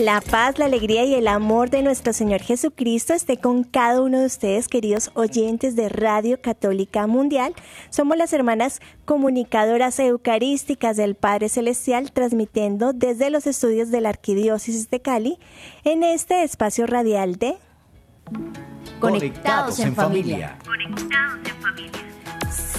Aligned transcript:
La 0.00 0.22
paz, 0.22 0.58
la 0.58 0.64
alegría 0.64 1.04
y 1.04 1.14
el 1.14 1.28
amor 1.28 1.68
de 1.68 1.82
nuestro 1.82 2.14
Señor 2.14 2.40
Jesucristo 2.40 3.12
esté 3.12 3.36
con 3.36 3.64
cada 3.64 4.00
uno 4.00 4.20
de 4.20 4.24
ustedes, 4.24 4.66
queridos 4.66 5.10
oyentes 5.12 5.76
de 5.76 5.90
Radio 5.90 6.40
Católica 6.40 7.06
Mundial. 7.06 7.54
Somos 7.90 8.16
las 8.16 8.32
hermanas 8.32 8.80
comunicadoras 9.04 9.98
eucarísticas 9.98 10.96
del 10.96 11.16
Padre 11.16 11.50
Celestial, 11.50 12.12
transmitiendo 12.12 12.94
desde 12.94 13.28
los 13.28 13.46
estudios 13.46 13.90
de 13.90 14.00
la 14.00 14.08
Arquidiócesis 14.08 14.88
de 14.88 15.02
Cali 15.02 15.38
en 15.84 16.02
este 16.02 16.44
espacio 16.44 16.86
radial 16.86 17.36
de 17.36 17.56
Conectados 19.00 19.80
en 19.80 19.94
familia. 19.94 20.56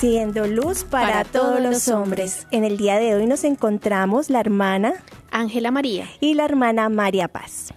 Siendo 0.02 0.48
luz 0.48 0.84
para, 0.84 1.24
todos 1.26 1.62
los 1.62 1.88
hombres. 1.88 2.48
En 2.50 2.64
el 2.64 2.78
día 2.78 2.98
de 2.98 3.14
hoy 3.14 3.28
nos 3.28 3.44
encontramos 3.44 4.32
la 4.32 4.40
hermana 4.40 4.96
Ángela 5.30 5.70
María. 5.70 6.10
y 6.20 6.34
la 6.34 6.44
hermana 6.44 6.90
María 6.90 7.28
Paz. 7.28 7.72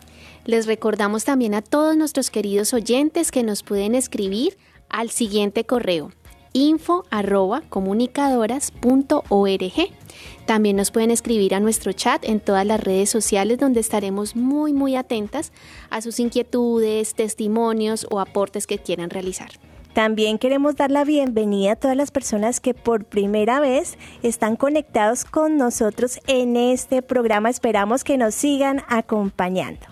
Les 0.47 0.67
recordamos 0.67 1.25
también 1.25 1.53
a 1.53 1.61
todos 1.61 1.99
nuestros 1.99 2.31
queridos 2.31 2.73
oyentes 2.73 3.31
que 3.31 3.43
nos 3.43 3.63
pueden 3.63 3.95
escribir 3.95 4.57
al 4.89 5.11
siguiente 5.11 5.67
correo 5.67 6.13
info 6.55 7.05
arroba 7.11 7.61
comunicadoras.org. 7.69 9.91
También 10.47 10.77
nos 10.77 10.91
pueden 10.91 11.11
escribir 11.11 11.55
a 11.55 11.61
nuestro 11.61 11.93
chat 11.93 12.25
en 12.25 12.41
todas 12.41 12.65
las 12.65 12.83
redes 12.83 13.11
sociales 13.11 13.59
donde 13.59 13.81
estaremos 13.81 14.35
muy 14.35 14.73
muy 14.73 14.97
atentas 14.97 15.53
a 15.91 16.01
sus 16.01 16.19
inquietudes, 16.21 17.13
testimonios 17.13 18.07
o 18.11 18.19
aportes 18.19 18.67
que 18.67 18.79
quieran 18.79 19.11
realizar. 19.11 19.51
También 19.95 20.39
queremos 20.39 20.75
dar 20.75 20.91
la 20.91 21.05
bienvenida 21.05 21.73
a 21.73 21.77
todas 21.77 21.97
las 21.97 22.11
personas 22.11 22.59
que 22.59 22.75
por 22.75 23.05
primera 23.05 23.61
vez 23.61 23.97
están 24.25 24.57
conectados 24.57 25.25
con 25.25 25.57
nosotros 25.57 26.19
en 26.27 26.57
este 26.57 27.01
programa. 27.01 27.49
Esperamos 27.49 28.03
que 28.03 28.19
nos 28.19 28.35
sigan 28.35 28.83
acompañando. 28.89 29.87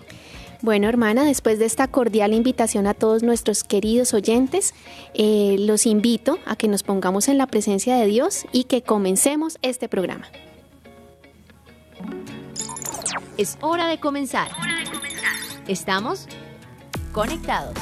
Bueno, 0.61 0.89
hermana, 0.89 1.23
después 1.23 1.57
de 1.57 1.65
esta 1.65 1.87
cordial 1.87 2.33
invitación 2.33 2.85
a 2.85 2.93
todos 2.93 3.23
nuestros 3.23 3.63
queridos 3.63 4.13
oyentes, 4.13 4.73
eh, 5.13 5.55
los 5.59 5.85
invito 5.85 6.37
a 6.45 6.57
que 6.57 6.67
nos 6.67 6.83
pongamos 6.83 7.29
en 7.29 7.37
la 7.37 7.47
presencia 7.47 7.95
de 7.95 8.05
Dios 8.05 8.45
y 8.51 8.65
que 8.65 8.81
comencemos 8.81 9.57
este 9.61 9.87
programa. 9.87 10.27
Es 13.37 13.57
hora 13.61 13.87
de 13.87 13.99
comenzar. 14.01 14.49
Estamos 15.67 16.27
conectados. 17.13 17.73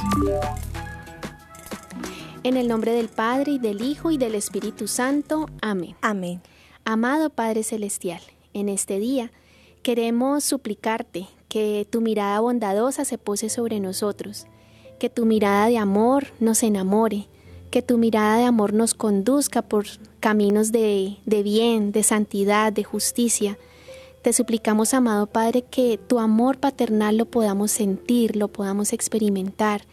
En 2.44 2.58
el 2.58 2.67
nombre 2.67 2.94
del 2.94 3.08
Padre 3.08 3.52
y 3.52 3.59
del 3.59 3.84
Hijo 3.84 4.09
y 4.09 4.17
del 4.17 4.34
Espíritu 4.34 4.88
Santo. 4.88 5.45
Amén. 5.61 5.95
Amén. 6.02 6.42
Amado 6.86 7.30
Padre 7.30 7.61
Celestial, 7.61 8.20
en 8.56 8.67
este 8.67 8.97
día 8.97 9.31
queremos 9.84 10.44
suplicarte 10.44 11.28
que 11.50 11.86
tu 11.88 12.02
mirada 12.02 12.39
bondadosa 12.39 13.06
se 13.06 13.19
pose 13.19 13.50
sobre 13.50 13.80
nosotros, 13.80 14.47
que 14.97 15.08
tu 15.08 15.28
mirada 15.28 15.67
de 15.67 15.78
amor 15.78 16.30
nos 16.39 16.64
enamore, 16.64 17.28
que 17.69 17.84
tu 17.84 18.00
mirada 18.00 18.38
de 18.38 18.45
amor 18.45 18.73
nos 18.73 18.95
conduzca 18.95 19.62
por 19.62 19.85
caminos 20.19 20.72
de, 20.72 21.18
de 21.28 21.44
bien, 21.44 21.91
de 21.91 22.01
santidad, 22.01 22.74
de 22.74 22.84
justicia. 22.84 23.59
Te 24.24 24.34
suplicamos, 24.34 24.96
amado 24.96 25.28
Padre, 25.28 25.62
que 25.62 26.00
tu 26.00 26.18
amor 26.18 26.57
paternal 26.57 27.18
lo 27.18 27.25
podamos 27.25 27.69
sentir, 27.69 28.35
lo 28.35 28.47
podamos 28.47 28.94
experimentar, 28.94 29.84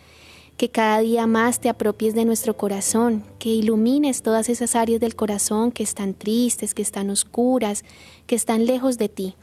que 0.58 0.68
cada 0.68 0.98
día 0.98 1.28
más 1.28 1.60
te 1.60 1.68
apropies 1.68 2.14
de 2.14 2.24
nuestro 2.24 2.56
corazón, 2.56 3.22
que 3.38 3.48
ilumines 3.48 4.22
todas 4.22 4.48
esas 4.48 4.74
áreas 4.74 5.00
del 5.00 5.14
corazón 5.14 5.70
que 5.70 5.84
están 5.84 6.14
tristes, 6.14 6.74
que 6.74 6.82
están 6.82 7.10
oscuras, 7.10 7.84
que 8.26 8.34
están 8.34 8.66
lejos 8.66 8.98
de 8.98 9.08
ti. 9.08 9.36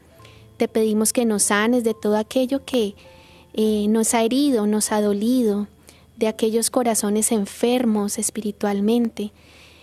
Te 0.58 0.68
pedimos 0.68 1.14
que 1.14 1.24
nos 1.24 1.44
sanes 1.44 1.84
de 1.84 1.94
todo 1.94 2.18
aquello 2.18 2.66
que 2.66 2.94
eh, 3.54 3.86
nos 3.88 4.12
ha 4.12 4.22
herido, 4.22 4.66
nos 4.66 4.92
ha 4.92 5.00
dolido, 5.00 5.68
de 6.18 6.28
aquellos 6.28 6.68
corazones 6.68 7.32
enfermos 7.32 8.18
espiritualmente. 8.18 9.32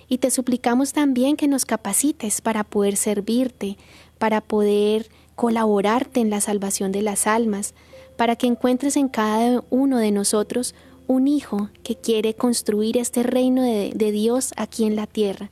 Y 0.07 0.19
te 0.19 0.29
suplicamos 0.29 0.93
también 0.93 1.35
que 1.35 1.47
nos 1.47 1.65
capacites 1.65 2.41
para 2.41 2.63
poder 2.63 2.95
servirte, 2.95 3.77
para 4.19 4.39
poder 4.39 5.09
colaborarte 5.35 6.19
en 6.19 6.29
la 6.29 6.41
salvación 6.41 6.91
de 6.91 7.01
las 7.01 7.25
almas, 7.25 7.73
para 8.17 8.35
que 8.35 8.45
encuentres 8.45 8.97
en 8.97 9.09
cada 9.09 9.63
uno 9.71 9.97
de 9.97 10.11
nosotros 10.11 10.75
un 11.07 11.27
hijo 11.27 11.69
que 11.83 11.95
quiere 11.95 12.33
construir 12.33 12.97
este 12.97 13.23
reino 13.23 13.61
de, 13.63 14.11
Dios 14.11 14.53
aquí 14.57 14.85
en 14.85 14.95
la 14.95 15.07
tierra. 15.07 15.49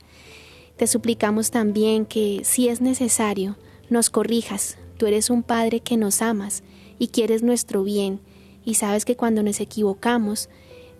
Te 0.76 0.86
suplicamos 0.86 1.50
también 1.50 2.06
que, 2.06 2.42
si 2.44 2.68
es 2.68 2.80
necesario, 2.80 3.56
nos 3.90 4.10
corrijas. 4.10 4.78
Tú 4.96 5.06
eres 5.06 5.30
un 5.30 5.42
Padre 5.42 5.80
que 5.80 5.96
nos 5.96 6.22
amas 6.22 6.62
y 6.98 7.08
quieres 7.08 7.42
nuestro 7.42 7.84
bien 7.84 8.20
y 8.64 8.74
sabes 8.74 9.04
que 9.04 9.16
cuando 9.16 9.42
nos 9.42 9.60
equivocamos, 9.60 10.48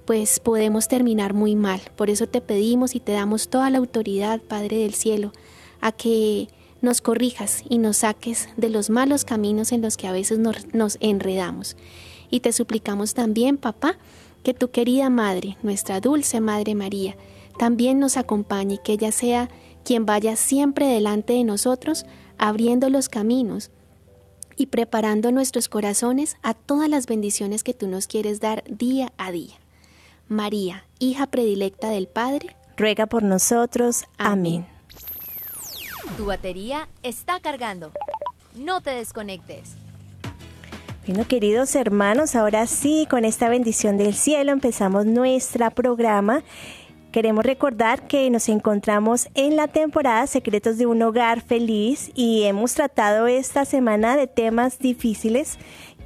pues 0.05 0.41
podemos 0.41 0.89
terminar 0.89 1.35
muy 1.35 1.55
mal. 1.55 1.81
Por 1.97 2.11
eso 2.11 2.27
te 2.27 2.41
pedimos 2.41 2.95
y 2.95 3.01
te 3.01 3.13
damos 3.13 3.49
toda 3.49 3.71
la 3.71 3.79
autoridad, 3.79 4.41
Padre 4.41 4.79
del 4.79 4.95
cielo, 4.95 5.33
a 5.81 5.93
que 5.93 6.49
nos 6.81 7.01
corrijas 7.01 7.63
y 7.69 7.79
nos 7.79 7.99
saques 7.99 8.49
de 8.57 8.69
los 8.69 8.91
malos 8.91 9.25
caminos 9.25 9.71
en 9.73 9.83
los 9.83 9.97
que 9.97 10.09
a 10.09 10.13
veces 10.13 10.39
nos, 10.39 10.75
nos 10.75 10.99
enredamos. 11.01 11.77
Y 12.31 12.41
te 12.41 12.53
suplicamos 12.53 13.15
también, 13.15 13.57
papá, 13.57 13.97
que 14.43 14.55
tu 14.55 14.71
querida 14.71 15.11
Madre, 15.11 15.57
nuestra 15.63 16.01
dulce 16.01 16.41
Madre 16.41 16.75
María, 16.75 17.17
también 17.59 17.99
nos 17.99 18.17
acompañe, 18.17 18.81
que 18.83 18.93
ella 18.93 19.13
sea 19.13 19.49
quien 19.85 20.07
vaya 20.07 20.37
siempre 20.37 20.87
delante 20.87 21.35
de 21.35 21.45
nosotros, 21.45 22.07
abriendo 22.39 22.89
los 22.89 23.09
caminos 23.09 23.71
y 24.57 24.67
preparando 24.67 25.33
nuestros 25.33 25.69
corazones 25.69 26.37
a 26.43 26.55
todas 26.55 26.89
las 26.89 27.07
bendiciones 27.07 27.63
que 27.63 27.75
tú 27.75 27.89
nos 27.89 28.07
quieres 28.07 28.41
dar 28.41 28.65
día 28.69 29.13
a 29.17 29.33
día. 29.33 29.55
María, 30.29 30.87
hija 30.99 31.27
predilecta 31.27 31.91
del 31.91 32.09
Padre, 32.09 32.57
ruega 32.77 33.07
por 33.07 33.23
nosotros. 33.23 34.05
Amén. 34.19 34.67
Tu 36.17 36.27
batería 36.27 36.89
está 37.03 37.41
cargando. 37.41 37.93
No 38.55 38.81
te 38.81 38.91
desconectes. 38.91 39.77
Bueno, 41.05 41.27
queridos 41.27 41.75
hermanos, 41.75 42.37
ahora 42.37 42.69
sí, 42.69 43.09
con 43.11 43.25
esta 43.25 43.49
bendición 43.49 43.97
del 43.97 44.15
cielo 44.15 44.53
empezamos 44.53 45.05
nuestro 45.05 45.69
programa. 45.73 46.45
Queremos 47.11 47.45
recordar 47.45 48.07
que 48.07 48.31
nos 48.31 48.49
encontramos 48.49 49.29
en 49.35 49.57
la 49.57 49.67
temporada 49.67 50.29
Secretos 50.29 50.79
de 50.79 50.87
un 50.87 51.03
Hogar 51.03 51.41
Feliz 51.41 52.13
y 52.15 52.45
hemos 52.45 52.75
tratado 52.75 53.27
esta 53.27 53.65
semana 53.65 54.17
de 54.17 54.29
temas 54.29 54.79
difíciles 54.79 55.59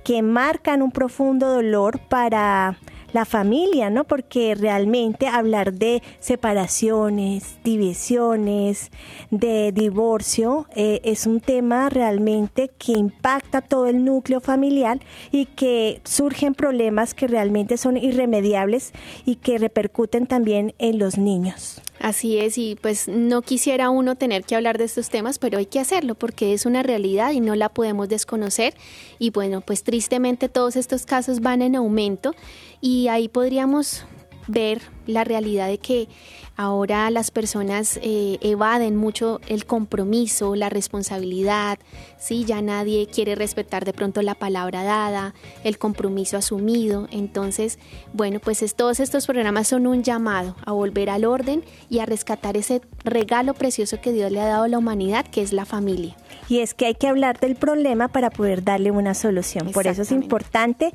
que 0.03 0.23
marcan 0.23 0.81
un 0.81 0.93
profundo 0.93 1.53
dolor 1.53 1.99
para 1.99 2.79
la 3.16 3.25
familia, 3.25 3.88
¿no? 3.88 4.04
Porque 4.04 4.54
realmente 4.54 5.27
hablar 5.27 5.72
de 5.72 6.03
separaciones, 6.21 7.56
divisiones, 7.65 8.91
de 9.31 9.72
divorcio, 9.72 10.66
eh, 10.77 11.00
es 11.03 11.26
un 11.26 11.41
tema 11.41 11.88
realmente 11.88 12.71
que 12.76 12.93
impacta 12.93 13.62
todo 13.62 13.87
el 13.87 14.05
núcleo 14.05 14.43
familiar 14.43 15.00
y 15.32 15.47
que 15.47 16.02
surgen 16.05 16.55
problemas 16.55 17.14
que 17.14 17.26
realmente 17.26 17.79
son 17.79 17.96
irremediables 17.96 18.93
y 19.25 19.37
que 19.37 19.56
repercuten 19.56 20.26
también 20.26 20.75
en 20.79 20.99
los 20.99 21.17
niños. 21.17 21.81
Así 21.99 22.37
es, 22.37 22.58
y 22.58 22.76
pues 22.81 23.08
no 23.08 23.41
quisiera 23.41 23.88
uno 23.88 24.17
tener 24.17 24.44
que 24.44 24.55
hablar 24.55 24.76
de 24.76 24.85
estos 24.85 25.08
temas, 25.08 25.38
pero 25.38 25.56
hay 25.56 25.64
que 25.64 25.81
hacerlo 25.81 26.14
porque 26.14 26.52
es 26.52 26.67
una 26.67 26.82
realidad 26.82 27.32
y 27.32 27.41
no 27.41 27.55
la 27.55 27.70
podemos 27.70 28.11
desconocer. 28.11 28.75
Y 29.19 29.31
bueno, 29.31 29.62
pues 29.62 29.82
tristemente 29.82 30.50
todos 30.50 30.76
estos 30.76 31.06
casos 31.06 31.41
van 31.41 31.62
en 31.62 31.75
aumento 31.75 32.35
y 32.81 33.08
ahí 33.08 33.28
podríamos 33.28 34.05
ver 34.49 34.81
la 35.06 35.25
realidad 35.25 35.69
de 35.69 35.78
que 35.78 36.08
ahora 36.56 37.11
las 37.11 37.31
personas 37.31 37.99
eh, 38.02 38.38
evaden 38.40 38.96
mucho 38.96 39.40
el 39.46 39.67
compromiso, 39.67 40.56
la 40.56 40.69
responsabilidad, 40.69 41.78
¿sí? 42.19 42.44
ya 42.44 42.62
nadie 42.62 43.06
quiere 43.06 43.34
respetar 43.34 43.84
de 43.84 43.93
pronto 43.93 44.23
la 44.23 44.34
palabra 44.34 44.82
dada, 44.82 45.34
el 45.64 45.78
compromiso 45.78 46.37
asumido. 46.37 47.08
Entonces, 47.11 47.78
bueno, 48.12 48.40
pues 48.40 48.62
es, 48.62 48.75
todos 48.75 49.00
estos 49.00 49.26
programas 49.26 49.69
son 49.69 49.87
un 49.87 50.02
llamado 50.02 50.56
a 50.64 50.72
volver 50.72 51.11
al 51.11 51.25
orden 51.25 51.62
y 51.90 51.99
a 51.99 52.06
rescatar 52.06 52.56
ese 52.56 52.81
regalo 53.05 53.55
precioso 53.55 54.00
que 54.00 54.12
Dios 54.12 54.32
le 54.32 54.40
ha 54.40 54.46
dado 54.46 54.64
a 54.64 54.69
la 54.69 54.79
humanidad, 54.79 55.26
que 55.26 55.43
es 55.43 55.52
la 55.52 55.67
familia. 55.67 56.17
Y 56.49 56.61
es 56.61 56.75
que 56.75 56.87
hay 56.87 56.94
que 56.94 57.08
hablar 57.08 57.38
del 57.38 57.56
problema 57.56 58.08
para 58.08 58.31
poder 58.31 58.64
darle 58.64 58.90
una 58.90 59.14
solución. 59.14 59.72
Por 59.72 59.87
eso 59.87 60.02
es 60.02 60.12
importante 60.12 60.93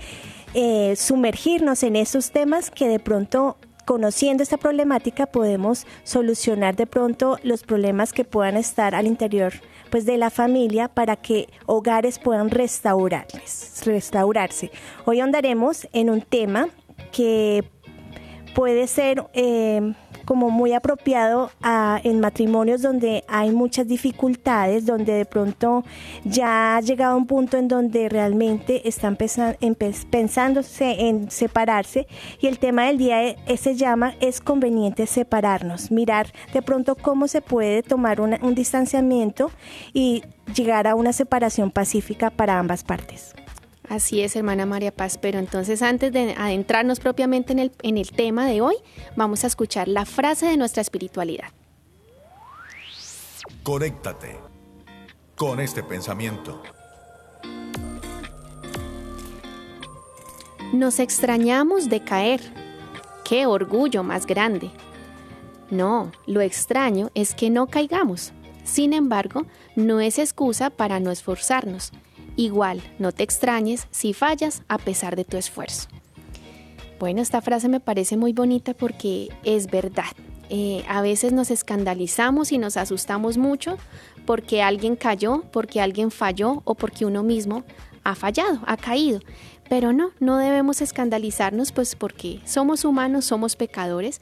eh, 0.53 0.95
sumergirnos 0.95 1.83
en 1.83 1.95
esos 1.95 2.31
temas 2.31 2.69
que 2.71 2.87
de 2.87 2.99
pronto 2.99 3.57
conociendo 3.85 4.43
esta 4.43 4.57
problemática 4.57 5.25
podemos 5.25 5.85
solucionar 6.03 6.75
de 6.75 6.87
pronto 6.87 7.37
los 7.43 7.63
problemas 7.63 8.13
que 8.13 8.23
puedan 8.23 8.57
estar 8.57 8.95
al 8.95 9.07
interior 9.07 9.53
pues 9.89 10.05
de 10.05 10.17
la 10.17 10.29
familia 10.29 10.87
para 10.87 11.17
que 11.17 11.49
hogares 11.65 12.17
puedan 12.17 12.49
restaurarles, 12.49 13.81
restaurarse. 13.85 14.71
Hoy 15.05 15.19
andaremos 15.19 15.87
en 15.91 16.09
un 16.09 16.21
tema 16.21 16.69
que 17.11 17.65
puede 18.53 18.87
ser 18.87 19.25
eh, 19.33 19.93
como 20.25 20.49
muy 20.49 20.73
apropiado 20.73 21.51
en 22.03 22.19
matrimonios 22.19 22.81
donde 22.81 23.23
hay 23.27 23.51
muchas 23.51 23.87
dificultades, 23.87 24.85
donde 24.85 25.13
de 25.13 25.25
pronto 25.25 25.83
ya 26.23 26.77
ha 26.77 26.81
llegado 26.81 27.13
a 27.13 27.17
un 27.17 27.27
punto 27.27 27.57
en 27.57 27.67
donde 27.67 28.09
realmente 28.09 28.87
están 28.87 29.17
pensándose 29.17 31.07
en 31.07 31.29
separarse 31.31 32.07
y 32.39 32.47
el 32.47 32.59
tema 32.59 32.85
del 32.85 32.97
día 32.97 33.23
e, 33.23 33.57
se 33.57 33.75
llama 33.75 34.15
es 34.19 34.41
conveniente 34.41 35.05
separarnos, 35.05 35.91
mirar 35.91 36.27
de 36.53 36.61
pronto 36.61 36.95
cómo 36.95 37.27
se 37.27 37.41
puede 37.41 37.83
tomar 37.83 38.21
un 38.21 38.55
distanciamiento 38.55 39.51
y 39.93 40.23
llegar 40.55 40.87
a 40.87 40.95
una 40.95 41.13
separación 41.13 41.71
pacífica 41.71 42.29
para 42.29 42.59
ambas 42.59 42.83
partes. 42.83 43.33
Así 43.87 44.21
es, 44.21 44.35
hermana 44.35 44.65
María 44.65 44.95
Paz, 44.95 45.17
pero 45.17 45.39
entonces 45.39 45.81
antes 45.81 46.13
de 46.13 46.33
adentrarnos 46.37 46.99
propiamente 46.99 47.51
en 47.51 47.59
el, 47.59 47.71
en 47.81 47.97
el 47.97 48.11
tema 48.11 48.45
de 48.45 48.61
hoy, 48.61 48.75
vamos 49.15 49.43
a 49.43 49.47
escuchar 49.47 49.87
la 49.87 50.05
frase 50.05 50.45
de 50.45 50.57
nuestra 50.57 50.81
espiritualidad. 50.81 51.49
Conéctate 53.63 54.39
con 55.35 55.59
este 55.59 55.83
pensamiento. 55.83 56.61
Nos 60.73 60.99
extrañamos 60.99 61.89
de 61.89 62.03
caer. 62.03 62.41
¡Qué 63.25 63.45
orgullo 63.45 64.03
más 64.03 64.25
grande! 64.25 64.71
No, 65.69 66.11
lo 66.27 66.41
extraño 66.41 67.09
es 67.13 67.33
que 67.33 67.49
no 67.49 67.67
caigamos. 67.67 68.33
Sin 68.63 68.93
embargo, 68.93 69.45
no 69.75 69.99
es 69.99 70.19
excusa 70.19 70.69
para 70.69 70.99
no 70.99 71.11
esforzarnos 71.11 71.91
Igual, 72.35 72.81
no 72.99 73.11
te 73.11 73.23
extrañes 73.23 73.87
si 73.91 74.13
fallas 74.13 74.63
a 74.67 74.77
pesar 74.77 75.15
de 75.15 75.25
tu 75.25 75.37
esfuerzo. 75.37 75.87
Bueno, 76.99 77.21
esta 77.21 77.41
frase 77.41 77.67
me 77.67 77.79
parece 77.79 78.15
muy 78.15 78.31
bonita 78.31 78.73
porque 78.73 79.29
es 79.43 79.67
verdad. 79.67 80.13
Eh, 80.49 80.83
a 80.87 81.01
veces 81.01 81.33
nos 81.33 81.49
escandalizamos 81.49 82.51
y 82.51 82.57
nos 82.57 82.77
asustamos 82.77 83.37
mucho 83.37 83.77
porque 84.25 84.61
alguien 84.61 84.95
cayó, 84.95 85.43
porque 85.51 85.81
alguien 85.81 86.11
falló 86.11 86.61
o 86.65 86.75
porque 86.75 87.05
uno 87.05 87.23
mismo 87.23 87.63
ha 88.03 88.15
fallado, 88.15 88.59
ha 88.67 88.77
caído. 88.77 89.19
Pero 89.69 89.93
no, 89.93 90.11
no 90.19 90.37
debemos 90.37 90.81
escandalizarnos 90.81 91.71
pues 91.71 91.95
porque 91.95 92.41
somos 92.45 92.83
humanos, 92.83 93.25
somos 93.25 93.55
pecadores, 93.55 94.21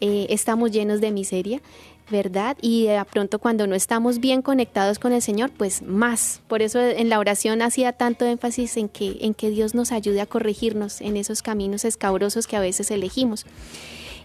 eh, 0.00 0.26
estamos 0.30 0.70
llenos 0.70 1.00
de 1.00 1.10
miseria 1.10 1.62
¿verdad? 2.10 2.56
Y 2.60 2.86
de 2.86 3.02
pronto 3.10 3.38
cuando 3.38 3.66
no 3.66 3.74
estamos 3.74 4.18
bien 4.18 4.42
conectados 4.42 4.98
con 4.98 5.12
el 5.12 5.22
Señor, 5.22 5.50
pues 5.56 5.82
más. 5.82 6.42
Por 6.48 6.62
eso 6.62 6.80
en 6.80 7.08
la 7.08 7.18
oración 7.18 7.62
hacía 7.62 7.92
tanto 7.92 8.24
énfasis 8.24 8.76
en 8.76 8.88
que, 8.88 9.18
en 9.20 9.34
que 9.34 9.50
Dios 9.50 9.74
nos 9.74 9.92
ayude 9.92 10.20
a 10.20 10.26
corregirnos 10.26 11.00
en 11.00 11.16
esos 11.16 11.42
caminos 11.42 11.84
escabrosos 11.84 12.46
que 12.46 12.56
a 12.56 12.60
veces 12.60 12.90
elegimos. 12.90 13.46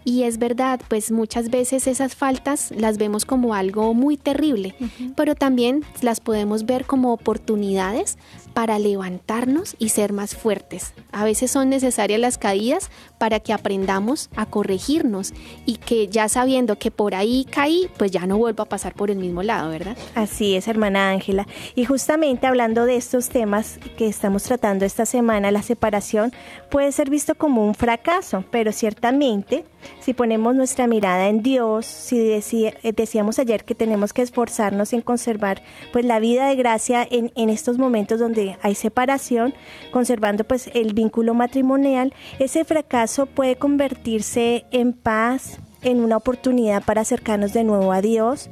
Y 0.07 0.21
es 0.23 0.37
verdad, 0.37 0.79
pues 0.87 1.11
muchas 1.11 1.49
veces 1.49 1.87
esas 1.87 2.13
faltas 2.15 2.71
las 2.77 2.99
vemos 2.99 3.25
como 3.25 3.55
algo 3.55 3.95
muy 3.95 4.17
terrible, 4.17 4.75
pero 5.15 5.33
también 5.33 5.83
las 6.01 6.19
podemos 6.19 6.67
ver 6.67 6.85
como 6.85 7.11
oportunidades 7.11 8.19
para 8.53 8.77
levantarnos 8.77 9.75
y 9.79 9.89
ser 9.89 10.13
más 10.13 10.35
fuertes. 10.35 10.93
A 11.11 11.25
veces 11.25 11.49
son 11.49 11.69
necesarias 11.69 12.19
las 12.19 12.37
caídas 12.37 12.91
para 13.25 13.39
que 13.39 13.53
aprendamos 13.53 14.29
a 14.35 14.45
corregirnos 14.45 15.33
y 15.65 15.77
que 15.77 16.07
ya 16.07 16.29
sabiendo 16.29 16.77
que 16.77 16.91
por 16.91 17.15
ahí 17.15 17.47
caí, 17.49 17.89
pues 17.97 18.11
ya 18.11 18.27
no 18.27 18.37
vuelvo 18.37 18.61
a 18.61 18.69
pasar 18.69 18.93
por 18.93 19.09
el 19.09 19.17
mismo 19.17 19.41
lado, 19.41 19.71
¿verdad? 19.71 19.97
Así 20.13 20.55
es, 20.55 20.67
hermana 20.67 21.09
Ángela. 21.09 21.47
Y 21.73 21.85
justamente 21.85 22.45
hablando 22.45 22.85
de 22.85 22.97
estos 22.97 23.29
temas 23.29 23.79
que 23.97 24.05
estamos 24.05 24.43
tratando 24.43 24.85
esta 24.85 25.07
semana, 25.07 25.49
la 25.49 25.63
separación 25.63 26.33
puede 26.69 26.91
ser 26.91 27.09
visto 27.09 27.33
como 27.33 27.65
un 27.65 27.73
fracaso, 27.73 28.43
pero 28.51 28.71
ciertamente 28.71 29.65
si 29.99 30.13
ponemos 30.13 30.55
nuestra 30.55 30.87
mirada 30.87 31.27
en 31.27 31.41
Dios, 31.41 31.85
si 31.85 32.33
eh, 32.33 32.73
decíamos 32.95 33.39
ayer 33.39 33.63
que 33.65 33.75
tenemos 33.75 34.13
que 34.13 34.21
esforzarnos 34.21 34.93
en 34.93 35.01
conservar 35.01 35.61
pues 35.91 36.05
la 36.05 36.19
vida 36.19 36.47
de 36.47 36.55
gracia 36.55 37.07
en, 37.09 37.31
en 37.35 37.49
estos 37.49 37.77
momentos 37.77 38.19
donde 38.19 38.57
hay 38.61 38.75
separación, 38.75 39.53
conservando 39.91 40.43
pues 40.43 40.69
el 40.73 40.93
vínculo 40.93 41.33
matrimonial, 41.33 42.13
ese 42.39 42.65
fracaso 42.65 43.14
puede 43.25 43.55
convertirse 43.55 44.65
en 44.71 44.91
paz, 44.91 45.59
en 45.81 46.03
una 46.03 46.17
oportunidad 46.17 46.83
para 46.83 47.01
acercarnos 47.01 47.53
de 47.53 47.63
nuevo 47.63 47.93
a 47.93 48.01
Dios 48.01 48.49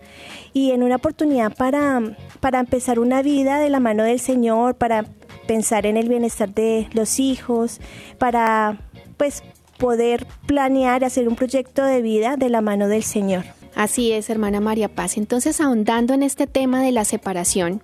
y 0.53 0.71
en 0.71 0.83
una 0.83 0.95
oportunidad 0.95 1.53
para, 1.53 2.01
para 2.39 2.59
empezar 2.59 2.99
una 2.99 3.21
vida 3.21 3.59
de 3.59 3.69
la 3.69 3.81
mano 3.81 4.03
del 4.03 4.19
Señor, 4.21 4.75
para 4.75 5.03
pensar 5.47 5.85
en 5.85 5.97
el 5.97 6.07
bienestar 6.07 6.53
de 6.53 6.87
los 6.93 7.19
hijos, 7.19 7.81
para 8.17 8.79
pues 9.17 9.43
poder 9.77 10.25
planear, 10.45 11.03
hacer 11.03 11.27
un 11.27 11.35
proyecto 11.35 11.83
de 11.83 12.01
vida 12.01 12.37
de 12.37 12.49
la 12.49 12.61
mano 12.61 12.87
del 12.87 13.03
Señor. 13.03 13.43
Así 13.75 14.11
es, 14.11 14.29
hermana 14.29 14.61
María 14.61 14.87
Paz. 14.87 15.17
Entonces, 15.17 15.59
ahondando 15.59 16.13
en 16.13 16.23
este 16.23 16.47
tema 16.47 16.81
de 16.81 16.91
la 16.91 17.05
separación, 17.05 17.81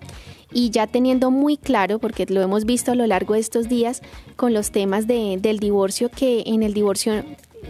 y 0.51 0.69
ya 0.71 0.87
teniendo 0.87 1.31
muy 1.31 1.57
claro, 1.57 1.99
porque 1.99 2.25
lo 2.27 2.41
hemos 2.41 2.65
visto 2.65 2.91
a 2.91 2.95
lo 2.95 3.05
largo 3.07 3.33
de 3.33 3.39
estos 3.39 3.69
días 3.69 4.01
con 4.35 4.53
los 4.53 4.71
temas 4.71 5.07
de, 5.07 5.37
del 5.39 5.59
divorcio, 5.59 6.09
que 6.09 6.43
en 6.45 6.63
el 6.63 6.73
divorcio 6.73 7.23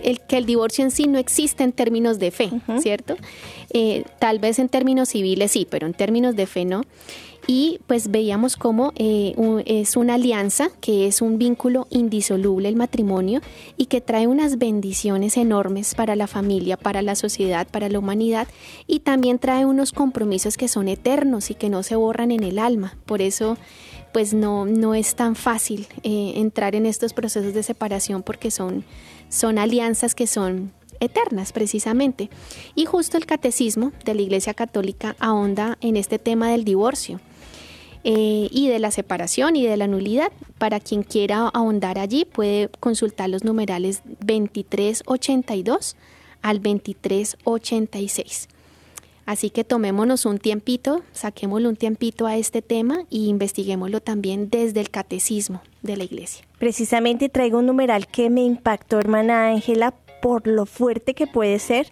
el, 0.03 0.19
que 0.21 0.37
el 0.37 0.45
divorcio 0.45 0.83
en 0.83 0.91
sí 0.91 1.07
no 1.07 1.17
existe 1.17 1.63
en 1.63 1.71
términos 1.71 2.19
de 2.19 2.31
fe, 2.31 2.51
¿cierto? 2.79 3.15
Eh, 3.71 4.03
tal 4.19 4.39
vez 4.39 4.59
en 4.59 4.69
términos 4.69 5.09
civiles 5.09 5.51
sí, 5.51 5.67
pero 5.69 5.87
en 5.87 5.93
términos 5.93 6.35
de 6.35 6.45
fe 6.45 6.65
no 6.65 6.83
y 7.51 7.79
pues 7.87 8.11
veíamos 8.11 8.57
cómo 8.57 8.93
eh, 8.95 9.33
es 9.65 9.97
una 9.97 10.13
alianza, 10.13 10.69
que 10.81 11.07
es 11.07 11.19
un 11.19 11.39
vínculo 11.39 11.87
indisoluble 11.89 12.69
el 12.69 12.75
matrimonio 12.75 13.41
y 13.75 13.87
que 13.87 14.01
trae 14.01 14.27
unas 14.27 14.59
bendiciones 14.59 15.35
enormes 15.35 15.95
para 15.95 16.15
la 16.15 16.27
familia, 16.27 16.77
para 16.77 17.01
la 17.01 17.15
sociedad, 17.15 17.67
para 17.67 17.89
la 17.89 17.97
humanidad 17.97 18.47
y 18.85 18.99
también 18.99 19.39
trae 19.39 19.65
unos 19.65 19.93
compromisos 19.93 20.57
que 20.57 20.67
son 20.67 20.87
eternos 20.87 21.49
y 21.49 21.55
que 21.55 21.71
no 21.71 21.81
se 21.81 21.95
borran 21.95 22.29
en 22.29 22.43
el 22.43 22.59
alma. 22.59 22.95
Por 23.07 23.19
eso 23.19 23.57
pues 24.13 24.35
no, 24.35 24.65
no 24.65 24.93
es 24.93 25.15
tan 25.15 25.35
fácil 25.35 25.87
eh, 26.03 26.33
entrar 26.35 26.75
en 26.75 26.85
estos 26.85 27.13
procesos 27.13 27.55
de 27.55 27.63
separación 27.63 28.21
porque 28.21 28.51
son, 28.51 28.83
son 29.27 29.57
alianzas 29.57 30.13
que 30.13 30.27
son 30.27 30.71
eternas 30.99 31.51
precisamente. 31.51 32.29
Y 32.75 32.85
justo 32.85 33.17
el 33.17 33.25
catecismo 33.25 33.91
de 34.05 34.13
la 34.13 34.21
Iglesia 34.21 34.53
Católica 34.53 35.15
ahonda 35.17 35.79
en 35.81 35.97
este 35.97 36.19
tema 36.19 36.51
del 36.51 36.63
divorcio. 36.63 37.19
Eh, 38.05 38.47
y 38.51 38.69
de 38.69 38.79
la 38.79 38.91
separación 38.91 39.55
y 39.55 39.65
de 39.65 39.75
la 39.77 39.87
nulidad. 39.87 40.31
Para 40.57 40.79
quien 40.79 41.03
quiera 41.03 41.49
ahondar 41.49 41.99
allí 41.99 42.25
puede 42.25 42.69
consultar 42.79 43.29
los 43.29 43.43
numerales 43.43 44.01
2382 44.21 45.95
al 46.41 46.61
2386. 46.61 48.47
Así 49.25 49.51
que 49.51 49.63
tomémonos 49.63 50.25
un 50.25 50.39
tiempito, 50.39 51.03
saquémosle 51.11 51.67
un 51.67 51.75
tiempito 51.75 52.25
a 52.25 52.35
este 52.35 52.63
tema 52.63 53.03
y 53.11 53.27
investiguémoslo 53.27 54.01
también 54.01 54.49
desde 54.49 54.79
el 54.79 54.89
catecismo 54.89 55.61
de 55.83 55.97
la 55.97 56.03
iglesia. 56.05 56.43
Precisamente 56.57 57.29
traigo 57.29 57.59
un 57.59 57.67
numeral 57.67 58.07
que 58.07 58.31
me 58.31 58.43
impactó, 58.43 58.97
hermana 58.97 59.49
Ángela, 59.49 59.93
por 60.21 60.47
lo 60.47 60.65
fuerte 60.65 61.13
que 61.13 61.27
puede 61.27 61.59
ser, 61.59 61.91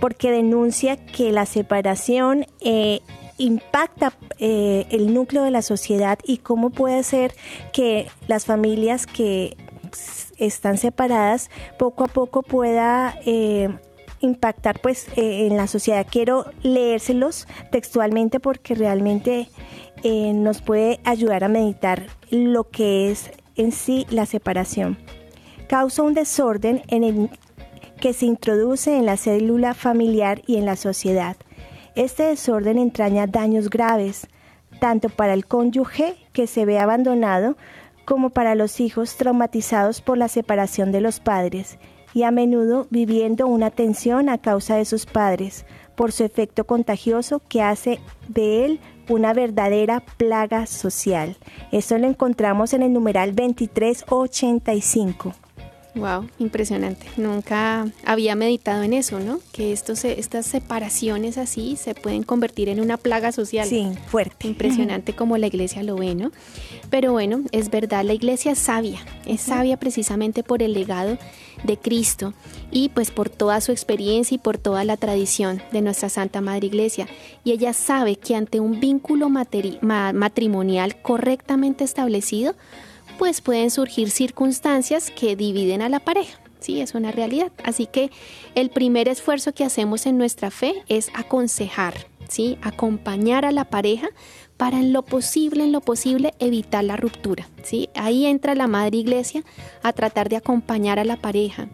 porque 0.00 0.30
denuncia 0.30 0.96
que 0.96 1.32
la 1.32 1.44
separación 1.44 2.46
eh, 2.60 3.00
impacta 3.40 4.12
eh, 4.38 4.86
el 4.90 5.12
núcleo 5.14 5.42
de 5.42 5.50
la 5.50 5.62
sociedad 5.62 6.18
y 6.24 6.38
cómo 6.38 6.70
puede 6.70 7.02
ser 7.02 7.34
que 7.72 8.06
las 8.28 8.44
familias 8.44 9.06
que 9.06 9.56
están 10.36 10.76
separadas 10.76 11.50
poco 11.78 12.04
a 12.04 12.06
poco 12.06 12.42
pueda 12.42 13.18
eh, 13.24 13.70
impactar 14.20 14.80
pues 14.80 15.08
eh, 15.16 15.46
en 15.46 15.56
la 15.56 15.66
sociedad. 15.66 16.06
Quiero 16.08 16.46
leérselos 16.62 17.48
textualmente 17.72 18.40
porque 18.40 18.74
realmente 18.74 19.48
nos 20.02 20.62
puede 20.62 20.98
ayudar 21.04 21.44
a 21.44 21.48
meditar 21.48 22.06
lo 22.30 22.70
que 22.70 23.10
es 23.10 23.30
en 23.56 23.70
sí 23.70 24.06
la 24.08 24.24
separación. 24.24 24.96
Causa 25.68 26.02
un 26.02 26.14
desorden 26.14 26.82
en 26.88 27.04
el 27.04 27.30
que 28.00 28.14
se 28.14 28.24
introduce 28.24 28.96
en 28.96 29.04
la 29.04 29.18
célula 29.18 29.74
familiar 29.74 30.40
y 30.46 30.56
en 30.56 30.64
la 30.64 30.76
sociedad 30.76 31.36
este 32.00 32.22
desorden 32.22 32.78
entraña 32.78 33.26
daños 33.26 33.68
graves, 33.68 34.26
tanto 34.78 35.10
para 35.10 35.34
el 35.34 35.44
cónyuge 35.44 36.16
que 36.32 36.46
se 36.46 36.64
ve 36.64 36.78
abandonado 36.78 37.58
como 38.06 38.30
para 38.30 38.54
los 38.54 38.80
hijos 38.80 39.16
traumatizados 39.16 40.00
por 40.00 40.16
la 40.16 40.28
separación 40.28 40.92
de 40.92 41.02
los 41.02 41.20
padres 41.20 41.78
y 42.14 42.22
a 42.22 42.30
menudo 42.30 42.86
viviendo 42.88 43.46
una 43.46 43.70
tensión 43.70 44.30
a 44.30 44.38
causa 44.38 44.76
de 44.76 44.86
sus 44.86 45.04
padres 45.04 45.66
por 45.94 46.12
su 46.12 46.24
efecto 46.24 46.64
contagioso 46.64 47.42
que 47.48 47.60
hace 47.60 48.00
de 48.28 48.64
él 48.64 48.80
una 49.10 49.34
verdadera 49.34 50.02
plaga 50.16 50.64
social. 50.64 51.36
Esto 51.70 51.98
lo 51.98 52.06
encontramos 52.06 52.72
en 52.72 52.82
el 52.82 52.94
numeral 52.94 53.34
2385. 53.34 55.34
Wow, 55.94 56.28
impresionante. 56.38 57.06
Nunca 57.16 57.88
había 58.04 58.36
meditado 58.36 58.82
en 58.82 58.92
eso, 58.92 59.18
¿no? 59.18 59.40
Que 59.52 59.72
estos, 59.72 60.04
estas 60.04 60.46
separaciones 60.46 61.36
así 61.36 61.76
se 61.76 61.94
pueden 61.94 62.22
convertir 62.22 62.68
en 62.68 62.80
una 62.80 62.96
plaga 62.96 63.32
social. 63.32 63.66
Sí, 63.68 63.88
fuerte. 64.06 64.46
Impresionante 64.46 65.14
como 65.14 65.36
la 65.36 65.48
iglesia 65.48 65.82
lo 65.82 65.96
ve, 65.96 66.14
¿no? 66.14 66.30
Pero 66.90 67.12
bueno, 67.12 67.42
es 67.52 67.70
verdad, 67.70 68.04
la 68.04 68.14
iglesia 68.14 68.52
es 68.52 68.58
sabia, 68.58 69.00
es 69.26 69.40
sabia 69.40 69.78
precisamente 69.78 70.42
por 70.42 70.62
el 70.62 70.74
legado 70.74 71.18
de 71.64 71.76
Cristo 71.76 72.34
y 72.70 72.88
pues 72.90 73.10
por 73.10 73.28
toda 73.28 73.60
su 73.60 73.72
experiencia 73.72 74.36
y 74.36 74.38
por 74.38 74.58
toda 74.58 74.84
la 74.84 74.96
tradición 74.96 75.60
de 75.72 75.82
nuestra 75.82 76.08
Santa 76.08 76.40
Madre 76.40 76.68
Iglesia. 76.68 77.08
Y 77.44 77.52
ella 77.52 77.72
sabe 77.72 78.16
que 78.16 78.36
ante 78.36 78.60
un 78.60 78.80
vínculo 78.80 79.28
matrimonial 79.28 81.02
correctamente 81.02 81.84
establecido, 81.84 82.54
pues 83.20 83.42
pueden 83.42 83.70
surgir 83.70 84.10
circunstancias 84.10 85.10
que 85.10 85.36
dividen 85.36 85.82
a 85.82 85.90
la 85.90 86.00
pareja. 86.00 86.40
Sí, 86.58 86.80
es 86.80 86.94
una 86.94 87.12
realidad. 87.12 87.52
Así 87.62 87.84
que 87.84 88.10
el 88.54 88.70
primer 88.70 89.08
esfuerzo 89.08 89.52
que 89.52 89.62
hacemos 89.62 90.06
en 90.06 90.16
nuestra 90.16 90.50
fe 90.50 90.82
es 90.88 91.10
aconsejar, 91.12 92.06
¿sí? 92.30 92.56
acompañar 92.62 93.44
a 93.44 93.52
la 93.52 93.66
pareja 93.66 94.08
para 94.56 94.78
en 94.78 94.94
lo 94.94 95.02
posible, 95.02 95.64
en 95.64 95.72
lo 95.72 95.82
posible, 95.82 96.32
evitar 96.38 96.82
la 96.82 96.96
ruptura. 96.96 97.46
¿sí? 97.62 97.90
Ahí 97.94 98.24
entra 98.24 98.54
la 98.54 98.68
Madre 98.68 98.96
Iglesia 98.96 99.44
a 99.82 99.92
tratar 99.92 100.30
de 100.30 100.36
acompañar 100.36 100.98
a 100.98 101.04
la 101.04 101.18
pareja, 101.18 101.68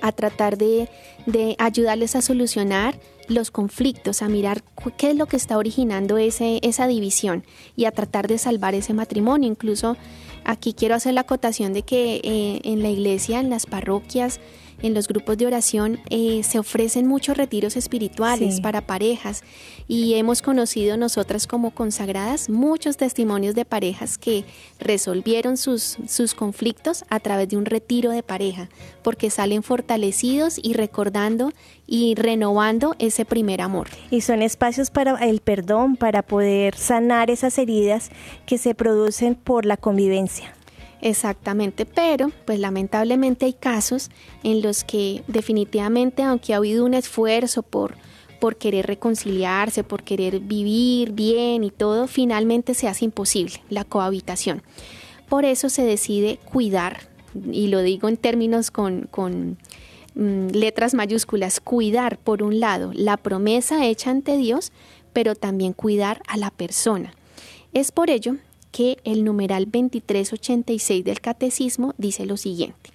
a 0.00 0.10
tratar 0.10 0.58
de, 0.58 0.88
de 1.26 1.54
ayudarles 1.60 2.16
a 2.16 2.20
solucionar 2.20 2.98
los 3.28 3.50
conflictos, 3.50 4.22
a 4.22 4.28
mirar 4.28 4.62
qué 4.96 5.10
es 5.10 5.16
lo 5.16 5.26
que 5.26 5.36
está 5.36 5.58
originando 5.58 6.18
ese, 6.18 6.58
esa 6.62 6.86
división 6.86 7.44
y 7.76 7.84
a 7.84 7.92
tratar 7.92 8.28
de 8.28 8.38
salvar 8.38 8.74
ese 8.74 8.94
matrimonio. 8.94 9.48
Incluso 9.48 9.96
Aquí 10.44 10.74
quiero 10.74 10.94
hacer 10.94 11.14
la 11.14 11.22
acotación 11.22 11.72
de 11.72 11.82
que 11.82 12.20
eh, 12.24 12.60
en 12.64 12.82
la 12.82 12.88
iglesia, 12.88 13.40
en 13.40 13.50
las 13.50 13.66
parroquias, 13.66 14.40
en 14.82 14.94
los 14.94 15.08
grupos 15.08 15.38
de 15.38 15.46
oración 15.46 16.00
eh, 16.10 16.42
se 16.42 16.58
ofrecen 16.58 17.06
muchos 17.06 17.36
retiros 17.36 17.76
espirituales 17.76 18.60
para 18.60 18.80
parejas 18.82 19.42
y 19.88 20.14
hemos 20.14 20.42
conocido 20.42 20.96
nosotras 20.96 21.46
como 21.46 21.70
consagradas 21.70 22.48
muchos 22.48 22.96
testimonios 22.96 23.54
de 23.54 23.64
parejas 23.64 24.18
que 24.18 24.44
resolvieron 24.78 25.56
sus, 25.56 25.98
sus 26.06 26.34
conflictos 26.34 27.04
a 27.08 27.20
través 27.20 27.48
de 27.48 27.56
un 27.56 27.64
retiro 27.64 28.10
de 28.10 28.22
pareja, 28.22 28.68
porque 29.02 29.30
salen 29.30 29.62
fortalecidos 29.62 30.58
y 30.62 30.74
recordando 30.74 31.52
y 31.86 32.14
renovando 32.14 32.94
ese 32.98 33.24
primer 33.24 33.60
amor. 33.60 33.88
Y 34.10 34.22
son 34.22 34.42
espacios 34.42 34.90
para 34.90 35.16
el 35.24 35.40
perdón, 35.40 35.96
para 35.96 36.22
poder 36.22 36.76
sanar 36.76 37.30
esas 37.30 37.58
heridas 37.58 38.10
que 38.46 38.58
se 38.58 38.74
producen 38.74 39.34
por 39.34 39.66
la 39.66 39.76
convivencia. 39.76 40.54
Exactamente, 41.02 41.84
pero 41.84 42.30
pues 42.44 42.60
lamentablemente 42.60 43.46
hay 43.46 43.54
casos 43.54 44.08
en 44.44 44.62
los 44.62 44.84
que 44.84 45.24
definitivamente, 45.26 46.22
aunque 46.22 46.54
ha 46.54 46.58
habido 46.58 46.84
un 46.84 46.94
esfuerzo 46.94 47.64
por, 47.64 47.96
por 48.40 48.56
querer 48.56 48.86
reconciliarse, 48.86 49.82
por 49.82 50.04
querer 50.04 50.38
vivir 50.38 51.10
bien 51.10 51.64
y 51.64 51.72
todo, 51.72 52.06
finalmente 52.06 52.74
se 52.74 52.86
hace 52.86 53.04
imposible 53.04 53.54
la 53.68 53.82
cohabitación. 53.84 54.62
Por 55.28 55.44
eso 55.44 55.70
se 55.70 55.82
decide 55.82 56.38
cuidar, 56.44 57.00
y 57.50 57.66
lo 57.66 57.82
digo 57.82 58.08
en 58.08 58.16
términos 58.16 58.70
con, 58.70 59.08
con 59.10 59.58
mm, 60.14 60.50
letras 60.52 60.94
mayúsculas, 60.94 61.58
cuidar 61.58 62.16
por 62.16 62.44
un 62.44 62.60
lado 62.60 62.92
la 62.94 63.16
promesa 63.16 63.86
hecha 63.86 64.10
ante 64.12 64.36
Dios, 64.36 64.70
pero 65.12 65.34
también 65.34 65.72
cuidar 65.72 66.22
a 66.28 66.36
la 66.36 66.50
persona. 66.50 67.12
Es 67.72 67.90
por 67.90 68.08
ello 68.08 68.36
que 68.72 68.98
el 69.04 69.22
numeral 69.22 69.66
2386 69.66 71.04
del 71.04 71.20
Catecismo 71.20 71.94
dice 71.98 72.26
lo 72.26 72.36
siguiente. 72.36 72.90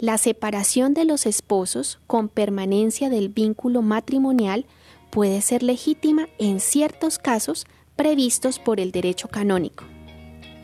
La 0.00 0.18
separación 0.18 0.94
de 0.94 1.04
los 1.04 1.26
esposos 1.26 2.00
con 2.08 2.28
permanencia 2.28 3.08
del 3.08 3.28
vínculo 3.28 3.82
matrimonial 3.82 4.64
puede 5.10 5.40
ser 5.42 5.62
legítima 5.62 6.28
en 6.38 6.58
ciertos 6.58 7.20
casos 7.20 7.66
previstos 7.94 8.58
por 8.58 8.80
el 8.80 8.90
derecho 8.90 9.28
canónico. 9.28 9.84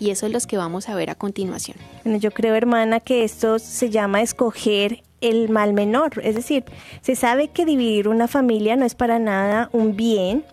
Y 0.01 0.11
eso 0.11 0.27
es 0.27 0.33
lo 0.33 0.41
que 0.41 0.57
vamos 0.57 0.89
a 0.89 0.95
ver 0.95 1.11
a 1.11 1.15
continuación. 1.15 1.77
Bueno, 2.05 2.19
yo 2.19 2.31
creo, 2.31 2.55
hermana, 2.55 3.01
que 3.01 3.25
esto 3.25 3.59
se 3.59 3.91
llama 3.91 4.23
escoger 4.23 5.03
el 5.21 5.49
mal 5.49 5.73
menor. 5.73 6.21
Es 6.23 6.35
decir, 6.35 6.65
se 7.03 7.17
sabe 7.17 7.49
que 7.49 7.65
dividir 7.65 8.09
una 8.09 8.29
familia 8.29 8.77
no 8.77 8.85
es 8.85 8.95
para 8.95 9.19
nada 9.19 9.69
un 9.73 9.97
bien, 9.97 10.45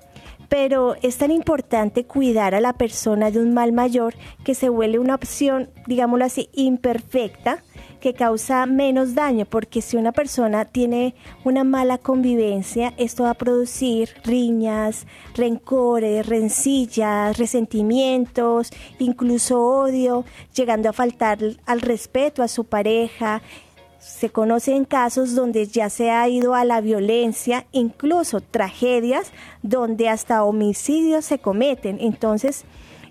pero 0.50 0.96
es 1.02 1.18
tan 1.18 1.32
importante 1.32 2.06
cuidar 2.06 2.56
a 2.56 2.62
la 2.62 2.74
persona 2.74 3.32
de 3.32 3.40
un 3.40 3.54
mal 3.54 3.72
mayor 3.72 4.16
que 4.44 4.56
se 4.56 4.70
vuelve 4.70 5.00
una 5.00 5.16
opción, 5.16 5.70
digámoslo 5.88 6.26
así, 6.26 6.50
imperfecta, 6.54 7.64
que 8.06 8.14
causa 8.14 8.68
menos 8.68 9.16
daño, 9.16 9.48
porque 9.48 9.82
si 9.82 9.98
una 9.98 10.12
persona 10.12 10.66
tiene 10.66 11.16
una 11.44 11.64
mala 11.64 11.98
convivencia, 11.98 12.94
esto 12.98 13.24
va 13.24 13.32
a 13.32 13.34
producir 13.34 14.10
riñas, 14.24 15.08
rencores, 15.34 16.28
rencillas, 16.28 17.36
resentimientos, 17.40 18.70
incluso 19.00 19.60
odio, 19.60 20.24
llegando 20.54 20.88
a 20.88 20.94
faltar 20.94 21.40
al 21.66 21.82
respeto 21.82 22.44
a 22.44 22.48
su 22.48 22.66
pareja, 22.66 23.42
se 24.06 24.30
conocen 24.30 24.86
casos 24.86 25.34
donde 25.34 25.66
ya 25.66 25.90
se 25.90 26.12
ha 26.12 26.30
ido 26.30 26.54
a 26.54 26.64
la 26.64 26.80
violencia, 26.80 27.66
incluso 27.72 28.40
tragedias 28.40 29.32
donde 29.64 30.10
hasta 30.10 30.44
homicidios 30.44 31.26
se 31.26 31.40
cometen. 31.40 31.98
Entonces, 32.00 32.66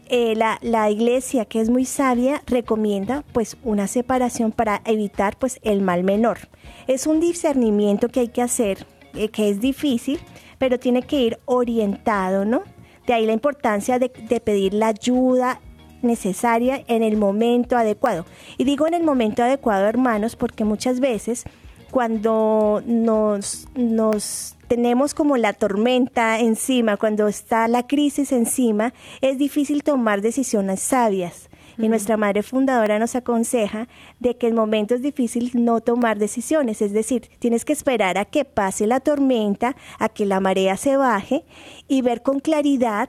eh, 0.06 0.36
la, 0.36 0.58
la, 0.62 0.90
iglesia, 0.90 1.46
que 1.46 1.60
es 1.60 1.68
muy 1.68 1.84
sabia, 1.84 2.42
recomienda 2.46 3.24
pues 3.32 3.56
una 3.64 3.88
separación 3.88 4.52
para 4.52 4.82
evitar 4.84 5.36
pues 5.36 5.58
el 5.62 5.82
mal 5.82 6.04
menor. 6.04 6.38
Es 6.86 7.08
un 7.08 7.18
discernimiento 7.18 8.08
que 8.08 8.20
hay 8.20 8.28
que 8.28 8.42
hacer, 8.42 8.86
eh, 9.14 9.30
que 9.30 9.48
es 9.48 9.60
difícil, 9.60 10.20
pero 10.58 10.78
tiene 10.78 11.02
que 11.02 11.20
ir 11.20 11.40
orientado, 11.46 12.44
¿no? 12.44 12.62
De 13.08 13.14
ahí 13.14 13.26
la 13.26 13.32
importancia 13.32 13.98
de, 13.98 14.12
de 14.28 14.40
pedir 14.40 14.74
la 14.74 14.88
ayuda 14.88 15.60
necesaria 16.04 16.84
en 16.86 17.02
el 17.02 17.16
momento 17.16 17.76
adecuado. 17.76 18.26
Y 18.58 18.64
digo 18.64 18.86
en 18.86 18.94
el 18.94 19.02
momento 19.02 19.42
adecuado, 19.42 19.86
hermanos, 19.86 20.36
porque 20.36 20.64
muchas 20.64 21.00
veces 21.00 21.44
cuando 21.90 22.82
nos, 22.86 23.68
nos 23.74 24.56
tenemos 24.66 25.14
como 25.14 25.36
la 25.36 25.52
tormenta 25.52 26.40
encima, 26.40 26.96
cuando 26.96 27.28
está 27.28 27.68
la 27.68 27.86
crisis 27.86 28.32
encima, 28.32 28.92
es 29.20 29.38
difícil 29.38 29.82
tomar 29.84 30.20
decisiones 30.20 30.80
sabias. 30.80 31.48
Y 31.78 31.88
nuestra 31.88 32.16
madre 32.16 32.42
fundadora 32.42 32.98
nos 32.98 33.16
aconseja 33.16 33.88
de 34.20 34.36
que 34.36 34.48
en 34.48 34.54
momentos 34.54 35.02
difíciles 35.02 35.54
no 35.54 35.80
tomar 35.80 36.18
decisiones, 36.18 36.80
es 36.82 36.92
decir, 36.92 37.28
tienes 37.38 37.64
que 37.64 37.72
esperar 37.72 38.16
a 38.16 38.24
que 38.24 38.44
pase 38.44 38.86
la 38.86 39.00
tormenta, 39.00 39.76
a 39.98 40.08
que 40.08 40.24
la 40.24 40.40
marea 40.40 40.76
se 40.76 40.96
baje 40.96 41.44
y 41.88 42.02
ver 42.02 42.22
con 42.22 42.40
claridad 42.40 43.08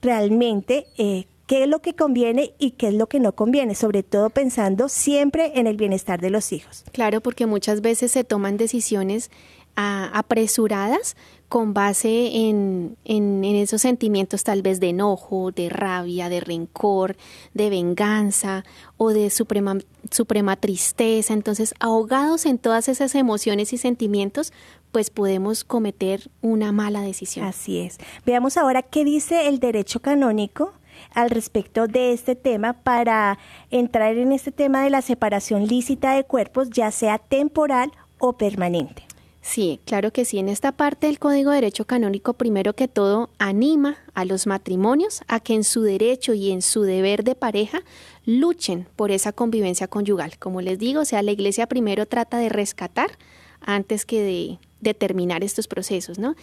realmente 0.00 0.86
eh, 0.96 1.26
qué 1.46 1.62
es 1.62 1.68
lo 1.68 1.80
que 1.80 1.94
conviene 1.94 2.54
y 2.58 2.72
qué 2.72 2.88
es 2.88 2.94
lo 2.94 3.08
que 3.08 3.20
no 3.20 3.32
conviene, 3.32 3.74
sobre 3.74 4.02
todo 4.02 4.30
pensando 4.30 4.88
siempre 4.88 5.52
en 5.54 5.66
el 5.66 5.76
bienestar 5.76 6.20
de 6.20 6.30
los 6.30 6.52
hijos. 6.52 6.84
Claro, 6.92 7.20
porque 7.20 7.46
muchas 7.46 7.80
veces 7.80 8.12
se 8.12 8.24
toman 8.24 8.56
decisiones 8.56 9.30
ah, 9.76 10.10
apresuradas 10.12 11.16
con 11.48 11.74
base 11.74 12.48
en, 12.48 12.96
en, 13.04 13.44
esos 13.44 13.82
sentimientos 13.82 14.42
tal 14.42 14.62
vez 14.62 14.80
de 14.80 14.88
enojo, 14.88 15.52
de 15.52 15.68
rabia, 15.68 16.28
de 16.28 16.40
rencor, 16.40 17.16
de 17.54 17.70
venganza 17.70 18.64
o 18.96 19.10
de 19.10 19.30
suprema, 19.30 19.78
suprema 20.10 20.56
tristeza. 20.56 21.32
Entonces, 21.32 21.72
ahogados 21.78 22.46
en 22.46 22.58
todas 22.58 22.88
esas 22.88 23.14
emociones 23.14 23.72
y 23.72 23.78
sentimientos, 23.78 24.52
pues 24.90 25.10
podemos 25.10 25.62
cometer 25.62 26.30
una 26.42 26.72
mala 26.72 27.02
decisión. 27.02 27.46
Así 27.46 27.78
es. 27.78 27.98
Veamos 28.24 28.56
ahora 28.56 28.82
qué 28.82 29.04
dice 29.04 29.46
el 29.46 29.60
derecho 29.60 30.00
canónico 30.00 30.72
al 31.12 31.30
respecto 31.30 31.86
de 31.86 32.12
este 32.12 32.34
tema 32.34 32.74
para 32.74 33.38
entrar 33.70 34.16
en 34.16 34.32
este 34.32 34.52
tema 34.52 34.82
de 34.82 34.90
la 34.90 35.02
separación 35.02 35.66
lícita 35.66 36.14
de 36.14 36.24
cuerpos, 36.24 36.70
ya 36.70 36.90
sea 36.90 37.18
temporal 37.18 37.92
o 38.18 38.34
permanente. 38.34 39.06
Sí, 39.46 39.78
claro 39.84 40.12
que 40.12 40.24
sí. 40.24 40.38
En 40.38 40.48
esta 40.48 40.72
parte 40.72 41.06
del 41.06 41.20
Código 41.20 41.50
de 41.50 41.58
Derecho 41.58 41.84
Canónico, 41.84 42.32
primero 42.32 42.74
que 42.74 42.88
todo, 42.88 43.30
anima 43.38 43.96
a 44.12 44.24
los 44.24 44.48
matrimonios 44.48 45.22
a 45.28 45.38
que 45.38 45.54
en 45.54 45.62
su 45.62 45.82
derecho 45.82 46.34
y 46.34 46.50
en 46.50 46.62
su 46.62 46.82
deber 46.82 47.22
de 47.22 47.36
pareja 47.36 47.82
luchen 48.24 48.88
por 48.96 49.12
esa 49.12 49.30
convivencia 49.30 49.86
conyugal. 49.86 50.36
Como 50.38 50.62
les 50.62 50.80
digo, 50.80 51.02
o 51.02 51.04
sea, 51.04 51.22
la 51.22 51.30
Iglesia 51.30 51.68
primero 51.68 52.06
trata 52.06 52.38
de 52.38 52.48
rescatar 52.48 53.12
antes 53.60 54.04
que 54.04 54.20
de 54.20 54.58
determinar 54.90 55.44
estos 55.44 55.68
procesos, 55.68 56.18
¿no? 56.18 56.34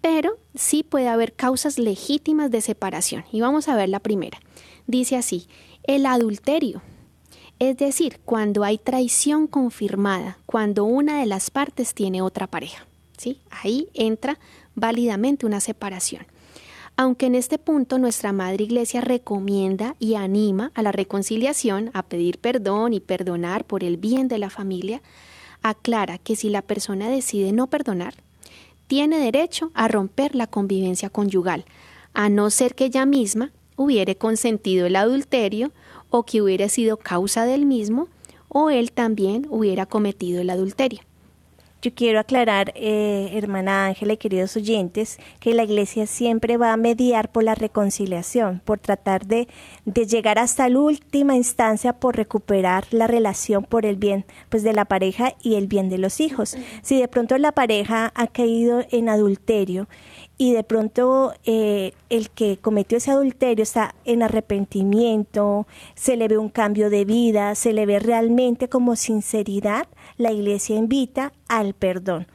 Pero 0.00 0.38
sí 0.54 0.82
puede 0.82 1.08
haber 1.08 1.32
causas 1.32 1.78
legítimas 1.78 2.50
de 2.50 2.60
separación. 2.60 3.24
Y 3.30 3.40
vamos 3.40 3.68
a 3.68 3.76
ver 3.76 3.88
la 3.88 4.00
primera. 4.00 4.38
Dice 4.86 5.16
así, 5.16 5.46
el 5.84 6.06
adulterio. 6.06 6.82
Es 7.58 7.76
decir, 7.76 8.20
cuando 8.24 8.64
hay 8.64 8.78
traición 8.78 9.46
confirmada, 9.46 10.38
cuando 10.46 10.84
una 10.84 11.20
de 11.20 11.26
las 11.26 11.50
partes 11.50 11.94
tiene 11.94 12.22
otra 12.22 12.46
pareja. 12.46 12.86
¿sí? 13.18 13.40
Ahí 13.50 13.88
entra 13.92 14.38
válidamente 14.74 15.44
una 15.44 15.60
separación. 15.60 16.26
Aunque 16.96 17.26
en 17.26 17.34
este 17.34 17.58
punto 17.58 17.98
nuestra 17.98 18.32
Madre 18.32 18.64
Iglesia 18.64 19.00
recomienda 19.00 19.94
y 19.98 20.14
anima 20.14 20.72
a 20.74 20.82
la 20.82 20.92
reconciliación, 20.92 21.90
a 21.92 22.02
pedir 22.02 22.38
perdón 22.38 22.94
y 22.94 23.00
perdonar 23.00 23.64
por 23.64 23.84
el 23.84 23.96
bien 23.96 24.28
de 24.28 24.38
la 24.38 24.50
familia, 24.50 25.02
aclara 25.62 26.18
que 26.18 26.36
si 26.36 26.50
la 26.50 26.62
persona 26.62 27.08
decide 27.08 27.52
no 27.52 27.66
perdonar, 27.66 28.14
tiene 28.86 29.18
derecho 29.18 29.70
a 29.74 29.88
romper 29.88 30.34
la 30.34 30.46
convivencia 30.46 31.10
conyugal, 31.10 31.64
a 32.12 32.28
no 32.28 32.50
ser 32.50 32.74
que 32.74 32.86
ella 32.86 33.06
misma 33.06 33.52
hubiere 33.76 34.16
consentido 34.16 34.86
el 34.86 34.96
adulterio 34.96 35.72
o 36.10 36.24
que 36.24 36.42
hubiera 36.42 36.68
sido 36.68 36.96
causa 36.96 37.44
del 37.44 37.66
mismo 37.66 38.08
o 38.48 38.70
él 38.70 38.92
también 38.92 39.46
hubiera 39.48 39.86
cometido 39.86 40.40
el 40.40 40.50
adulterio. 40.50 41.00
Yo 41.82 41.94
quiero 41.94 42.20
aclarar, 42.20 42.74
eh, 42.76 43.30
hermana 43.32 43.86
Ángela 43.86 44.12
y 44.12 44.16
queridos 44.18 44.54
oyentes, 44.54 45.18
que 45.38 45.54
la 45.54 45.64
iglesia 45.64 46.06
siempre 46.06 46.58
va 46.58 46.74
a 46.74 46.76
mediar 46.76 47.32
por 47.32 47.42
la 47.42 47.54
reconciliación, 47.54 48.60
por 48.66 48.78
tratar 48.78 49.26
de, 49.26 49.48
de, 49.86 50.06
llegar 50.06 50.38
hasta 50.38 50.68
la 50.68 50.78
última 50.78 51.36
instancia 51.36 51.94
por 51.94 52.16
recuperar 52.16 52.84
la 52.90 53.06
relación 53.06 53.64
por 53.64 53.86
el 53.86 53.96
bien 53.96 54.26
pues, 54.50 54.62
de 54.62 54.74
la 54.74 54.84
pareja 54.84 55.32
y 55.42 55.54
el 55.54 55.68
bien 55.68 55.88
de 55.88 55.96
los 55.96 56.20
hijos. 56.20 56.54
Si 56.82 57.00
de 57.00 57.08
pronto 57.08 57.38
la 57.38 57.52
pareja 57.52 58.12
ha 58.14 58.26
caído 58.26 58.84
en 58.90 59.08
adulterio 59.08 59.88
y 60.40 60.52
de 60.52 60.64
pronto 60.64 61.34
eh, 61.44 61.92
el 62.08 62.30
que 62.30 62.56
cometió 62.56 62.96
ese 62.96 63.10
adulterio 63.10 63.62
está 63.62 63.94
en 64.06 64.22
arrepentimiento, 64.22 65.66
se 65.94 66.16
le 66.16 66.28
ve 66.28 66.38
un 66.38 66.48
cambio 66.48 66.88
de 66.88 67.04
vida, 67.04 67.54
se 67.54 67.74
le 67.74 67.84
ve 67.84 67.98
realmente 67.98 68.68
como 68.68 68.96
sinceridad, 68.96 69.86
la 70.20 70.32
iglesia 70.32 70.76
invita 70.76 71.32
al 71.48 71.72
perdón. 71.72 72.26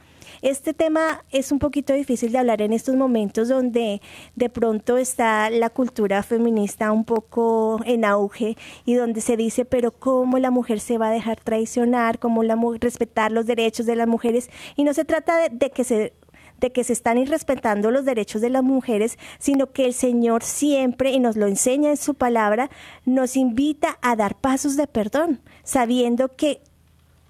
Este 0.42 0.74
tema 0.74 1.24
es 1.30 1.52
un 1.52 1.60
poquito 1.60 1.92
difícil 1.92 2.32
de 2.32 2.38
hablar 2.38 2.60
en 2.60 2.72
estos 2.72 2.96
momentos 2.96 3.48
donde 3.48 4.02
de 4.34 4.50
pronto 4.50 4.96
está 4.96 5.50
la 5.50 5.70
cultura 5.70 6.22
feminista 6.24 6.90
un 6.90 7.04
poco 7.04 7.80
en 7.84 8.04
auge 8.04 8.56
y 8.84 8.94
donde 8.94 9.20
se 9.20 9.36
dice, 9.36 9.64
pero 9.64 9.92
cómo 9.92 10.38
la 10.38 10.50
mujer 10.50 10.80
se 10.80 10.98
va 10.98 11.08
a 11.08 11.12
dejar 11.12 11.40
traicionar, 11.40 12.18
cómo 12.18 12.42
la 12.42 12.56
respetar 12.80 13.30
los 13.30 13.46
derechos 13.46 13.86
de 13.86 13.96
las 13.96 14.08
mujeres 14.08 14.50
y 14.74 14.82
no 14.82 14.92
se 14.92 15.04
trata 15.04 15.48
de 15.48 15.70
que 15.70 15.84
se 15.84 16.12
de 16.58 16.72
que 16.72 16.84
se 16.84 16.94
están 16.94 17.18
irrespetando 17.18 17.90
los 17.90 18.04
derechos 18.04 18.40
de 18.40 18.48
las 18.48 18.62
mujeres, 18.62 19.18
sino 19.38 19.72
que 19.72 19.84
el 19.84 19.92
Señor 19.92 20.42
siempre, 20.42 21.10
y 21.10 21.20
nos 21.20 21.36
lo 21.36 21.46
enseña 21.46 21.90
en 21.90 21.98
su 21.98 22.14
palabra, 22.14 22.70
nos 23.04 23.36
invita 23.36 23.98
a 24.00 24.16
dar 24.16 24.36
pasos 24.36 24.74
de 24.76 24.86
perdón, 24.86 25.42
sabiendo 25.64 26.34
que 26.34 26.62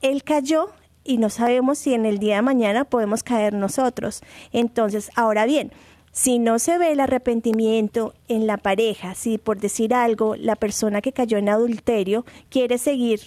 Él 0.02 0.22
cayó 0.22 0.70
y 1.04 1.18
no 1.18 1.30
sabemos 1.30 1.78
si 1.78 1.94
en 1.94 2.04
el 2.04 2.18
día 2.18 2.36
de 2.36 2.42
mañana 2.42 2.84
podemos 2.84 3.22
caer 3.22 3.54
nosotros. 3.54 4.22
Entonces, 4.52 5.10
ahora 5.14 5.46
bien, 5.46 5.72
si 6.12 6.38
no 6.38 6.58
se 6.58 6.78
ve 6.78 6.92
el 6.92 7.00
arrepentimiento 7.00 8.14
en 8.28 8.46
la 8.46 8.56
pareja, 8.56 9.14
si 9.14 9.36
por 9.36 9.58
decir 9.58 9.92
algo 9.92 10.34
la 10.34 10.56
persona 10.56 11.02
que 11.02 11.12
cayó 11.12 11.36
en 11.36 11.48
adulterio 11.48 12.24
quiere 12.48 12.78
seguir 12.78 13.20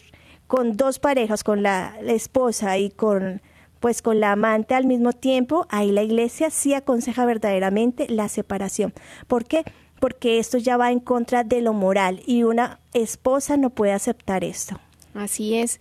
con 0.47 0.75
dos 0.75 0.97
parejas, 0.97 1.43
con 1.43 1.61
la, 1.61 1.95
esposa 2.07 2.79
y 2.79 2.89
con 2.89 3.41
pues 3.79 4.01
con 4.01 4.19
la 4.19 4.31
amante 4.31 4.73
al 4.73 4.85
mismo 4.85 5.13
tiempo, 5.13 5.67
ahí 5.69 5.91
la 5.91 6.01
iglesia 6.01 6.49
sí 6.49 6.73
aconseja 6.73 7.25
verdaderamente 7.25 8.09
la 8.09 8.27
separación. 8.27 8.91
¿Por 9.27 9.45
qué? 9.45 9.63
Porque 10.01 10.39
esto 10.39 10.57
ya 10.57 10.75
va 10.75 10.91
en 10.91 10.99
contra 10.99 11.43
de 11.43 11.61
lo 11.61 11.71
moral 11.71 12.21
y 12.25 12.43
una 12.43 12.79
esposa 12.93 13.55
no 13.55 13.69
puede 13.69 13.93
aceptar 13.93 14.43
esto. 14.43 14.81
Así 15.13 15.55
es. 15.55 15.79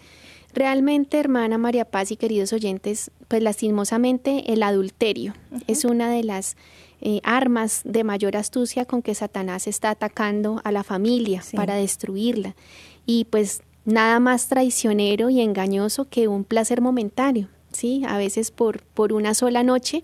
Realmente, 0.55 1.19
hermana 1.19 1.59
María 1.59 1.85
Paz 1.85 2.11
y 2.11 2.17
queridos 2.17 2.53
oyentes, 2.53 3.11
pues 3.29 3.43
lastimosamente 3.43 4.53
el 4.53 4.63
adulterio 4.63 5.35
es 5.67 5.85
una 5.85 6.11
de 6.11 6.25
las 6.25 6.57
eh, 7.01 7.21
armas 7.23 7.83
de 7.85 8.03
mayor 8.03 8.37
astucia 8.37 8.85
con 8.85 9.03
que 9.03 9.15
Satanás 9.15 9.67
está 9.67 9.91
atacando 9.91 10.61
a 10.65 10.73
la 10.73 10.83
familia 10.83 11.43
para 11.55 11.75
destruirla. 11.75 12.57
Y 13.07 13.27
pues 13.27 13.63
nada 13.85 14.21
más 14.21 14.49
traicionero 14.49 15.31
y 15.31 15.41
engañoso 15.41 16.07
que 16.07 16.29
un 16.29 16.45
placer 16.45 16.81
momentáneo. 16.81 17.49
¿sí? 17.73 18.03
A 18.09 18.19
veces 18.19 18.51
por, 18.51 18.83
por 18.83 19.13
una 19.13 19.35
sola 19.35 19.63
noche 19.63 20.03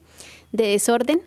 de 0.53 0.68
desorden 0.68 1.21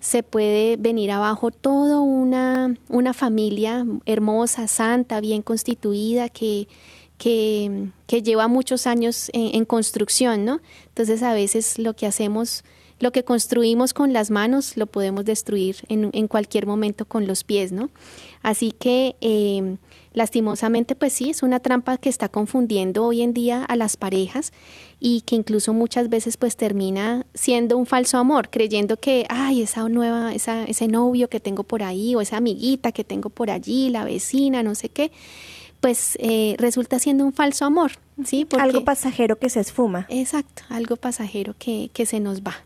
se 0.00 0.22
puede 0.22 0.76
venir 0.78 1.10
abajo 1.10 1.50
toda 1.50 2.00
una, 2.00 2.74
una 2.88 3.12
familia 3.12 3.84
hermosa, 4.06 4.68
santa, 4.68 5.20
bien 5.20 5.42
constituida, 5.42 6.30
que, 6.30 6.66
que, 7.20 8.22
lleva 8.24 8.48
muchos 8.48 8.86
años 8.86 9.30
en, 9.34 9.64
construcción, 9.66 10.44
¿no? 10.44 10.60
Entonces 10.88 11.22
a 11.22 11.34
veces 11.34 11.78
lo 11.78 11.94
que 11.94 12.06
hacemos, 12.06 12.64
lo 12.98 13.12
que 13.12 13.24
construimos 13.24 13.92
con 13.92 14.12
las 14.14 14.30
manos, 14.30 14.76
lo 14.78 14.86
podemos 14.86 15.26
destruir 15.26 15.76
en, 15.88 16.28
cualquier 16.28 16.66
momento 16.66 17.04
con 17.04 17.26
los 17.26 17.44
pies, 17.44 17.72
¿no? 17.72 17.90
Así 18.42 18.72
que 18.72 19.16
eh, 19.20 19.76
lastimosamente, 20.14 20.94
pues 20.94 21.12
sí, 21.12 21.28
es 21.28 21.42
una 21.42 21.60
trampa 21.60 21.98
que 21.98 22.08
está 22.08 22.30
confundiendo 22.30 23.04
hoy 23.04 23.20
en 23.20 23.34
día 23.34 23.64
a 23.64 23.76
las 23.76 23.98
parejas 23.98 24.52
y 24.98 25.20
que 25.20 25.36
incluso 25.36 25.74
muchas 25.74 26.08
veces 26.08 26.38
pues 26.38 26.56
termina 26.56 27.26
siendo 27.34 27.76
un 27.76 27.84
falso 27.84 28.16
amor, 28.16 28.48
creyendo 28.48 28.96
que, 28.96 29.26
ay, 29.28 29.60
esa 29.60 29.86
nueva, 29.90 30.32
esa, 30.32 30.64
ese 30.64 30.88
novio 30.88 31.28
que 31.28 31.38
tengo 31.38 31.64
por 31.64 31.82
ahí 31.82 32.14
o 32.14 32.22
esa 32.22 32.38
amiguita 32.38 32.92
que 32.92 33.04
tengo 33.04 33.28
por 33.28 33.50
allí, 33.50 33.90
la 33.90 34.04
vecina, 34.04 34.62
no 34.62 34.74
sé 34.74 34.88
qué, 34.88 35.12
pues 35.80 36.16
eh, 36.20 36.56
resulta 36.58 36.98
siendo 36.98 37.24
un 37.24 37.32
falso 37.32 37.64
amor, 37.64 37.92
¿sí? 38.24 38.46
algo 38.58 38.84
pasajero 38.84 39.38
que 39.38 39.50
se 39.50 39.60
esfuma. 39.60 40.06
Exacto, 40.08 40.62
algo 40.68 40.96
pasajero 40.96 41.54
que, 41.58 41.90
que 41.92 42.06
se 42.06 42.20
nos 42.20 42.42
va. 42.42 42.56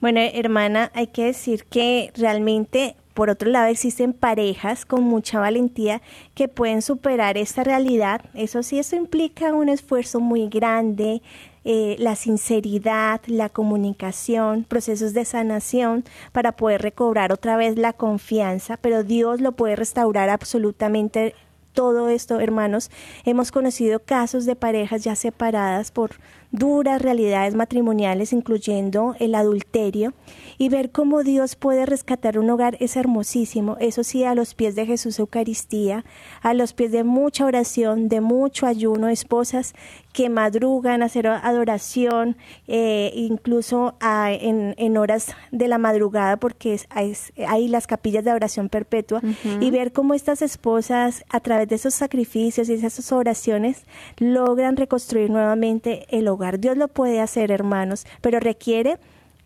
Bueno, 0.00 0.20
hermana, 0.20 0.90
hay 0.94 1.08
que 1.08 1.24
decir 1.24 1.64
que 1.64 2.10
realmente 2.16 2.96
por 3.14 3.28
otro 3.28 3.50
lado, 3.50 3.66
existen 3.66 4.14
parejas 4.14 4.86
con 4.86 5.02
mucha 5.02 5.40
valentía 5.40 6.00
que 6.34 6.48
pueden 6.48 6.80
superar 6.80 7.36
esta 7.36 7.64
realidad. 7.64 8.22
Eso 8.32 8.62
sí, 8.62 8.78
eso 8.78 8.96
implica 8.96 9.52
un 9.52 9.68
esfuerzo 9.68 10.20
muy 10.20 10.48
grande, 10.48 11.20
eh, 11.64 11.96
la 11.98 12.16
sinceridad, 12.16 13.20
la 13.26 13.50
comunicación, 13.50 14.64
procesos 14.64 15.12
de 15.12 15.26
sanación 15.26 16.04
para 16.32 16.52
poder 16.52 16.80
recobrar 16.80 17.32
otra 17.32 17.56
vez 17.56 17.76
la 17.76 17.92
confianza, 17.92 18.78
pero 18.78 19.04
Dios 19.04 19.42
lo 19.42 19.52
puede 19.52 19.76
restaurar 19.76 20.30
absolutamente 20.30 21.34
todo 21.72 22.08
esto, 22.08 22.40
hermanos. 22.40 22.90
Hemos 23.24 23.52
conocido 23.52 24.00
casos 24.00 24.44
de 24.46 24.56
parejas 24.56 25.04
ya 25.04 25.14
separadas 25.14 25.90
por 25.90 26.12
duras 26.52 27.00
realidades 27.00 27.54
matrimoniales, 27.54 28.32
incluyendo 28.32 29.14
el 29.20 29.34
adulterio, 29.34 30.14
y 30.58 30.68
ver 30.68 30.90
cómo 30.90 31.22
Dios 31.22 31.54
puede 31.54 31.86
rescatar 31.86 32.38
un 32.38 32.50
hogar 32.50 32.76
es 32.80 32.96
hermosísimo. 32.96 33.76
Eso 33.80 34.04
sí, 34.04 34.24
a 34.24 34.34
los 34.34 34.54
pies 34.54 34.74
de 34.74 34.86
Jesús 34.86 35.18
Eucaristía, 35.18 36.04
a 36.42 36.54
los 36.54 36.72
pies 36.72 36.92
de 36.92 37.04
mucha 37.04 37.44
oración, 37.44 38.08
de 38.08 38.20
mucho 38.20 38.66
ayuno, 38.66 39.08
esposas 39.08 39.74
que 40.12 40.28
madrugan 40.28 41.02
a 41.02 41.06
hacer 41.06 41.26
adoración, 41.26 42.36
eh, 42.66 43.12
incluso 43.14 43.94
en, 44.00 44.96
horas 44.96 45.34
de 45.52 45.68
la 45.68 45.78
madrugada, 45.78 46.36
porque 46.36 46.74
es, 46.74 46.88
hay, 46.90 47.68
las 47.68 47.86
capillas 47.86 48.24
de 48.24 48.32
oración 48.32 48.68
perpetua, 48.68 49.20
y 49.60 49.70
ver 49.70 49.92
cómo 49.92 50.14
estas 50.14 50.42
esposas, 50.42 51.24
a 51.30 51.40
través 51.40 51.68
de 51.68 51.76
esos 51.76 51.94
sacrificios 51.94 52.68
y 52.68 52.74
esas 52.74 53.12
oraciones, 53.12 53.84
logran 54.18 54.76
reconstruir 54.76 55.30
nuevamente 55.30 56.06
el 56.10 56.28
hogar 56.28 56.58
Dios 56.58 56.76
lo 56.76 56.88
puede 56.88 57.20
hacer, 57.20 57.50
hermanos, 57.50 58.06
pero 58.20 58.40
requiere 58.40 58.98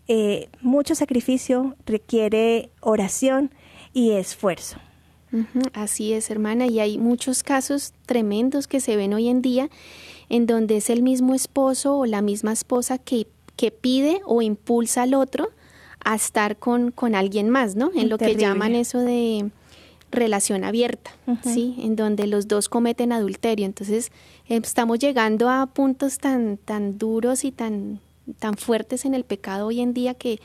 eh, 0.09 0.48
mucho 0.61 0.94
sacrificio, 0.94 1.77
requiere 1.87 2.70
oración 2.81 3.50
y 3.92 4.12
esfuerzo. 4.12 4.79
Así 5.73 6.12
es, 6.12 6.31
hermana, 6.31 6.66
y 6.66 6.81
hay 6.81 6.99
muchos 6.99 7.42
casos 7.42 7.92
tremendos 8.07 8.66
que 8.66 8.81
se 8.81 8.97
ven 8.97 9.14
hoy 9.14 9.29
en 9.29 9.42
día 9.42 9.68
en 10.29 10.47
donde 10.47 10.77
es 10.79 10.90
el 10.90 11.03
mismo 11.03 11.35
esposo 11.35 11.99
o 11.99 12.07
la 12.07 12.23
misma 12.23 12.53
esposa 12.53 12.99
que, 12.99 13.27
que 13.57 13.70
pide 13.70 14.20
o 14.25 14.42
impulsa 14.42 15.03
al 15.03 15.14
otro 15.14 15.51
a 16.05 16.14
estar 16.14 16.57
con, 16.57 16.90
con 16.90 17.14
alguien 17.14 17.51
más, 17.51 17.77
¿no? 17.77 17.90
En 17.94 18.09
lo 18.09 18.18
que 18.18 18.37
llaman 18.37 18.75
eso 18.75 18.99
de 18.99 19.51
relación 20.11 20.64
abierta, 20.64 21.11
¿sí? 21.42 21.75
En 21.79 21.97
donde 21.97 22.27
los 22.27 22.47
dos 22.47 22.68
cometen 22.68 23.12
adulterio. 23.12 23.66
Entonces, 23.66 24.12
em, 24.49 24.62
estamos 24.62 24.99
llegando 24.99 25.49
a 25.49 25.66
puntos 25.66 26.18
tan, 26.18 26.57
tan 26.59 26.99
duros 26.99 27.44
y 27.44 27.53
tan, 27.53 28.01
tan 28.38 28.57
fuertes 28.57 29.05
en 29.05 29.14
el 29.14 29.25
pecado 29.25 29.66
hoy 29.66 29.81
en 29.81 29.92
día 29.92 30.14
que 30.14 30.40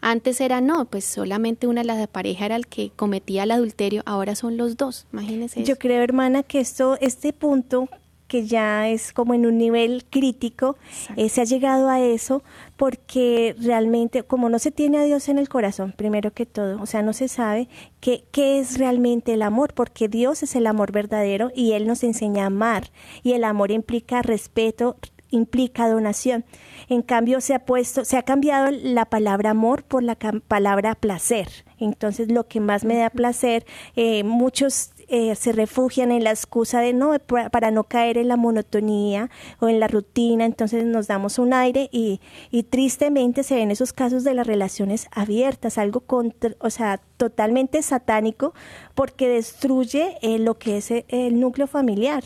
antes 0.00 0.40
era 0.40 0.60
no, 0.60 0.84
pues 0.86 1.04
solamente 1.04 1.66
una 1.66 1.82
de 1.82 1.86
las 1.86 2.08
pareja 2.08 2.46
era 2.46 2.56
el 2.56 2.66
que 2.66 2.90
cometía 2.96 3.44
el 3.44 3.50
adulterio, 3.50 4.02
ahora 4.06 4.34
son 4.34 4.56
los 4.56 4.76
dos, 4.76 5.06
imagínense. 5.12 5.64
Yo 5.64 5.76
creo, 5.76 6.02
hermana, 6.02 6.42
que 6.42 6.60
esto, 6.60 6.96
este 7.00 7.32
punto 7.32 7.88
que 8.30 8.46
ya 8.46 8.88
es 8.88 9.12
como 9.12 9.34
en 9.34 9.44
un 9.44 9.58
nivel 9.58 10.04
crítico, 10.08 10.76
eh, 11.16 11.28
se 11.28 11.40
ha 11.40 11.44
llegado 11.44 11.88
a 11.88 12.00
eso 12.00 12.44
porque 12.76 13.56
realmente, 13.58 14.22
como 14.22 14.48
no 14.48 14.60
se 14.60 14.70
tiene 14.70 14.98
a 14.98 15.02
Dios 15.02 15.28
en 15.28 15.36
el 15.36 15.48
corazón, 15.48 15.92
primero 15.96 16.32
que 16.32 16.46
todo, 16.46 16.80
o 16.80 16.86
sea, 16.86 17.02
no 17.02 17.12
se 17.12 17.26
sabe 17.26 17.68
qué, 17.98 18.22
qué 18.30 18.60
es 18.60 18.78
realmente 18.78 19.34
el 19.34 19.42
amor, 19.42 19.74
porque 19.74 20.06
Dios 20.06 20.44
es 20.44 20.54
el 20.54 20.68
amor 20.68 20.92
verdadero 20.92 21.50
y 21.56 21.72
Él 21.72 21.88
nos 21.88 22.04
enseña 22.04 22.44
a 22.44 22.46
amar, 22.46 22.92
y 23.24 23.32
el 23.32 23.42
amor 23.42 23.72
implica 23.72 24.22
respeto, 24.22 24.96
implica 25.30 25.88
donación. 25.88 26.44
En 26.88 27.02
cambio, 27.02 27.40
se 27.40 27.54
ha 27.54 27.64
puesto, 27.64 28.04
se 28.04 28.16
ha 28.16 28.22
cambiado 28.22 28.70
la 28.70 29.04
palabra 29.04 29.50
amor 29.50 29.84
por 29.84 30.02
la 30.02 30.16
palabra 30.16 30.94
placer. 30.94 31.48
Entonces, 31.78 32.30
lo 32.30 32.46
que 32.46 32.60
más 32.60 32.84
me 32.84 32.96
da 32.96 33.10
placer, 33.10 33.64
eh, 33.96 34.24
muchos 34.24 34.90
eh, 35.12 35.34
se 35.34 35.50
refugian 35.50 36.12
en 36.12 36.22
la 36.22 36.30
excusa 36.30 36.80
de 36.80 36.92
no, 36.92 37.16
para 37.50 37.72
no 37.72 37.82
caer 37.82 38.16
en 38.16 38.28
la 38.28 38.36
monotonía 38.36 39.28
o 39.58 39.68
en 39.68 39.80
la 39.80 39.88
rutina, 39.88 40.44
entonces 40.44 40.84
nos 40.84 41.08
damos 41.08 41.40
un 41.40 41.52
aire 41.52 41.88
y, 41.90 42.20
y 42.52 42.62
tristemente 42.62 43.42
se 43.42 43.56
ven 43.56 43.72
esos 43.72 43.92
casos 43.92 44.22
de 44.22 44.34
las 44.34 44.46
relaciones 44.46 45.08
abiertas, 45.10 45.78
algo 45.78 45.98
contra, 45.98 46.52
o 46.60 46.70
sea, 46.70 47.00
totalmente 47.16 47.82
satánico 47.82 48.54
porque 48.94 49.28
destruye 49.28 50.16
eh, 50.22 50.38
lo 50.38 50.58
que 50.58 50.76
es 50.76 50.92
eh, 50.92 51.04
el 51.08 51.40
núcleo 51.40 51.66
familiar. 51.66 52.22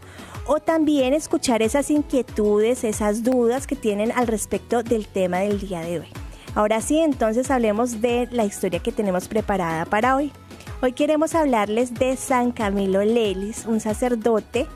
o 0.48 0.60
también 0.60 1.14
escuchar 1.14 1.62
esas 1.62 1.90
inquietudes, 1.90 2.84
esas 2.84 3.24
dudas 3.24 3.68
que 3.68 3.76
tienen 3.76 4.12
al 4.12 4.28
respecto 4.28 4.84
del 4.84 5.08
tema 5.08 5.40
del 5.40 5.60
día 5.60 5.82
de 5.82 6.02
hoy. 6.02 6.08
Ahora 6.54 6.82
sí, 6.82 7.00
entonces 7.00 7.50
hablemos 7.52 8.02
de 8.02 8.30
la 8.32 8.46
historia 8.46 8.80
que 8.80 8.94
tenemos 8.94 9.28
preparada 9.28 9.86
para 9.86 10.16
hoy. 10.16 10.32
Hoy 10.86 10.94
queremos 10.94 11.34
hablarles 11.34 11.96
de 11.96 12.16
San 12.16 12.52
Camilo 12.52 13.04
Lelis, 13.04 13.66
un 13.66 13.80
sacerdote 13.80 14.68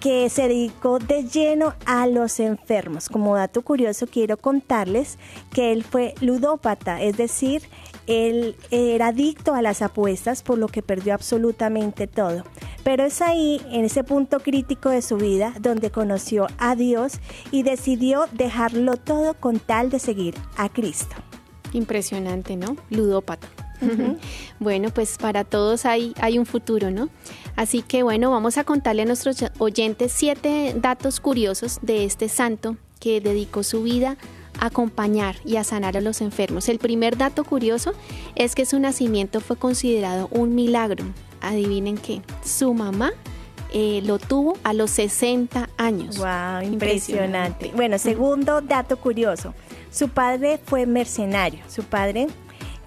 que 0.00 0.28
se 0.30 0.48
dedicó 0.48 0.98
de 0.98 1.28
lleno 1.28 1.74
a 1.86 2.08
los 2.08 2.40
enfermos. 2.40 3.08
Como 3.08 3.36
dato 3.36 3.62
curioso, 3.62 4.08
quiero 4.08 4.36
contarles 4.36 5.16
que 5.52 5.70
él 5.70 5.84
fue 5.84 6.14
ludópata, 6.20 7.00
es 7.00 7.16
decir, 7.16 7.62
él 8.08 8.56
era 8.72 9.08
adicto 9.08 9.54
a 9.54 9.62
las 9.62 9.80
apuestas, 9.80 10.42
por 10.42 10.58
lo 10.58 10.66
que 10.66 10.82
perdió 10.82 11.14
absolutamente 11.14 12.08
todo. 12.08 12.42
Pero 12.82 13.04
es 13.04 13.22
ahí, 13.22 13.62
en 13.70 13.84
ese 13.84 14.02
punto 14.02 14.40
crítico 14.40 14.88
de 14.90 15.02
su 15.02 15.18
vida, 15.18 15.54
donde 15.60 15.92
conoció 15.92 16.48
a 16.58 16.74
Dios 16.74 17.20
y 17.52 17.62
decidió 17.62 18.24
dejarlo 18.32 18.96
todo 18.96 19.34
con 19.34 19.60
tal 19.60 19.88
de 19.88 20.00
seguir 20.00 20.34
a 20.56 20.68
Cristo. 20.68 21.14
Impresionante, 21.72 22.56
¿no? 22.56 22.74
Ludópata. 22.90 23.67
bueno, 24.58 24.90
pues 24.90 25.18
para 25.18 25.44
todos 25.44 25.86
hay, 25.86 26.14
hay 26.20 26.38
un 26.38 26.46
futuro, 26.46 26.90
¿no? 26.90 27.08
Así 27.56 27.82
que 27.82 28.02
bueno, 28.02 28.30
vamos 28.30 28.58
a 28.58 28.64
contarle 28.64 29.02
a 29.02 29.04
nuestros 29.04 29.44
oyentes 29.58 30.12
siete 30.12 30.74
datos 30.76 31.20
curiosos 31.20 31.78
de 31.82 32.04
este 32.04 32.28
santo 32.28 32.76
que 33.00 33.20
dedicó 33.20 33.62
su 33.62 33.82
vida 33.82 34.16
a 34.58 34.66
acompañar 34.66 35.36
y 35.44 35.56
a 35.56 35.64
sanar 35.64 35.96
a 35.96 36.00
los 36.00 36.20
enfermos. 36.20 36.68
El 36.68 36.78
primer 36.78 37.16
dato 37.16 37.44
curioso 37.44 37.92
es 38.34 38.54
que 38.54 38.66
su 38.66 38.78
nacimiento 38.78 39.40
fue 39.40 39.56
considerado 39.56 40.28
un 40.32 40.54
milagro. 40.54 41.04
Adivinen 41.40 41.96
qué, 41.96 42.20
su 42.44 42.74
mamá 42.74 43.12
eh, 43.72 44.00
lo 44.04 44.18
tuvo 44.18 44.56
a 44.64 44.72
los 44.72 44.90
60 44.92 45.68
años. 45.76 46.18
¡Wow! 46.18 46.62
Impresionante. 46.62 47.70
Bueno, 47.74 47.98
segundo 47.98 48.60
dato 48.60 48.98
curioso. 48.98 49.54
Su 49.90 50.08
padre 50.08 50.58
fue 50.64 50.86
mercenario. 50.86 51.60
Su 51.68 51.84
padre 51.84 52.28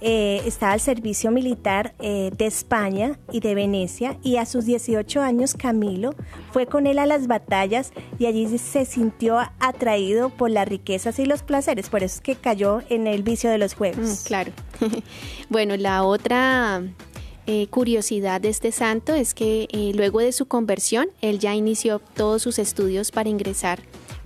eh, 0.03 0.41
estaba 0.45 0.73
al 0.73 0.79
servicio 0.79 1.29
militar 1.29 1.93
eh, 1.99 2.31
de 2.35 2.47
España 2.47 3.19
y 3.31 3.39
de 3.39 3.53
Venecia 3.53 4.17
y 4.23 4.37
a 4.37 4.47
sus 4.47 4.65
18 4.65 5.21
años 5.21 5.53
Camilo 5.53 6.15
fue 6.51 6.65
con 6.65 6.87
él 6.87 6.97
a 6.97 7.05
las 7.05 7.27
batallas 7.27 7.91
y 8.17 8.25
allí 8.25 8.57
se 8.57 8.85
sintió 8.85 9.37
atraído 9.59 10.29
por 10.29 10.49
las 10.49 10.67
riquezas 10.67 11.19
y 11.19 11.25
los 11.25 11.43
placeres, 11.43 11.89
por 11.89 12.01
eso 12.01 12.15
es 12.15 12.21
que 12.21 12.33
cayó 12.33 12.81
en 12.89 13.05
el 13.05 13.21
vicio 13.21 13.51
de 13.51 13.59
los 13.59 13.75
juegos. 13.75 14.23
Mm, 14.23 14.25
claro. 14.25 14.51
bueno, 15.49 15.77
la 15.77 16.03
otra 16.03 16.81
eh, 17.45 17.67
curiosidad 17.67 18.41
de 18.41 18.49
este 18.49 18.71
santo 18.71 19.13
es 19.13 19.35
que 19.35 19.67
luego 19.95 20.19
de 20.19 20.31
su 20.31 20.47
conversión, 20.47 21.09
él 21.21 21.37
ya 21.37 21.53
inició 21.53 21.99
todos 21.99 22.41
sus 22.41 22.57
estudios 22.57 23.11
para 23.11 23.29
ingresar 23.29 23.79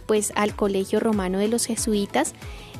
pues 0.05 0.31
al 0.35 0.55
Colegio 0.55 0.99
Romano 0.99 1.39
de 1.39 1.47
los 1.47 1.65
Jesuitas 1.65 2.33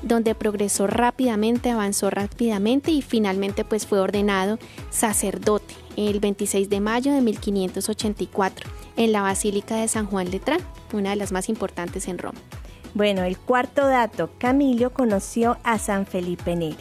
donde 0.05 0.35
progresó 0.35 0.87
rápidamente, 0.87 1.71
avanzó 1.71 2.09
rápidamente 2.09 2.91
y 2.91 3.01
finalmente 3.01 3.65
pues 3.65 3.85
fue 3.85 3.99
ordenado 3.99 4.57
sacerdote 4.89 5.73
el 5.97 6.19
26 6.19 6.69
de 6.69 6.79
mayo 6.79 7.11
de 7.11 7.21
1584 7.21 8.69
en 8.97 9.11
la 9.11 9.21
Basílica 9.21 9.75
de 9.75 9.87
San 9.87 10.05
Juan 10.05 10.31
Letrán, 10.31 10.61
una 10.93 11.09
de 11.09 11.15
las 11.17 11.31
más 11.31 11.49
importantes 11.49 12.07
en 12.07 12.17
Roma. 12.17 12.39
Bueno, 12.93 13.23
el 13.23 13.37
cuarto 13.37 13.85
dato, 13.85 14.29
Camilo 14.37 14.93
conoció 14.93 15.57
a 15.63 15.79
San 15.79 16.05
Felipe 16.05 16.55
Neri. 16.55 16.77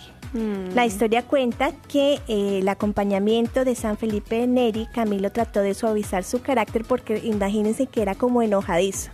La 0.75 0.83
mm. 0.83 0.87
historia 0.87 1.23
cuenta 1.23 1.73
que 1.89 2.15
eh, 2.27 2.59
el 2.59 2.69
acompañamiento 2.69 3.65
de 3.65 3.77
San 3.77 3.97
Felipe 3.97 4.47
Neri, 4.49 4.87
Camilo 4.93 5.31
trató 5.31 5.61
de 5.61 5.75
suavizar 5.75 6.25
su 6.25 6.43
carácter 6.43 6.85
porque 6.85 7.21
imagínense 7.25 7.87
que 7.87 8.03
era 8.03 8.17
como 8.17 8.43
enojadizo. 8.43 9.11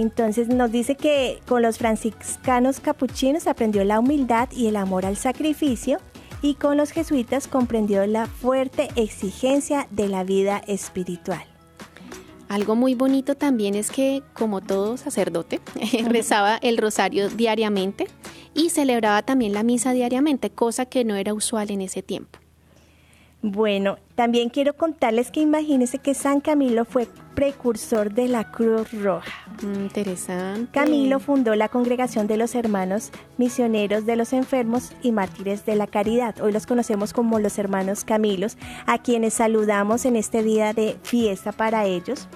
Entonces 0.00 0.48
nos 0.48 0.72
dice 0.72 0.94
que 0.94 1.42
con 1.46 1.60
los 1.60 1.76
franciscanos 1.76 2.80
capuchinos 2.80 3.46
aprendió 3.46 3.84
la 3.84 4.00
humildad 4.00 4.48
y 4.50 4.66
el 4.66 4.76
amor 4.76 5.04
al 5.04 5.18
sacrificio 5.18 5.98
y 6.40 6.54
con 6.54 6.78
los 6.78 6.90
jesuitas 6.90 7.46
comprendió 7.48 8.06
la 8.06 8.24
fuerte 8.24 8.88
exigencia 8.96 9.88
de 9.90 10.08
la 10.08 10.24
vida 10.24 10.62
espiritual. 10.66 11.44
Algo 12.48 12.76
muy 12.76 12.94
bonito 12.94 13.34
también 13.34 13.74
es 13.74 13.90
que, 13.90 14.22
como 14.32 14.62
todo 14.62 14.96
sacerdote, 14.96 15.60
rezaba 16.08 16.56
el 16.62 16.78
rosario 16.78 17.28
diariamente 17.28 18.06
y 18.54 18.70
celebraba 18.70 19.20
también 19.20 19.52
la 19.52 19.64
misa 19.64 19.92
diariamente, 19.92 20.48
cosa 20.48 20.86
que 20.86 21.04
no 21.04 21.14
era 21.14 21.34
usual 21.34 21.70
en 21.70 21.82
ese 21.82 22.02
tiempo. 22.02 22.39
Bueno, 23.42 23.96
también 24.16 24.50
quiero 24.50 24.74
contarles 24.74 25.30
que 25.30 25.40
imagínense 25.40 25.98
que 25.98 26.12
San 26.12 26.40
Camilo 26.40 26.84
fue 26.84 27.08
precursor 27.34 28.12
de 28.12 28.28
la 28.28 28.50
Cruz 28.50 28.92
Roja. 28.92 29.32
Mm, 29.62 29.80
interesante. 29.80 30.70
Camilo 30.72 31.20
fundó 31.20 31.54
la 31.54 31.70
Congregación 31.70 32.26
de 32.26 32.36
los 32.36 32.54
Hermanos 32.54 33.12
Misioneros 33.38 34.04
de 34.04 34.16
los 34.16 34.34
Enfermos 34.34 34.92
y 35.02 35.12
Mártires 35.12 35.64
de 35.64 35.74
la 35.74 35.86
Caridad. 35.86 36.38
Hoy 36.42 36.52
los 36.52 36.66
conocemos 36.66 37.14
como 37.14 37.38
los 37.38 37.58
Hermanos 37.58 38.04
Camilos, 38.04 38.58
a 38.84 38.98
quienes 38.98 39.34
saludamos 39.34 40.04
en 40.04 40.16
este 40.16 40.42
día 40.42 40.74
de 40.74 40.98
fiesta 41.02 41.52
para 41.52 41.86
ellos. 41.86 42.28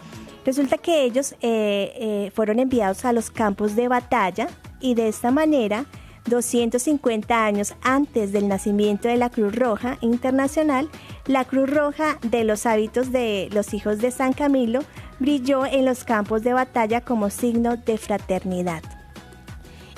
Resulta 0.46 0.78
que 0.78 1.04
ellos 1.04 1.32
eh, 1.42 1.92
eh, 1.96 2.30
fueron 2.34 2.60
enviados 2.60 3.04
a 3.04 3.12
los 3.12 3.30
campos 3.30 3.76
de 3.76 3.88
batalla 3.88 4.48
y 4.80 4.94
de 4.94 5.08
esta 5.08 5.30
manera 5.30 5.84
250 6.26 7.44
años 7.44 7.74
antes 7.82 8.32
del 8.32 8.48
nacimiento 8.48 9.08
de 9.08 9.16
la 9.16 9.30
Cruz 9.30 9.54
Roja 9.54 9.98
Internacional, 10.00 10.88
la 11.26 11.44
Cruz 11.44 11.70
Roja 11.70 12.18
de 12.22 12.44
los 12.44 12.66
hábitos 12.66 13.12
de 13.12 13.48
los 13.52 13.74
hijos 13.74 13.98
de 13.98 14.10
San 14.10 14.32
Camilo 14.32 14.80
brilló 15.18 15.66
en 15.66 15.84
los 15.84 16.04
campos 16.04 16.42
de 16.42 16.52
batalla 16.52 17.00
como 17.00 17.30
signo 17.30 17.76
de 17.76 17.98
fraternidad. 17.98 18.82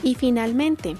Y 0.03 0.15
finalmente, 0.15 0.97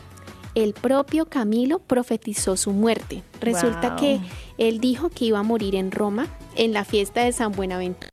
el 0.55 0.73
propio 0.73 1.27
Camilo 1.27 1.81
profetizó 1.81 2.57
su 2.57 2.73
muerte. 2.73 3.23
Resulta 3.41 3.97
que 3.97 4.21
él 4.59 4.81
dijo 4.81 5.11
que 5.11 5.27
iba 5.27 5.39
a 5.39 5.43
morir 5.43 5.75
en 5.75 5.91
Roma 5.91 6.27
en 6.57 6.73
la 6.73 6.85
fiesta 6.85 7.23
de 7.25 7.33
San 7.33 7.53
Buenaventura. 7.53 8.11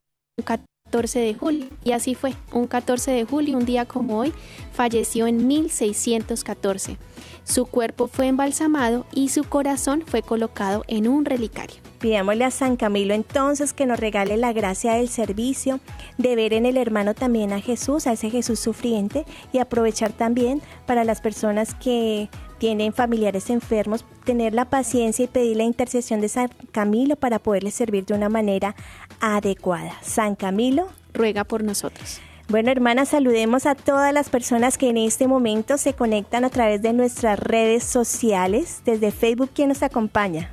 14 0.93 1.19
de 1.19 1.33
julio. 1.33 1.65
Y 1.83 1.93
así 1.93 2.13
fue, 2.13 2.35
un 2.51 2.67
14 2.67 3.09
de 3.09 3.23
julio, 3.25 3.57
un 3.57 3.65
día 3.65 3.85
como 3.85 4.19
hoy, 4.19 4.31
falleció 4.73 5.25
en 5.25 5.47
1614. 5.47 6.99
Su 7.43 7.65
cuerpo 7.65 8.07
fue 8.07 8.27
embalsamado 8.27 9.07
y 9.11 9.29
su 9.29 9.43
corazón 9.43 10.03
fue 10.05 10.21
colocado 10.21 10.83
en 10.87 11.07
un 11.07 11.25
relicario. 11.25 11.77
Pidámosle 11.97 12.45
a 12.45 12.51
San 12.51 12.75
Camilo 12.75 13.15
entonces 13.15 13.73
que 13.73 13.87
nos 13.87 13.99
regale 13.99 14.37
la 14.37 14.53
gracia 14.53 14.93
del 14.93 15.09
servicio, 15.09 15.79
de 16.19 16.35
ver 16.35 16.53
en 16.53 16.67
el 16.67 16.77
hermano 16.77 17.15
también 17.15 17.53
a 17.53 17.59
Jesús, 17.59 18.05
a 18.05 18.13
ese 18.13 18.29
Jesús 18.29 18.59
sufriente, 18.59 19.25
y 19.51 19.57
aprovechar 19.57 20.13
también 20.13 20.61
para 20.85 21.03
las 21.05 21.21
personas 21.21 21.73
que 21.73 22.29
tienen 22.63 22.93
familiares 22.93 23.49
enfermos, 23.49 24.05
tener 24.23 24.53
la 24.53 24.63
paciencia 24.63 25.25
y 25.25 25.27
pedir 25.27 25.57
la 25.57 25.65
intercesión 25.65 26.21
de 26.21 26.29
San 26.29 26.47
Camilo 26.71 27.17
para 27.17 27.37
poderles 27.37 27.73
servir 27.73 28.05
de 28.05 28.13
una 28.13 28.29
manera 28.29 28.73
adecuada. 29.19 29.91
San 30.01 30.35
Camilo, 30.35 30.87
ruega 31.13 31.43
por 31.43 31.61
nosotros. 31.61 32.21
Bueno, 32.47 32.71
hermanas, 32.71 33.09
saludemos 33.09 33.65
a 33.65 33.75
todas 33.75 34.13
las 34.13 34.29
personas 34.29 34.77
que 34.77 34.87
en 34.87 34.95
este 34.95 35.27
momento 35.27 35.77
se 35.77 35.91
conectan 35.91 36.45
a 36.45 36.49
través 36.49 36.81
de 36.81 36.93
nuestras 36.93 37.37
redes 37.37 37.83
sociales. 37.83 38.81
Desde 38.85 39.11
Facebook, 39.11 39.49
¿quién 39.53 39.67
nos 39.67 39.83
acompaña? 39.83 40.49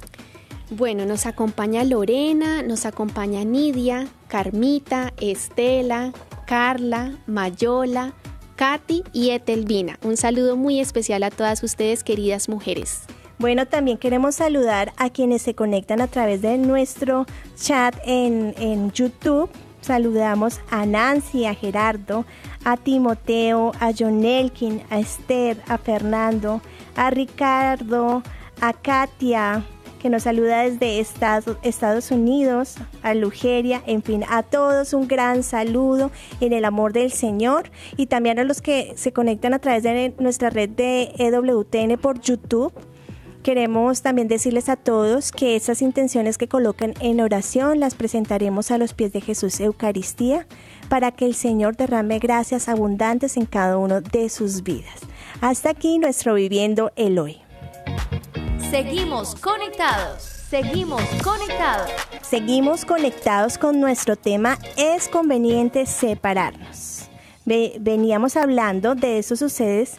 Bueno, 0.70 1.06
nos 1.06 1.26
acompaña 1.26 1.84
Lorena, 1.84 2.64
nos 2.64 2.86
acompaña 2.86 3.44
Nidia, 3.44 4.08
Carmita, 4.26 5.12
Estela, 5.20 6.12
Carla, 6.44 7.12
Mayola, 7.28 8.14
Katy 8.60 9.04
y 9.14 9.30
Etelvina. 9.30 9.98
Un 10.02 10.18
saludo 10.18 10.54
muy 10.54 10.80
especial 10.80 11.22
a 11.22 11.30
todas 11.30 11.62
ustedes, 11.62 12.04
queridas 12.04 12.50
mujeres. 12.50 13.04
Bueno, 13.38 13.64
también 13.64 13.96
queremos 13.96 14.34
saludar 14.34 14.92
a 14.98 15.08
quienes 15.08 15.40
se 15.40 15.54
conectan 15.54 16.02
a 16.02 16.08
través 16.08 16.42
de 16.42 16.58
nuestro 16.58 17.24
chat 17.56 17.96
en, 18.04 18.54
en 18.58 18.92
YouTube. 18.92 19.48
Saludamos 19.80 20.60
a 20.70 20.84
Nancy, 20.84 21.46
a 21.46 21.54
Gerardo, 21.54 22.26
a 22.62 22.76
Timoteo, 22.76 23.72
a 23.80 23.92
John 23.98 24.22
Elkin, 24.26 24.82
a 24.90 24.98
Esther, 24.98 25.56
a 25.66 25.78
Fernando, 25.78 26.60
a 26.96 27.08
Ricardo, 27.08 28.22
a 28.60 28.74
Katia, 28.74 29.64
que 30.00 30.10
nos 30.10 30.24
saluda 30.24 30.62
desde 30.62 30.98
Estados, 30.98 32.10
Unidos, 32.10 32.76
a 33.02 33.14
Lugeria, 33.14 33.82
en 33.86 34.02
fin, 34.02 34.24
a 34.28 34.42
todos 34.42 34.94
un 34.94 35.06
gran 35.06 35.42
saludo 35.42 36.10
en 36.40 36.52
el 36.52 36.64
amor 36.64 36.92
del 36.92 37.12
Señor 37.12 37.70
y 37.96 38.06
también 38.06 38.38
a 38.38 38.44
los 38.44 38.62
que 38.62 38.94
se 38.96 39.12
conectan 39.12 39.54
a 39.54 39.58
través 39.58 39.82
de 39.82 40.14
nuestra 40.18 40.50
red 40.50 40.70
de 40.70 41.12
EWTN 41.18 41.98
por 42.00 42.20
YouTube. 42.20 42.72
Queremos 43.42 44.02
también 44.02 44.28
decirles 44.28 44.68
a 44.68 44.76
todos 44.76 45.32
que 45.32 45.56
esas 45.56 45.82
intenciones 45.82 46.36
que 46.36 46.48
colocan 46.48 46.94
en 47.00 47.20
oración 47.20 47.78
las 47.78 47.94
presentaremos 47.94 48.70
a 48.70 48.78
los 48.78 48.94
pies 48.94 49.12
de 49.12 49.20
Jesús 49.20 49.60
Eucaristía 49.60 50.46
para 50.88 51.12
que 51.12 51.26
el 51.26 51.34
Señor 51.34 51.76
derrame 51.76 52.18
gracias 52.18 52.68
abundantes 52.68 53.36
en 53.36 53.46
cada 53.46 53.78
uno 53.78 54.00
de 54.00 54.28
sus 54.28 54.62
vidas. 54.62 55.00
Hasta 55.40 55.70
aquí 55.70 55.98
nuestro 55.98 56.34
Viviendo 56.34 56.90
el 56.96 57.18
Hoy. 57.18 57.49
Seguimos 58.70 59.34
conectados. 59.34 60.22
Seguimos 60.22 61.02
conectados. 61.24 61.90
Seguimos 62.22 62.84
conectados 62.84 63.58
con 63.58 63.80
nuestro 63.80 64.14
tema 64.14 64.58
Es 64.76 65.08
conveniente 65.08 65.86
separarnos. 65.86 67.08
veníamos 67.44 68.36
hablando 68.36 68.94
de 68.94 69.18
esos 69.18 69.40
sucesos, 69.40 69.98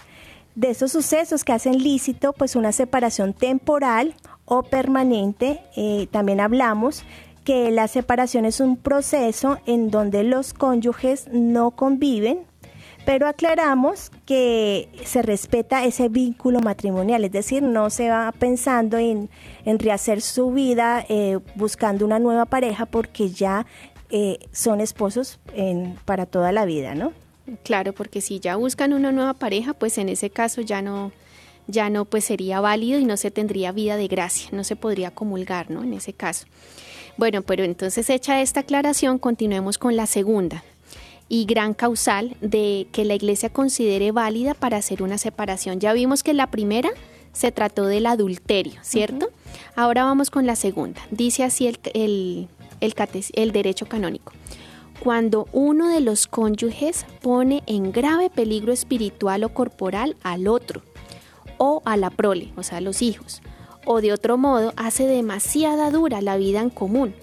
de 0.55 0.69
esos 0.69 0.93
sucesos 0.93 1.43
que 1.43 1.51
hacen 1.51 1.83
lícito 1.83 2.31
pues 2.31 2.55
una 2.55 2.71
separación 2.71 3.33
temporal 3.33 4.15
o 4.45 4.63
permanente. 4.63 5.59
Eh, 5.75 6.07
también 6.09 6.39
hablamos 6.39 7.03
que 7.43 7.71
la 7.71 7.89
separación 7.89 8.45
es 8.45 8.61
un 8.61 8.77
proceso 8.77 9.59
en 9.65 9.91
donde 9.91 10.23
los 10.23 10.53
cónyuges 10.53 11.27
no 11.29 11.71
conviven 11.71 12.45
pero 13.05 13.27
aclaramos 13.27 14.11
que 14.25 14.89
se 15.05 15.21
respeta 15.21 15.85
ese 15.85 16.09
vínculo 16.09 16.59
matrimonial, 16.59 17.23
es 17.25 17.31
decir, 17.31 17.63
no 17.63 17.89
se 17.89 18.09
va 18.09 18.31
pensando 18.31 18.97
en, 18.97 19.29
rehacer 19.65 20.21
su 20.21 20.51
vida 20.51 21.05
eh, 21.09 21.39
buscando 21.55 22.05
una 22.05 22.19
nueva 22.19 22.45
pareja 22.45 22.85
porque 22.85 23.29
ya 23.29 23.65
eh, 24.09 24.39
son 24.51 24.81
esposos 24.81 25.39
para 26.05 26.25
toda 26.25 26.51
la 26.51 26.65
vida, 26.65 26.95
¿no? 26.95 27.13
Claro, 27.63 27.93
porque 27.93 28.21
si 28.21 28.39
ya 28.39 28.55
buscan 28.55 28.93
una 28.93 29.11
nueva 29.11 29.33
pareja, 29.33 29.73
pues 29.73 29.97
en 29.97 30.09
ese 30.09 30.29
caso 30.29 30.61
ya 30.61 30.81
no, 30.81 31.11
ya 31.67 31.89
no 31.89 32.05
pues 32.05 32.25
sería 32.25 32.59
válido 32.61 32.99
y 32.99 33.05
no 33.05 33.17
se 33.17 33.31
tendría 33.31 33.71
vida 33.71 33.97
de 33.97 34.07
gracia, 34.07 34.49
no 34.51 34.63
se 34.63 34.75
podría 34.75 35.11
comulgar, 35.11 35.71
¿no? 35.71 35.83
En 35.83 35.93
ese 35.93 36.13
caso. 36.13 36.45
Bueno, 37.17 37.41
pero 37.41 37.63
entonces 37.63 38.09
hecha 38.09 38.41
esta 38.41 38.61
aclaración, 38.61 39.17
continuemos 39.17 39.77
con 39.77 39.95
la 39.95 40.05
segunda 40.05 40.63
y 41.31 41.45
gran 41.45 41.73
causal 41.73 42.35
de 42.41 42.87
que 42.91 43.05
la 43.05 43.15
iglesia 43.15 43.47
considere 43.47 44.11
válida 44.11 44.53
para 44.53 44.75
hacer 44.75 45.01
una 45.01 45.17
separación. 45.17 45.79
Ya 45.79 45.93
vimos 45.93 46.23
que 46.23 46.33
la 46.33 46.51
primera 46.51 46.89
se 47.31 47.53
trató 47.53 47.85
del 47.85 48.07
adulterio, 48.07 48.81
¿cierto? 48.81 49.29
Ahora 49.77 50.03
vamos 50.03 50.29
con 50.29 50.45
la 50.45 50.57
segunda. 50.57 50.99
Dice 51.09 51.45
así 51.45 51.67
el, 51.67 51.79
el, 51.93 52.49
el 52.81 53.51
derecho 53.53 53.85
canónico. 53.85 54.33
Cuando 54.99 55.47
uno 55.53 55.87
de 55.87 56.01
los 56.01 56.27
cónyuges 56.27 57.05
pone 57.21 57.63
en 57.65 57.93
grave 57.93 58.29
peligro 58.29 58.73
espiritual 58.73 59.45
o 59.45 59.53
corporal 59.53 60.17
al 60.23 60.49
otro, 60.49 60.81
o 61.57 61.81
a 61.85 61.95
la 61.95 62.09
prole, 62.09 62.51
o 62.57 62.63
sea, 62.63 62.79
a 62.79 62.81
los 62.81 63.01
hijos, 63.01 63.41
o 63.85 64.01
de 64.01 64.11
otro 64.11 64.37
modo 64.37 64.73
hace 64.75 65.07
demasiada 65.07 65.91
dura 65.91 66.19
la 66.19 66.35
vida 66.35 66.59
en 66.59 66.71
común, 66.71 67.15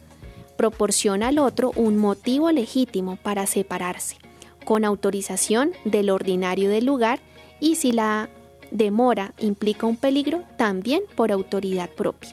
proporciona 0.59 1.29
al 1.29 1.39
otro 1.39 1.71
un 1.77 1.97
motivo 1.97 2.51
legítimo 2.51 3.17
para 3.17 3.47
separarse, 3.47 4.17
con 4.65 4.85
autorización 4.85 5.71
del 5.85 6.11
ordinario 6.11 6.69
del 6.69 6.85
lugar 6.85 7.21
y 7.61 7.77
si 7.77 7.93
la 7.93 8.29
demora 8.73 9.33
implica 9.39 9.87
un 9.87 9.97
peligro, 9.97 10.43
también 10.59 11.03
por 11.15 11.33
autoridad 11.33 11.89
propia. 11.89 12.31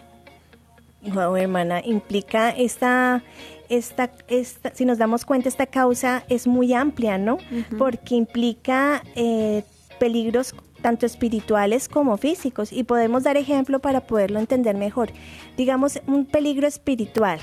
Wow, 1.04 1.36
hermana, 1.36 1.82
implica 1.86 2.50
esta, 2.50 3.24
esta, 3.70 4.12
esta, 4.28 4.74
si 4.74 4.86
nos 4.86 4.98
damos 4.98 5.24
cuenta, 5.24 5.48
esta 5.48 5.68
causa 5.68 6.24
es 6.28 6.48
muy 6.48 6.74
amplia, 6.74 7.20
¿no? 7.20 7.38
Porque 7.78 8.16
implica 8.16 9.04
eh, 9.16 9.64
peligros 10.00 10.56
tanto 10.82 11.06
espirituales 11.06 11.88
como 11.88 12.18
físicos 12.18 12.74
y 12.74 12.84
podemos 12.84 13.24
dar 13.24 13.38
ejemplo 13.38 13.80
para 13.80 14.02
poderlo 14.02 14.40
entender 14.40 14.76
mejor. 14.76 15.12
Digamos, 15.58 16.00
un 16.08 16.26
peligro 16.26 16.66
espiritual 16.68 17.40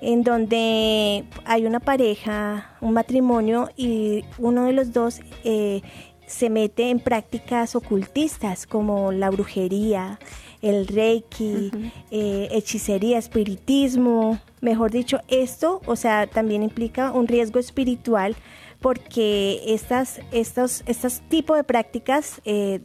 en 0.00 0.22
donde 0.22 1.24
hay 1.44 1.66
una 1.66 1.80
pareja, 1.80 2.76
un 2.80 2.92
matrimonio 2.92 3.70
y 3.76 4.24
uno 4.38 4.64
de 4.64 4.72
los 4.72 4.92
dos 4.92 5.20
eh, 5.44 5.82
se 6.26 6.50
mete 6.50 6.90
en 6.90 7.00
prácticas 7.00 7.74
ocultistas 7.74 8.66
como 8.66 9.12
la 9.12 9.30
brujería, 9.30 10.18
el 10.60 10.86
reiki, 10.86 11.70
eh, 12.10 12.48
hechicería, 12.50 13.18
espiritismo, 13.18 14.38
mejor 14.60 14.90
dicho, 14.90 15.20
esto, 15.28 15.80
o 15.86 15.96
sea, 15.96 16.26
también 16.26 16.62
implica 16.62 17.12
un 17.12 17.26
riesgo 17.26 17.58
espiritual 17.58 18.36
porque 18.80 19.62
estas, 19.66 20.20
estos, 20.30 20.82
estos 20.86 21.20
tipos 21.28 21.56
de 21.56 21.64
prácticas 21.64 22.40
eh, 22.44 22.80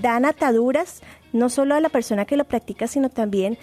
dan 0.00 0.24
ataduras 0.24 1.02
no 1.32 1.48
solo 1.48 1.74
a 1.74 1.80
la 1.80 1.88
persona 1.88 2.24
que 2.24 2.36
lo 2.36 2.44
practica, 2.44 2.86
sino 2.86 3.08
también 3.08 3.58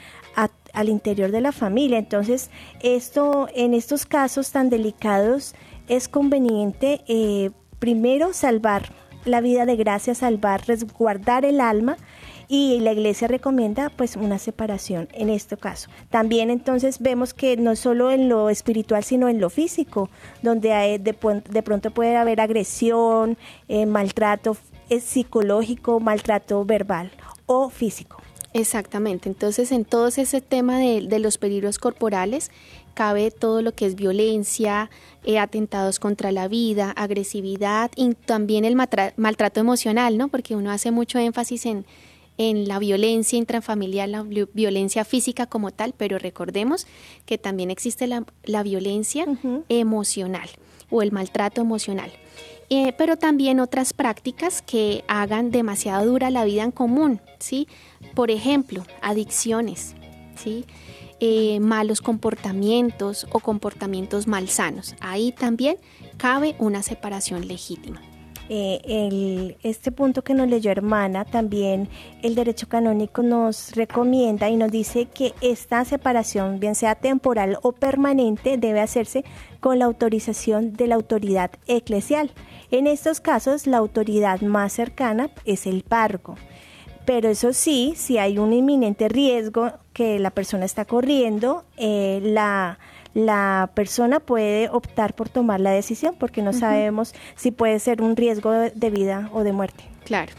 al 0.73 0.89
interior 0.89 1.31
de 1.31 1.41
la 1.41 1.51
familia. 1.51 1.97
Entonces, 1.97 2.49
esto, 2.81 3.47
en 3.55 3.73
estos 3.73 4.05
casos 4.05 4.51
tan 4.51 4.69
delicados, 4.69 5.55
es 5.87 6.07
conveniente 6.07 7.01
eh, 7.07 7.51
primero 7.79 8.33
salvar 8.33 8.91
la 9.25 9.41
vida 9.41 9.65
de 9.65 9.75
gracia, 9.75 10.15
salvar, 10.15 10.65
resguardar 10.67 11.45
el 11.45 11.61
alma 11.61 11.97
y 12.47 12.79
la 12.79 12.91
iglesia 12.93 13.27
recomienda 13.27 13.91
pues 13.95 14.15
una 14.15 14.39
separación 14.39 15.07
en 15.13 15.29
este 15.29 15.55
caso. 15.55 15.89
También 16.09 16.49
entonces 16.49 16.99
vemos 16.99 17.33
que 17.33 17.55
no 17.57 17.75
solo 17.75 18.11
en 18.11 18.27
lo 18.27 18.49
espiritual 18.49 19.03
sino 19.03 19.29
en 19.29 19.39
lo 19.39 19.49
físico, 19.49 20.09
donde 20.41 20.99
de, 20.99 21.63
pronto 21.63 21.91
puede 21.91 22.17
haber 22.17 22.41
agresión, 22.41 23.37
eh, 23.67 23.85
maltrato 23.85 24.57
eh, 24.89 24.99
psicológico, 24.99 25.99
maltrato 25.99 26.65
verbal 26.65 27.11
o 27.45 27.69
físico. 27.69 28.18
Exactamente, 28.53 29.29
entonces 29.29 29.71
en 29.71 29.85
todo 29.85 30.07
ese 30.07 30.41
tema 30.41 30.79
de, 30.79 31.19
los 31.19 31.37
peligros 31.37 31.77
corporales 31.77 32.49
cabe 32.95 33.29
todo 33.29 33.61
lo 33.61 33.73
que 33.73 33.85
es 33.85 33.95
violencia, 33.95 34.89
eh, 35.23 35.37
atentados 35.37 35.99
contra 35.99 36.31
la 36.31 36.47
vida, 36.47 36.91
agresividad 36.91 37.91
y 37.95 38.15
también 38.15 38.65
el 38.65 38.75
maltrato 38.75 39.59
emocional, 39.59 40.17
¿no? 40.17 40.29
Porque 40.29 40.55
uno 40.55 40.71
hace 40.71 40.89
mucho 40.89 41.19
énfasis 41.19 41.67
en, 41.67 41.85
en 42.39 42.67
la 42.67 42.79
violencia 42.79 43.37
intrafamiliar, 43.37 44.09
la 44.09 44.23
violencia 44.23 45.05
física 45.05 45.45
como 45.45 45.71
tal, 45.71 45.93
pero 45.95 46.17
recordemos 46.17 46.87
que 47.25 47.37
también 47.37 47.69
existe 47.69 48.07
la, 48.07 48.63
violencia 48.63 49.25
emocional 49.67 50.49
o 50.89 51.01
el 51.01 51.11
maltrato 51.11 51.61
emocional. 51.61 52.11
Eh, 52.69 52.93
pero 52.97 53.17
también 53.17 53.59
otras 53.59 53.93
prácticas 53.93 54.61
que 54.61 55.03
hagan 55.07 55.49
demasiado 55.49 56.05
dura 56.05 56.29
la 56.29 56.45
vida 56.45 56.63
en 56.63 56.71
común, 56.71 57.19
¿sí? 57.39 57.67
Por 58.13 58.29
ejemplo, 58.29 58.85
adicciones, 59.01 59.95
¿sí? 60.35 60.65
Eh, 61.19 61.59
malos 61.59 61.99
comportamientos 61.99 63.27
o 63.31 63.39
comportamientos 63.39 64.27
malsanos. 64.27 64.95
Ahí 64.99 65.31
también 65.31 65.77
cabe 66.17 66.55
una 66.59 66.83
separación 66.83 67.47
legítima. 67.47 68.01
Eh, 68.49 69.55
este 69.63 69.91
punto 69.91 70.23
que 70.23 70.33
nos 70.33 70.47
leyó 70.47 70.71
hermana, 70.71 71.23
también 71.23 71.87
el 72.23 72.33
derecho 72.33 72.67
canónico 72.67 73.21
nos 73.21 73.71
recomienda 73.75 74.49
y 74.49 74.55
nos 74.55 74.71
dice 74.71 75.05
que 75.05 75.33
esta 75.41 75.85
separación, 75.85 76.59
bien 76.59 76.75
sea 76.75 76.95
temporal 76.95 77.59
o 77.61 77.71
permanente, 77.71 78.57
debe 78.57 78.81
hacerse 78.81 79.23
con 79.59 79.77
la 79.77 79.85
autorización 79.85 80.73
de 80.73 80.87
la 80.87 80.95
autoridad 80.95 81.51
eclesial. 81.67 82.31
En 82.71 82.87
estos 82.87 83.21
casos, 83.21 83.67
la 83.67 83.77
autoridad 83.77 84.41
más 84.41 84.73
cercana 84.73 85.29
es 85.45 85.67
el 85.67 85.83
párroco. 85.83 86.35
Pero 87.05 87.29
eso 87.29 87.53
sí, 87.53 87.93
si 87.95 88.17
hay 88.17 88.37
un 88.37 88.53
inminente 88.53 89.09
riesgo 89.09 89.71
que 89.93 90.19
la 90.19 90.29
persona 90.29 90.65
está 90.65 90.85
corriendo, 90.85 91.65
eh, 91.77 92.19
la 92.23 92.77
la 93.13 93.71
persona 93.73 94.19
puede 94.19 94.69
optar 94.69 95.15
por 95.15 95.29
tomar 95.29 95.59
la 95.59 95.71
decisión 95.71 96.15
porque 96.19 96.41
no 96.41 96.53
sabemos 96.53 97.13
si 97.35 97.51
puede 97.51 97.79
ser 97.79 98.01
un 98.01 98.15
riesgo 98.15 98.51
de 98.51 98.89
vida 98.89 99.29
o 99.33 99.43
de 99.43 99.51
muerte. 99.51 99.83
Claro. 100.05 100.33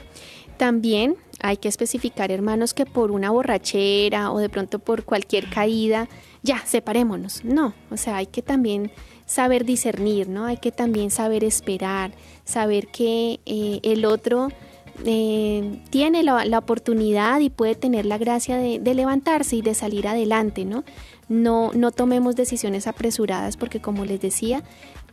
También 0.57 1.17
hay 1.43 1.57
que 1.57 1.69
especificar, 1.69 2.31
hermanos, 2.31 2.75
que 2.75 2.87
por 2.87 3.11
una 3.11 3.31
borrachera 3.31 4.31
o 4.31 4.39
de 4.39 4.49
pronto 4.49 4.79
por 4.79 5.05
cualquier 5.05 5.49
caída, 5.49 6.09
ya, 6.43 6.59
separémonos. 6.67 7.45
No, 7.45 7.75
o 7.91 7.97
sea, 7.97 8.19
hay 8.19 8.27
que 8.27 8.43
también 8.43 8.93
saber 9.27 9.65
discernir, 9.65 10.29
¿no? 10.29 10.45
Hay 10.45 10.59
que 10.59 10.71
también 10.71 11.11
saber 11.11 11.45
esperar, 11.45 12.13
saber 12.45 12.89
que 12.89 13.41
eh, 13.47 13.81
el 13.83 14.05
otro 14.05 14.49
eh, 15.05 15.81
tiene 15.89 16.23
la, 16.23 16.59
oportunidad 16.59 17.41
y 17.41 17.49
puede 17.49 17.75
tener 17.75 18.05
la 18.05 18.19
gracia 18.19 18.59
de, 18.59 18.79
de, 18.79 18.95
levantarse 18.95 19.57
y 19.57 19.63
de 19.63 19.75
salir 19.75 20.09
adelante, 20.09 20.65
¿no? 20.65 20.85
No, 21.31 21.71
no 21.73 21.93
tomemos 21.93 22.37
decisiones 22.37 22.87
apresuradas 22.87 23.57
porque 23.57 23.81
como 23.81 24.05
les 24.05 24.21
decía, 24.21 24.63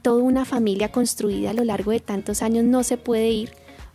toda 0.02 0.22
una 0.22 0.44
familia 0.44 0.92
construida 0.92 1.52
a 1.52 1.54
lo 1.54 1.64
largo 1.64 1.92
de 1.92 2.02
tantos 2.02 2.42
años 2.42 2.66
no 2.66 2.84
se 2.84 2.98
puede 2.98 3.30
ir 3.30 3.52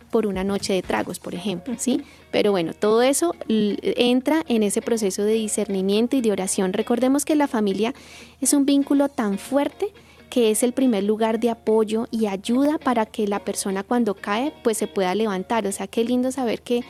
por 0.09 0.25
una 0.27 0.43
noche 0.43 0.73
de 0.73 0.83
tragos, 0.83 1.19
por 1.19 1.33
ejemplo, 1.33 1.73
¿sí? 1.77 2.03
Pero 2.31 2.51
bueno, 2.51 2.73
todo 2.73 3.01
eso 3.01 3.35
entra 3.49 4.43
en 4.47 4.61
ese 4.61 4.81
proceso 4.81 5.23
de 5.23 5.33
discernimiento 5.33 6.15
y 6.15 6.21
de 6.21 6.31
oración. 6.31 6.71
Recordemos 6.71 7.25
que 7.25 7.35
la 7.35 7.47
familia 7.47 7.93
es 8.39 8.53
un 8.53 8.65
vínculo 8.65 9.09
tan 9.09 9.37
fuerte 9.37 9.91
que 10.29 10.49
es 10.49 10.63
el 10.63 10.73
primer 10.73 11.03
lugar 11.03 11.39
de 11.39 11.49
apoyo 11.49 12.07
y 12.09 12.27
ayuda 12.27 12.79
para 12.79 13.05
que 13.05 13.27
la 13.27 13.39
persona 13.39 13.83
cuando 13.83 14.15
cae 14.15 14.51
pues 14.63 14.77
se 14.77 14.87
pueda 14.87 15.13
levantar. 15.13 15.67
O 15.67 15.71
sea, 15.71 15.87
qué 15.87 16.03
lindo 16.03 16.31
saber 16.31 16.61
que, 16.61 16.81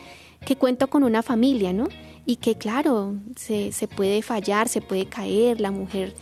que 0.45 0.55
cuento 0.55 0.87
con 0.87 1.03
una 1.03 1.23
familia, 1.23 1.73
¿no? 1.73 1.87
Y 2.25 2.37
que 2.37 2.55
claro, 2.55 3.15
se, 3.35 3.71
se 3.71 3.87
puede 3.87 4.21
fallar, 4.21 4.69
se 4.69 4.81
puede 4.81 5.05
caer, 5.05 5.59
la 5.59 5.71
mujer 5.71 6.13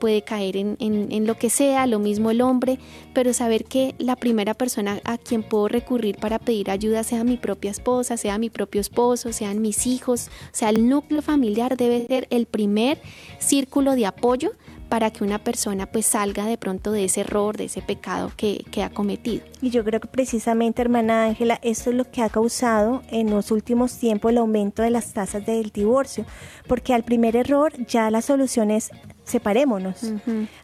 puede 0.00 0.22
caer 0.22 0.56
en, 0.56 0.76
en, 0.80 1.26
lo 1.26 1.36
que 1.36 1.50
sea, 1.50 1.86
lo 1.86 1.98
mismo 1.98 2.30
el 2.30 2.40
hombre, 2.40 2.78
pero 3.12 3.32
saber 3.34 3.64
que 3.66 3.94
la 3.98 4.16
primera 4.16 4.54
persona 4.54 4.98
a 5.04 5.18
quien 5.18 5.42
puedo 5.42 5.68
recurrir 5.68 6.16
para 6.16 6.38
pedir 6.38 6.70
ayuda 6.70 7.04
sea 7.04 7.22
mi 7.22 7.36
propia 7.36 7.70
esposa, 7.70 8.16
sea 8.16 8.38
mi 8.38 8.48
propio 8.48 8.80
esposo, 8.80 9.32
sean 9.32 9.60
mis 9.60 9.86
hijos, 9.86 10.28
o 10.28 10.50
sea, 10.52 10.70
el 10.70 10.88
núcleo 10.88 11.20
familiar 11.20 11.76
debe 11.76 12.06
ser 12.06 12.26
el 12.30 12.46
primer 12.46 13.00
círculo 13.38 13.94
de 13.94 14.06
apoyo 14.06 14.52
para 14.90 15.10
que 15.10 15.24
una 15.24 15.38
persona 15.38 15.86
pues 15.86 16.04
salga 16.04 16.44
de 16.44 16.58
pronto 16.58 16.92
de 16.92 17.04
ese 17.04 17.22
error, 17.22 17.56
de 17.56 17.64
ese 17.64 17.80
pecado 17.80 18.30
que, 18.36 18.64
que 18.70 18.82
ha 18.82 18.90
cometido. 18.90 19.42
Y 19.62 19.70
yo 19.70 19.84
creo 19.84 20.00
que 20.00 20.08
precisamente, 20.08 20.82
hermana 20.82 21.24
Ángela, 21.24 21.58
esto 21.62 21.88
es 21.88 21.96
lo 21.96 22.10
que 22.10 22.22
ha 22.22 22.28
causado 22.28 23.02
en 23.10 23.30
los 23.30 23.50
últimos 23.52 23.96
tiempos 23.96 24.32
el 24.32 24.38
aumento 24.38 24.82
de 24.82 24.90
las 24.90 25.14
tasas 25.14 25.46
del 25.46 25.70
divorcio, 25.70 26.26
porque 26.66 26.92
al 26.92 27.04
primer 27.04 27.36
error 27.36 27.72
ya 27.86 28.10
la 28.10 28.20
solución 28.20 28.70
es 28.70 28.90
separémonos. 29.24 30.00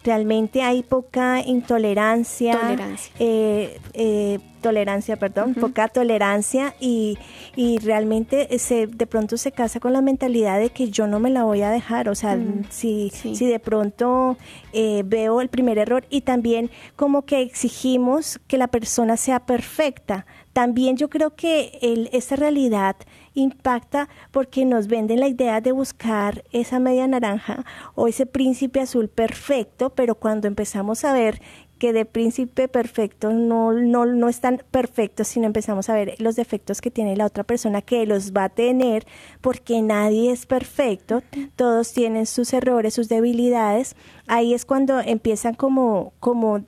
Realmente 0.02 0.62
hay 0.62 0.82
poca 0.82 1.40
intolerancia, 1.40 2.58
tolerancia, 2.58 3.12
eh, 3.18 3.78
eh, 3.94 4.38
tolerancia 4.60 5.16
perdón, 5.16 5.54
poca 5.54 5.88
tolerancia 5.88 6.74
y, 6.80 7.18
y 7.54 7.78
realmente 7.78 8.58
se, 8.58 8.86
de 8.86 9.06
pronto 9.06 9.36
se 9.36 9.52
casa 9.52 9.78
con 9.78 9.92
la 9.92 10.00
mentalidad 10.00 10.58
de 10.58 10.70
que 10.70 10.90
yo 10.90 11.06
no 11.06 11.20
me 11.20 11.30
la 11.30 11.44
voy 11.44 11.62
a 11.62 11.70
dejar. 11.70 12.08
O 12.08 12.14
sea, 12.14 12.36
mm, 12.36 12.64
si, 12.70 13.10
si 13.10 13.46
de 13.46 13.60
pronto 13.60 14.36
eh, 14.72 15.02
veo 15.04 15.40
el 15.40 15.48
primer 15.48 15.78
error 15.78 16.04
y 16.10 16.22
también 16.22 16.70
como 16.96 17.22
que 17.22 17.42
exigimos 17.42 18.40
que 18.48 18.58
la 18.58 18.68
persona 18.68 19.16
sea 19.16 19.40
perfecta. 19.46 20.26
También 20.52 20.96
yo 20.96 21.10
creo 21.10 21.36
que 21.36 21.78
el, 21.82 22.08
esta 22.12 22.34
realidad 22.34 22.96
impacta 23.36 24.08
porque 24.32 24.64
nos 24.64 24.88
venden 24.88 25.20
la 25.20 25.28
idea 25.28 25.60
de 25.60 25.70
buscar 25.70 26.42
esa 26.50 26.80
media 26.80 27.06
naranja 27.06 27.64
o 27.94 28.08
ese 28.08 28.26
príncipe 28.26 28.80
azul 28.80 29.08
perfecto, 29.08 29.90
pero 29.90 30.16
cuando 30.16 30.48
empezamos 30.48 31.04
a 31.04 31.12
ver 31.12 31.40
que 31.78 31.92
de 31.92 32.04
príncipe 32.04 32.68
perfecto 32.68 33.32
no, 33.32 33.72
no, 33.72 34.06
no 34.06 34.28
es 34.28 34.40
tan 34.40 34.62
perfecto, 34.70 35.24
sino 35.24 35.46
empezamos 35.46 35.88
a 35.88 35.94
ver 35.94 36.14
los 36.18 36.36
defectos 36.36 36.80
que 36.80 36.90
tiene 36.90 37.16
la 37.16 37.26
otra 37.26 37.44
persona 37.44 37.82
que 37.82 38.06
los 38.06 38.32
va 38.32 38.44
a 38.44 38.48
tener, 38.48 39.06
porque 39.40 39.82
nadie 39.82 40.32
es 40.32 40.46
perfecto, 40.46 41.22
todos 41.54 41.92
tienen 41.92 42.26
sus 42.26 42.52
errores, 42.52 42.94
sus 42.94 43.08
debilidades. 43.08 43.94
Ahí 44.26 44.54
es 44.54 44.64
cuando 44.64 45.00
empiezan 45.00 45.54
como, 45.54 46.12
como 46.18 46.64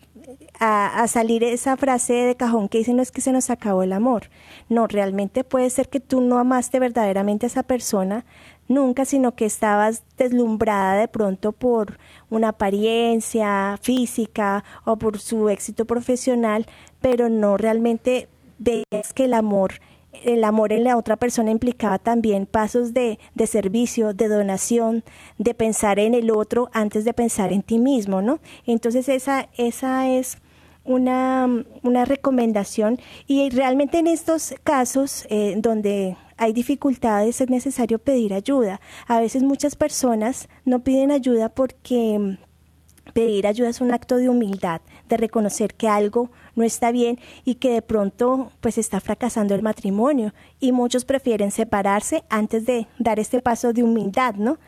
a, 0.59 1.07
salir 1.09 1.45
esa 1.45 1.77
frase 1.77 2.13
de 2.13 2.37
cajón 2.37 2.69
que 2.69 2.79
dicen 2.79 2.97
no 2.97 3.03
es 3.03 3.13
que 3.13 3.21
se 3.21 3.33
nos 3.33 3.51
acabó 3.51 3.83
el 3.83 3.93
amor. 3.93 4.31
No, 4.69 4.87
realmente 4.87 5.45
puede 5.45 5.71
ser 5.71 5.89
que 5.89 6.01
tú 6.01 6.21
no 6.21 6.39
amaste 6.39 6.79
verdaderamente 6.79 7.47
a 7.47 7.49
esa 7.49 7.63
persona 7.63 8.25
nunca, 8.69 9.05
sino 9.05 9.35
que 9.35 9.47
estabas 9.47 10.03
deslumbrada 10.17 10.95
de 10.95 11.09
pronto 11.09 11.53
por 11.53 11.99
una 12.31 12.49
apariencia 12.49 13.79
física 13.81 14.65
o 14.85 14.97
por 14.97 15.19
su 15.19 15.49
éxito 15.49 15.87
profesional, 15.87 16.67
pero 17.01 17.29
no 17.29 17.57
realmente 17.57 18.29
veías 18.59 19.13
que 19.15 19.25
el 19.25 19.35
amor 19.35 19.75
el 20.13 20.45
amor 20.45 20.73
en 20.73 20.85
la 20.85 20.97
otra 20.97 21.17
persona 21.17 21.51
implicaba 21.51 21.99
también 21.99 22.47
pasos 22.47 22.95
de, 22.95 23.19
de, 23.35 23.47
servicio, 23.47 24.15
de 24.15 24.29
donación, 24.29 25.05
de 25.39 25.55
pensar 25.55 25.99
en 25.99 26.15
el 26.15 26.31
otro 26.31 26.71
antes 26.73 27.05
de 27.05 27.13
pensar 27.13 27.53
en 27.53 27.63
ti 27.63 27.79
mismo, 27.79 28.23
¿no? 28.23 28.41
Entonces 28.67 29.09
esa, 29.09 29.49
esa 29.57 30.09
es 30.09 30.39
una, 30.85 31.65
una 31.83 32.05
recomendación 32.05 32.99
y 33.27 33.51
realmente 33.51 33.99
en 33.99 34.07
estos 34.07 34.55
casos 34.65 35.27
eh, 35.29 35.55
donde 35.59 36.17
hay 36.39 36.53
dificultades 36.53 37.41
es 37.41 37.51
necesario 37.51 37.99
pedir 37.99 38.33
ayuda. 38.33 38.81
A 39.07 39.21
veces 39.21 39.43
muchas 39.43 39.77
personas 39.77 40.49
no 40.65 40.83
piden 40.83 41.11
ayuda 41.11 41.51
porque 41.51 42.19
mm, 42.19 43.13
pedir 43.13 43.47
ayuda 43.47 43.69
es 43.69 43.81
un 43.81 43.93
acto 43.93 44.17
de 44.17 44.29
humildad, 44.29 44.81
de 45.09 45.17
reconocer 45.17 45.75
que 45.75 45.89
algo 45.89 46.31
no 46.55 46.65
está 46.65 46.93
bien 46.93 47.19
y 47.45 47.57
que 47.57 47.73
de 47.73 47.83
pronto 47.83 48.53
pues 48.61 48.79
está 48.79 49.01
fracasando 49.01 49.55
el 49.55 49.63
matrimonio 49.63 50.35
y 50.61 50.73
muchos 50.73 51.05
prefieren 51.05 51.51
separarse 51.51 52.25
antes 52.29 52.67
de 52.67 52.87
dar 52.99 53.19
este 53.19 53.41
paso 53.41 53.73
de 53.73 53.83
humildad, 53.83 54.35
¿no? 54.35 54.59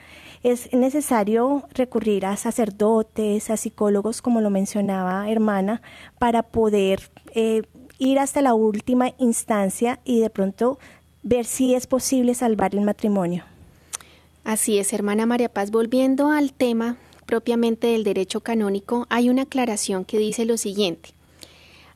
es 0.42 0.72
necesario 0.72 1.64
recurrir 1.74 2.24
a 2.24 2.36
sacerdotes, 2.36 3.50
a 3.50 3.56
psicólogos, 3.56 4.22
como 4.22 4.40
lo 4.40 4.50
mencionaba 4.50 5.28
hermana, 5.30 5.82
para 6.18 6.42
poder 6.42 7.10
eh, 7.34 7.62
ir 7.98 8.18
hasta 8.18 8.40
la 8.40 8.54
última 8.54 9.10
instancia 9.18 10.00
y 10.04 10.20
de 10.20 10.30
pronto 10.30 10.78
ver 11.22 11.44
si 11.44 11.74
es 11.74 11.86
posible 11.86 12.34
salvar 12.34 12.74
el 12.74 12.80
matrimonio. 12.80 13.44
Así 14.44 14.78
es, 14.78 14.94
hermana 14.94 15.26
María 15.26 15.50
Paz. 15.50 15.70
Volviendo 15.70 16.30
al 16.30 16.54
tema 16.54 16.96
propiamente 17.30 17.86
del 17.86 18.02
derecho 18.02 18.40
canónico, 18.40 19.06
hay 19.08 19.30
una 19.30 19.42
aclaración 19.42 20.04
que 20.04 20.18
dice 20.18 20.44
lo 20.44 20.56
siguiente. 20.56 21.10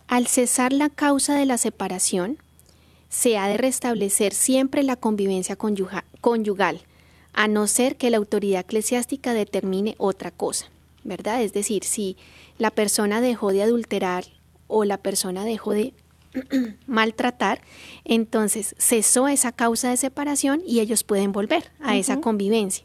Al 0.06 0.28
cesar 0.28 0.72
la 0.72 0.90
causa 0.90 1.34
de 1.34 1.44
la 1.44 1.58
separación, 1.58 2.38
se 3.08 3.36
ha 3.36 3.48
de 3.48 3.56
restablecer 3.56 4.32
siempre 4.32 4.84
la 4.84 4.94
convivencia 4.94 5.56
conyugal 5.56 6.82
a 7.32 7.48
no 7.48 7.66
ser 7.66 7.96
que 7.96 8.10
la 8.10 8.18
autoridad 8.18 8.60
eclesiástica 8.60 9.34
determine 9.34 9.96
otra 9.98 10.30
cosa, 10.30 10.66
¿verdad? 11.02 11.42
Es 11.42 11.52
decir, 11.52 11.82
si 11.82 12.16
la 12.58 12.70
persona 12.70 13.20
dejó 13.20 13.50
de 13.50 13.64
adulterar 13.64 14.26
o 14.68 14.84
la 14.84 14.98
persona 14.98 15.44
dejó 15.44 15.72
de 15.72 15.94
maltratar, 16.86 17.60
entonces 18.04 18.76
cesó 18.78 19.26
esa 19.26 19.50
causa 19.50 19.90
de 19.90 19.96
separación 19.96 20.62
y 20.64 20.78
ellos 20.78 21.02
pueden 21.02 21.32
volver 21.32 21.72
a 21.80 21.96
esa 21.96 22.20
convivencia. 22.20 22.84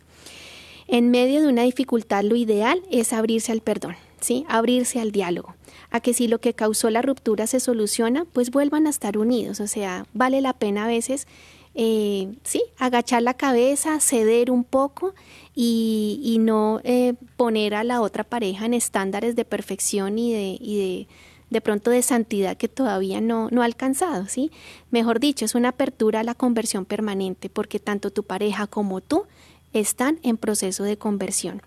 En 0.91 1.11
medio 1.11 1.39
de 1.39 1.47
una 1.47 1.61
dificultad, 1.61 2.23
lo 2.23 2.35
ideal 2.35 2.81
es 2.89 3.13
abrirse 3.13 3.51
al 3.51 3.61
perdón, 3.61 3.95
¿sí? 4.21 4.43
Abrirse 4.49 4.99
al 4.99 5.11
diálogo, 5.11 5.53
a 5.91 5.99
que 5.99 6.15
si 6.15 6.27
lo 6.27 6.41
que 6.41 6.55
causó 6.55 6.89
la 6.89 7.03
ruptura 7.03 7.45
se 7.45 7.59
soluciona, 7.59 8.25
pues 8.25 8.49
vuelvan 8.49 8.87
a 8.87 8.89
estar 8.89 9.15
unidos. 9.15 9.59
O 9.59 9.67
sea, 9.67 10.07
vale 10.13 10.41
la 10.41 10.53
pena 10.53 10.85
a 10.85 10.87
veces 10.87 11.27
eh, 11.75 12.33
sí, 12.43 12.63
agachar 12.79 13.21
la 13.21 13.35
cabeza, 13.35 13.99
ceder 13.99 14.49
un 14.49 14.63
poco 14.63 15.13
y, 15.53 16.37
no 16.39 16.81
eh, 16.83 17.13
poner 17.37 17.75
a 17.75 17.83
la 17.83 18.01
otra 18.01 18.23
pareja 18.23 18.65
en 18.65 18.73
estándares 18.73 19.35
de 19.35 19.45
perfección 19.45 20.17
y 20.17 20.33
de, 20.33 20.57
y 20.59 20.77
de, 20.79 21.07
de 21.51 21.61
pronto 21.61 21.91
de 21.91 22.01
santidad 22.01 22.57
que 22.57 22.67
todavía 22.67 23.21
no, 23.21 23.49
no 23.51 23.61
ha 23.61 23.65
alcanzado, 23.65 24.25
¿sí? 24.25 24.49
Mejor 24.89 25.19
dicho, 25.19 25.45
es 25.45 25.53
una 25.53 25.69
apertura 25.69 26.21
a 26.21 26.23
la 26.23 26.33
conversión 26.33 26.85
permanente 26.85 27.47
porque 27.47 27.79
tanto 27.79 28.09
tu 28.09 28.23
pareja 28.23 28.65
como 28.65 29.01
tú 29.01 29.25
están 29.73 30.19
en 30.23 30.37
proceso 30.37 30.83
de 30.83 30.97
conversión. 30.97 31.61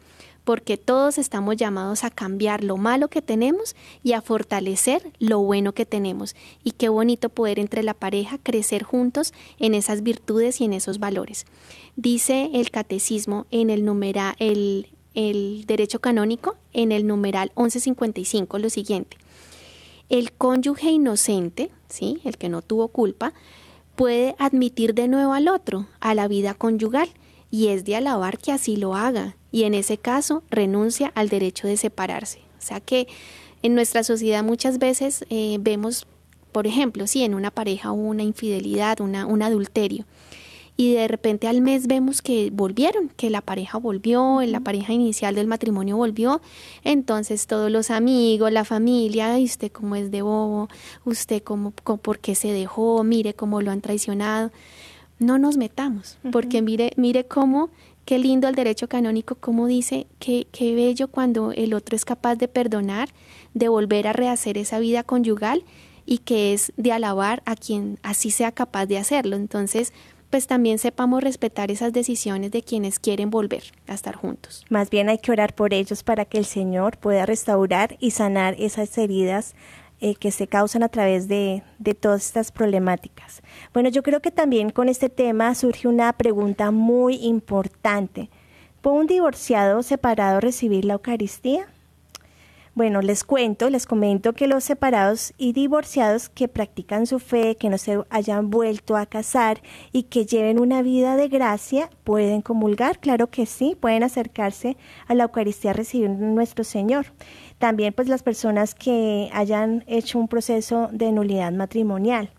porque 0.45 0.77
todos 0.77 1.19
estamos 1.19 1.57
llamados 1.57 2.03
a 2.03 2.11
cambiar 2.11 2.65
lo 2.65 2.77
malo 2.77 3.07
que 3.07 3.23
tenemos 3.23 3.77
y 4.03 4.15
a 4.15 4.23
fortalecer 4.23 5.13
lo 5.21 5.39
bueno 5.39 5.73
que 5.73 5.87
tenemos. 5.87 6.35
Y 6.65 6.73
qué 6.73 6.89
bonito 6.89 7.29
poder 7.29 7.61
entre 7.61 7.85
la 7.85 7.95
pareja 7.95 8.39
crecer 8.39 8.83
juntos 8.83 9.33
en 9.61 9.75
esas 9.75 10.03
virtudes 10.03 10.61
y 10.61 10.65
en 10.65 10.73
esos 10.73 10.99
valores. 10.99 11.47
Dice 11.95 12.51
el 12.55 12.73
catecismo 12.73 13.47
en 13.53 13.71
el 13.71 13.85
numeral, 13.85 14.35
el, 14.41 14.89
el 15.15 15.65
derecho 15.67 16.01
canónico, 16.01 16.57
en 16.73 16.91
el 16.91 17.07
numeral 17.07 17.53
1155, 17.57 18.59
lo 18.59 18.69
siguiente. 18.69 19.17
El 20.09 20.33
cónyuge 20.33 20.91
inocente, 20.91 21.71
¿sí? 21.89 22.21
el 22.25 22.37
que 22.37 22.49
no 22.49 22.63
tuvo 22.63 22.89
culpa, 22.89 23.33
puede 23.95 24.35
admitir 24.39 24.95
de 24.95 25.07
nuevo 25.07 25.33
al 25.35 25.49
otro 25.49 25.87
a 26.01 26.15
la 26.15 26.27
vida 26.29 26.55
conyugal 26.55 27.09
y 27.53 27.69
es 27.69 27.85
de 27.85 27.95
alabar 27.95 28.39
que 28.39 28.51
así 28.51 28.77
lo 28.77 28.97
haga 28.97 29.37
y 29.53 29.65
en 29.65 29.75
ese 29.75 29.99
caso 29.99 30.43
renuncia 30.51 31.13
al 31.15 31.29
derecho 31.29 31.69
de 31.69 31.77
separarse. 31.77 32.39
O 32.59 32.63
sea 32.63 32.81
que 32.81 33.07
en 33.63 33.75
nuestra 33.75 34.03
sociedad 34.03 34.43
muchas 34.43 34.79
veces 34.79 35.27
eh, 35.29 35.59
vemos, 35.61 36.07
por 36.51 36.67
ejemplo, 36.67 37.07
si 37.07 37.23
en 37.23 37.35
una 37.35 37.51
pareja 37.51 37.93
hubo 37.93 38.09
una 38.09 38.23
infidelidad, 38.23 39.01
una, 39.01 39.27
un 39.27 39.43
adulterio, 39.43 40.07
y 40.79 40.95
de 40.95 41.07
repente 41.07 41.47
al 41.47 41.61
mes 41.61 41.87
vemos 41.87 42.23
que 42.23 42.49
volvieron, 42.51 43.11
que 43.11 43.29
la 43.29 43.43
pareja 43.43 43.77
volvió, 43.77 44.41
la 44.41 44.61
pareja 44.61 44.95
inicial 44.95 45.35
del 45.35 45.47
matrimonio 45.47 45.99
volvió, 45.99 46.41
entonces 46.85 47.47
todos 47.47 47.71
los 47.71 47.91
amigos, 47.91 48.51
la 48.51 48.65
familia, 48.65 49.35
Ay, 49.35 49.45
usted 49.45 49.71
cómo 49.71 49.95
es 49.97 50.11
de 50.11 50.23
bobo, 50.23 50.71
usted 51.05 51.43
cómo, 51.43 51.75
cómo, 51.85 51.99
por 51.99 52.19
qué 52.19 52.35
se 52.35 52.49
dejó, 52.49 53.05
mire 53.05 53.35
cómo 53.35 53.61
lo 53.61 53.71
han 53.71 53.83
traicionado. 53.83 54.51
No 55.23 55.39
nos 55.39 55.57
metamos, 55.57 56.19
porque 56.31 56.63
mire, 56.63 56.93
mire 56.97 57.25
cómo 57.25 57.71
Qué 58.05 58.19
lindo 58.19 58.49
el 58.49 58.57
derecho 58.57 58.89
canónico, 58.89 59.37
como 59.37 59.67
dice, 59.67 60.09
qué, 60.19 60.49
qué 60.51 60.75
bello 60.75 61.07
cuando 61.07 61.53
el 61.53 61.73
otro 61.73 61.95
es 61.95 62.05
capaz 62.05 62.35
de 62.35 62.49
perdonar, 62.49 63.09
de 63.55 63.69
volver 63.69 64.09
a 64.09 64.13
rehacer 64.13 64.59
esa 64.59 64.81
vida 64.81 65.05
conyugal 65.05 65.63
y 66.05 66.19
que 66.19 66.53
es 66.53 66.73
de 66.77 66.91
alabar 66.91 67.43
a 67.47 67.55
quien 67.55 68.01
así 68.03 68.33
sea 68.33 68.51
capaz 68.51 68.87
de 68.87 68.99
hacerlo. 68.99 69.37
Entonces, 69.37 69.93
pues 70.31 70.49
también 70.49 70.79
sepamos 70.79 71.23
respetar 71.23 71.71
esas 71.71 71.93
decisiones 71.93 72.51
de 72.51 72.63
quienes 72.63 72.99
quieren 72.99 73.31
volver 73.31 73.65
a 73.87 73.95
estar 73.95 74.17
juntos. 74.17 74.65
Más 74.69 74.91
bien 74.91 75.09
hay 75.09 75.19
que 75.19 75.31
orar 75.31 75.55
por 75.55 75.73
ellos 75.73 76.03
para 76.03 76.25
que 76.25 76.39
el 76.39 76.47
Señor 76.47 76.99
pueda 76.99 77.25
restaurar 77.25 77.97
y 78.01 78.11
sanar 78.11 78.57
esas 78.59 78.99
heridas 78.99 79.55
eh, 80.05 80.17
que 80.17 80.33
se 80.33 80.49
causan 80.49 80.83
a 80.83 80.89
través 80.89 81.29
de, 81.29 81.63
de 81.79 81.95
todas 81.95 82.27
estas 82.27 82.51
problemáticas. 82.51 83.41
Bueno, 83.73 83.89
yo 83.89 84.03
creo 84.03 84.21
que 84.21 84.33
también 84.33 84.71
con 84.71 84.89
este 84.89 85.09
tema 85.09 85.55
surge 85.55 85.87
una 85.87 86.13
pregunta 86.13 86.73
muy 86.73 87.25
importante. 87.25 88.29
¿Puede 88.81 88.97
un 88.97 89.07
divorciado 89.07 89.81
separado 89.85 90.41
recibir 90.41 90.85
la 90.85 90.95
Eucaristía? 90.95 91.72
Bueno, 92.75 93.03
les 93.03 93.23
cuento, 93.23 93.69
les 93.69 93.85
comento 93.85 94.33
que 94.33 94.47
los 94.47 94.65
separados 94.65 95.35
y 95.37 95.53
divorciados 95.53 96.31
que 96.31 96.49
practican 96.49 97.07
su 97.07 97.19
fe, 97.19 97.55
que 97.57 97.69
no 97.69 97.77
se 97.77 98.01
hayan 98.09 98.49
vuelto 98.49 98.97
a 98.97 99.05
casar 99.05 99.61
y 99.93 100.05
que 100.05 100.25
lleven 100.25 100.59
una 100.59 100.81
vida 100.81 101.17
de 101.17 101.29
gracia, 101.29 101.91
pueden 102.03 102.41
comulgar, 102.41 102.99
claro 102.99 103.27
que 103.27 103.45
sí, 103.45 103.77
pueden 103.79 104.05
acercarse 104.05 104.79
a 105.07 105.13
la 105.13 105.25
Eucaristía 105.25 105.73
a 105.73 105.75
recibir 105.75 106.09
nuestro 106.09 106.65
Señor. 106.65 107.09
También 107.59 107.93
pues 107.93 108.09
las 108.09 108.23
personas 108.23 108.75
que 108.75 109.29
hayan 109.35 109.85
hecho 109.87 110.19
un 110.19 110.29
proceso 110.29 110.89
de 110.93 111.13
nulidad 111.13 111.53
matrimonial. 111.53 112.31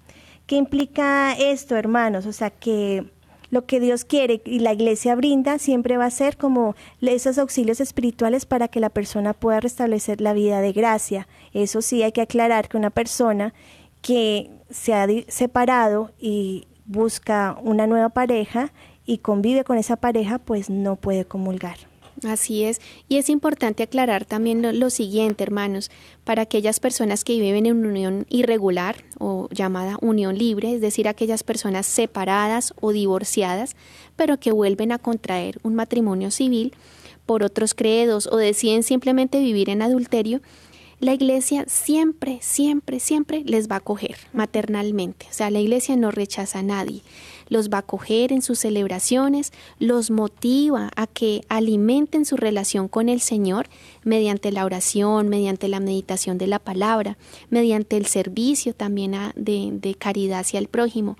¿Qué 0.48 0.56
implica 0.56 1.34
esto, 1.34 1.76
hermanos? 1.76 2.26
O 2.26 2.34
sea, 2.34 2.50
que 2.50 3.06
lo 3.54 3.68
que 3.68 3.80
Dios 3.80 4.04
quiere 4.04 4.42
y 4.46 4.60
la 4.60 4.74
iglesia 4.74 5.14
brinda 5.14 5.60
siempre 5.60 5.96
va 5.96 6.06
a 6.06 6.12
ser 6.12 6.38
como 6.38 6.76
esos 7.02 7.38
auxilios 7.38 7.80
espirituales 7.82 8.48
para 8.48 8.68
que 8.68 8.80
la 8.80 8.90
persona 8.90 9.34
pueda 9.34 9.60
restablecer 9.60 10.22
la 10.22 10.34
vida 10.34 10.60
de 10.60 10.72
gracia. 10.74 11.28
Eso 11.54 11.84
sí, 11.84 12.02
hay 12.02 12.12
que 12.12 12.22
aclarar 12.22 12.68
que 12.68 12.78
una 12.78 12.90
persona 12.90 13.54
que 14.02 14.50
se 14.72 14.96
ha 14.96 15.08
separado 15.28 16.12
y 16.20 16.66
busca 16.86 17.56
una 17.62 17.86
nueva 17.86 18.10
pareja 18.10 18.74
y 19.06 19.20
convive 19.20 19.64
con 19.64 19.78
esa 19.78 19.98
pareja, 19.98 20.40
pues 20.40 20.72
no 20.72 20.96
puede 20.96 21.26
comulgar. 21.26 21.78
Así 22.26 22.64
es, 22.64 22.80
y 23.10 23.18
es 23.18 23.30
importante 23.30 23.84
aclarar 23.84 24.26
también 24.26 24.80
lo, 24.80 24.90
siguiente, 24.90 25.44
hermanos, 25.44 25.92
para 26.24 26.44
aquellas 26.44 26.80
personas 26.80 27.24
que 27.24 27.40
viven 27.40 27.66
en 27.66 27.86
unión 27.86 28.26
irregular 28.30 29.04
o 29.20 29.50
llamada 29.52 29.98
unión 30.02 30.38
libre, 30.38 30.74
es 30.74 30.82
decir, 30.82 31.08
aquellas 31.08 31.44
personas 31.44 31.86
separadas 31.86 32.74
o 32.80 32.92
divorciadas, 32.92 33.76
pero 34.16 34.40
que 34.40 34.52
vuelven 34.52 34.92
a 34.92 35.00
contraer 35.00 35.60
un 35.64 35.76
matrimonio 35.76 36.32
civil 36.32 36.74
por 37.26 37.44
otros 37.44 37.74
credos 37.74 38.28
o 38.32 38.38
deciden 38.38 38.84
simplemente 38.84 39.40
vivir 39.40 39.70
en 39.70 39.82
adulterio, 39.82 40.42
la 41.00 41.14
iglesia 41.14 41.66
siempre, 41.68 42.40
siempre, 42.42 43.00
siempre 43.00 43.44
les 43.46 43.70
va 43.70 43.76
a 43.76 43.80
acoger 43.80 44.16
maternalmente. 44.32 45.26
O 45.30 45.34
sea, 45.34 45.50
la 45.50 45.60
iglesia 45.60 45.98
no 45.98 46.12
rechaza 46.12 46.60
a 46.60 46.64
nadie 46.64 47.02
los 47.54 47.70
va 47.70 47.78
a 47.78 47.80
acoger 47.82 48.34
en 48.34 48.42
sus 48.42 48.60
celebraciones, 48.60 49.54
los 49.80 50.12
motiva 50.12 50.92
a 50.96 51.08
que 51.08 51.46
alimenten 51.48 52.26
su 52.26 52.36
relación 52.36 52.88
con 52.90 53.08
el 53.08 53.22
Señor 53.22 53.70
mediante 54.04 54.52
la 54.52 54.66
oración, 54.66 55.30
mediante 55.30 55.68
la 55.70 55.80
meditación 55.80 56.38
de 56.38 56.48
la 56.48 56.60
palabra, 56.60 57.18
mediante 57.50 57.96
el 57.96 58.08
servicio 58.08 58.74
también 58.74 59.14
de, 59.36 59.70
de 59.72 59.96
caridad 59.96 60.40
hacia 60.40 60.60
el 60.60 60.68
prójimo, 60.68 61.16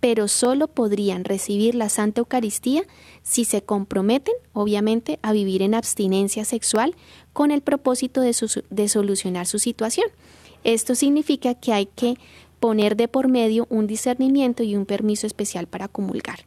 pero 0.00 0.26
solo 0.28 0.68
podrían 0.68 1.24
recibir 1.24 1.74
la 1.74 1.88
Santa 1.88 2.20
Eucaristía 2.20 2.82
si 3.22 3.44
se 3.44 3.62
comprometen, 3.62 4.34
obviamente, 4.52 5.18
a 5.22 5.32
vivir 5.32 5.62
en 5.62 5.74
abstinencia 5.74 6.44
sexual 6.44 6.94
con 7.32 7.50
el 7.50 7.60
propósito 7.60 8.20
de, 8.20 8.34
de 8.70 8.88
solucionar 8.88 9.46
su 9.46 9.58
situación. 9.58 10.06
Esto 10.64 10.94
significa 10.94 11.54
que 11.54 11.72
hay 11.72 11.86
que 11.86 12.16
poner 12.62 12.94
de 12.94 13.08
por 13.08 13.26
medio 13.26 13.66
un 13.70 13.88
discernimiento 13.88 14.62
y 14.62 14.76
un 14.76 14.86
permiso 14.86 15.26
especial 15.26 15.66
para 15.66 15.88
comulgar. 15.88 16.44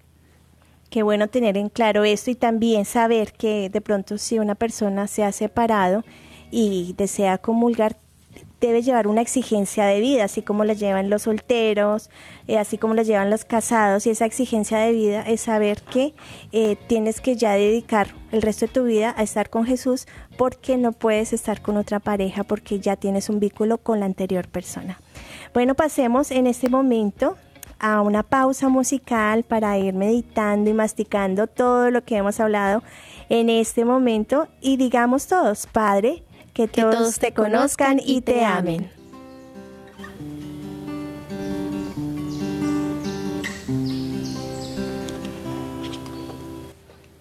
Qué 0.89 1.03
bueno 1.03 1.28
tener 1.28 1.57
en 1.57 1.68
claro 1.68 2.05
esto 2.05 2.32
y 2.32 2.36
también 2.36 2.86
saber 2.86 3.34
que 3.34 3.70
de 3.70 3.82
pronto 3.82 4.18
si 4.18 4.39
una 4.39 4.55
persona 4.55 5.07
se 5.07 5.26
ha 5.26 5.34
separado 5.34 6.05
y 6.51 6.95
desea 6.97 7.38
comulgar, 7.38 7.97
debe 8.62 8.82
llevar 8.82 9.08
una 9.08 9.22
exigencia 9.22 9.86
de 9.86 9.99
vida, 9.99 10.26
así 10.26 10.41
como 10.41 10.64
la 10.64 10.74
llevan 10.74 11.10
los 11.10 11.24
solteros, 11.24 12.10
eh, 12.47 12.58
así 12.58 12.78
como 12.78 12.93
la 12.93 13.03
llevan 13.03 13.30
los 13.30 13.45
casados, 13.45 14.06
y 14.08 14.10
esa 14.10 14.26
exigencia 14.26 14.78
de 14.78 14.91
vida 14.91 15.22
es 15.22 15.41
saber 15.41 15.82
que 15.82 16.14
eh, 16.51 16.78
tienes 16.88 17.22
que 17.22 17.36
ya 17.36 17.53
dedicar 17.53 18.08
el 18.32 18.41
resto 18.41 18.68
de 18.68 18.74
tu 18.74 18.84
vida 18.84 19.14
a 19.18 19.24
estar 19.24 19.49
con 19.49 19.66
Jesús 19.66 20.08
porque 20.38 20.78
no 20.78 20.91
puedes 20.91 21.34
estar 21.34 21.62
con 21.62 21.78
otra 21.78 21.99
pareja 21.99 22.43
porque 22.43 22.80
ya 22.80 22.95
tienes 22.95 23.30
un 23.30 23.39
vínculo 23.39 23.78
con 23.78 23.99
la 23.99 24.06
anterior 24.06 24.47
persona. 24.47 24.99
Bueno, 25.53 25.76
pasemos 25.76 26.32
en 26.32 26.47
este 26.47 26.70
momento 26.70 27.38
a 27.80 28.01
una 28.01 28.24
pausa 28.24 28.70
musical 28.70 29.43
para 29.43 29.78
ir 29.78 29.93
meditando 29.93 30.70
y 30.70 30.74
masticando 30.74 31.47
todo 31.47 31.91
lo 31.91 32.03
que 32.03 32.18
hemos 32.18 32.39
hablado 32.39 32.84
en 33.30 33.49
este 33.49 33.86
momento 33.86 34.47
y 34.62 34.78
digamos 34.78 35.28
todos, 35.28 35.68
Padre, 35.68 36.24
que, 36.56 36.70
todos, 36.70 37.20
te 37.20 37.34
conozcan 37.34 37.99
y 38.03 38.22
te 38.22 38.45
amen. 38.45 38.89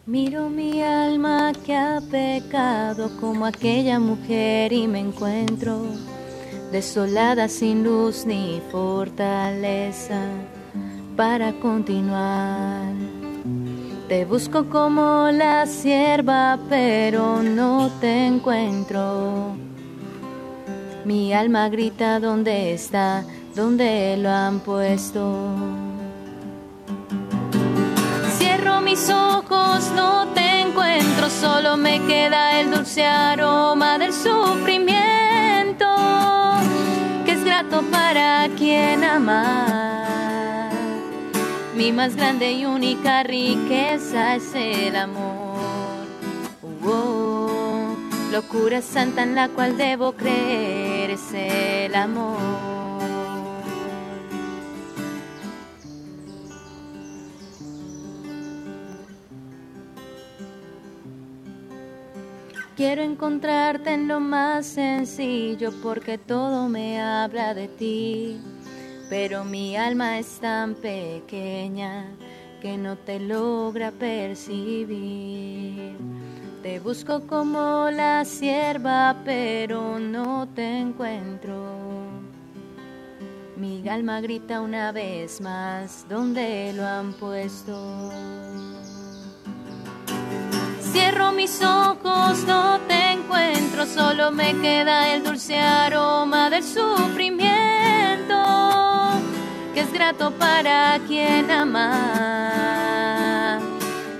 Miro 0.07 0.49
mi 0.49 0.81
alma 0.81 1.53
que 1.67 1.75
ha 1.75 2.01
pecado 2.09 3.11
como 3.21 3.45
aquella 3.45 3.99
mujer 3.99 4.73
y 4.73 4.87
me 4.87 5.01
encuentro 5.01 5.83
desolada 6.71 7.49
sin 7.49 7.83
luz 7.83 8.25
ni 8.25 8.63
fortaleza 8.71 10.21
para 11.17 11.53
continuar. 11.55 13.24
Te 14.15 14.25
busco 14.25 14.67
como 14.71 15.29
la 15.33 15.67
sierva, 15.67 16.57
pero 16.69 17.43
no 17.43 17.91
te 18.01 18.27
encuentro. 18.27 19.57
Mi 21.05 21.35
alma 21.35 21.69
grita 21.69 22.21
dónde 22.21 22.75
está, 22.75 23.25
dónde 23.57 24.17
lo 24.17 24.31
han 24.31 24.61
puesto. 24.61 25.57
Cierro 28.39 28.81
mis 28.83 29.11
ojos, 29.11 29.91
no 29.97 30.29
te 30.29 30.61
encuentro, 30.61 31.29
solo 31.29 31.77
me 31.77 31.99
queda 32.07 32.61
el 32.61 32.71
dulce 32.71 33.05
aroma 33.05 33.99
del 33.99 34.13
sufrimiento 34.13 35.05
para 37.91 38.49
quien 38.57 39.03
amar. 39.03 40.34
Mi 41.77 41.91
más 41.91 42.15
grande 42.15 42.53
y 42.53 42.67
única 42.67 43.25
riqueza 43.25 44.37
es 44.37 44.55
el 44.55 44.95
amor. 44.95 46.07
Oh, 46.85 47.97
locura 48.31 48.81
santa 48.81 49.25
en 49.25 49.35
la 49.35 49.49
cual 49.49 49.77
debo 49.77 50.13
creer 50.13 51.11
es 51.11 51.33
el 51.33 51.95
amor. 51.97 52.39
Quiero 62.77 63.03
encontrarte 63.03 63.95
en 63.95 64.07
lo 64.07 64.21
más 64.21 64.67
sencillo 64.67 65.73
porque 65.83 66.19
todo 66.19 66.69
me 66.69 67.01
habla 67.01 67.53
de 67.53 67.67
ti. 67.67 68.54
Pero 69.17 69.45
mi 69.45 69.77
alma 69.77 70.19
es 70.19 70.41
tan 70.41 70.75
pequeña 70.75 72.07
que 72.61 72.77
no 72.77 72.97
te 72.97 73.21
logra 73.21 73.93
percibir. 73.93 75.97
Te 76.65 76.81
busco 76.81 77.25
como 77.29 77.91
la 77.93 78.25
sierva, 78.25 79.15
pero 79.25 80.01
no 80.01 80.49
te 80.49 80.79
encuentro. 80.79 81.55
Mi 83.57 83.89
alma 83.89 84.21
grita 84.21 84.61
una 84.61 84.91
vez 84.91 85.41
más, 85.41 86.05
¿dónde 86.09 86.73
lo 86.75 86.85
han 86.85 87.13
puesto? 87.13 88.11
Cierro 90.81 91.31
mis 91.31 91.63
ojos, 91.63 92.43
no 92.49 92.81
te 92.89 93.13
encuentro, 93.13 93.87
solo 93.87 94.33
me 94.33 94.61
queda 94.61 95.15
el 95.15 95.23
dulce 95.23 95.57
aroma 95.57 96.51
del 96.51 96.65
sufrimiento, 96.65 98.84
que 99.75 99.81
es 99.81 99.93
grato 99.93 100.31
para 100.31 100.99
quien 101.09 101.51
ama. 101.51 102.89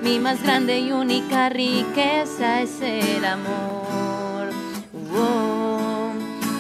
Mi 0.03 0.19
más 0.19 0.43
grande 0.43 0.81
y 0.81 0.91
única 0.91 1.49
riqueza 1.49 2.61
es 2.61 2.83
el 2.83 3.25
amor. 3.25 4.51
Oh, 5.17 6.11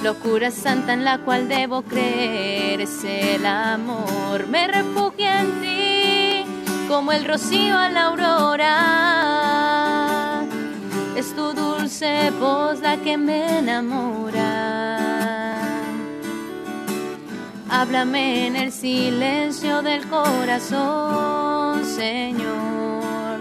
locura 0.04 0.52
santa 0.52 0.92
en 0.92 1.04
la 1.04 1.18
cual 1.18 1.48
debo 1.48 1.82
creer 1.82 2.80
es 2.80 3.02
el 3.02 3.44
amor. 3.44 4.46
Me 4.46 4.68
refugio 4.68 5.26
en 5.26 5.60
ti 5.60 6.44
como 6.88 7.10
el 7.10 7.24
rocío 7.24 7.76
a 7.76 7.90
la 7.90 8.04
aurora. 8.04 8.70
Es 11.16 11.34
tu 11.34 11.52
dulce 11.52 12.30
voz 12.38 12.78
la 12.80 12.96
que 12.98 13.18
me 13.18 13.58
enamora. 13.58 15.13
Háblame 17.70 18.46
en 18.46 18.56
el 18.56 18.72
silencio 18.72 19.82
del 19.82 20.06
corazón, 20.08 21.84
Señor, 21.84 23.40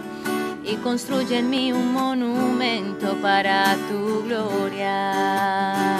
y 0.63 0.75
construye 0.77 1.39
en 1.39 1.49
mí 1.49 1.73
un 1.73 1.91
monumento 1.93 3.15
para 3.21 3.75
tu 3.89 4.23
gloria. 4.23 5.97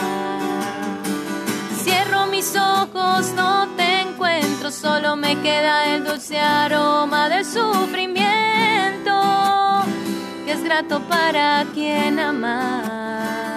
Cierro 1.83 2.27
mis 2.27 2.55
ojos, 2.55 3.33
no 3.35 3.67
te 3.75 4.01
encuentro, 4.01 4.71
solo 4.71 5.15
me 5.15 5.39
queda 5.41 5.93
el 5.93 6.05
dulce 6.05 6.39
aroma 6.39 7.27
del 7.27 7.43
sufrimiento, 7.43 9.11
que 10.45 10.53
es 10.53 10.63
grato 10.63 11.01
para 11.01 11.65
quien 11.73 12.19
ama. 12.19 13.52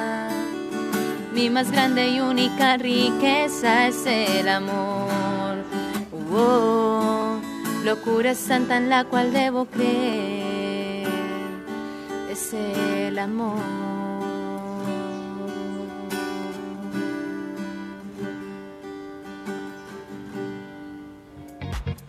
Mi 1.36 1.50
más 1.50 1.70
grande 1.70 2.08
y 2.08 2.20
única 2.20 2.78
riqueza 2.78 3.88
es 3.88 4.06
el 4.06 4.48
amor. 4.48 5.58
Oh, 6.34 7.36
locura 7.84 8.34
santa 8.34 8.78
en 8.78 8.88
la 8.88 9.04
cual 9.04 9.34
debo 9.34 9.66
creer 9.66 11.06
es 12.30 12.54
el 12.54 13.18
amor. 13.18 13.60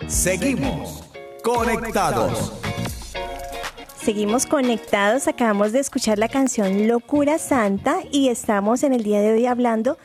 Seguimos 0.08 1.04
conectados. 1.44 2.54
Seguimos 4.08 4.46
conectados, 4.46 5.28
acabamos 5.28 5.74
de 5.74 5.80
escuchar 5.80 6.18
la 6.18 6.30
canción 6.30 6.88
Locura 6.88 7.38
Santa 7.38 8.00
y 8.10 8.30
estamos 8.30 8.84
en 8.84 8.94
el 8.94 9.04
día 9.04 9.20
de 9.20 9.34
hoy 9.34 9.46
hablando 9.46 9.98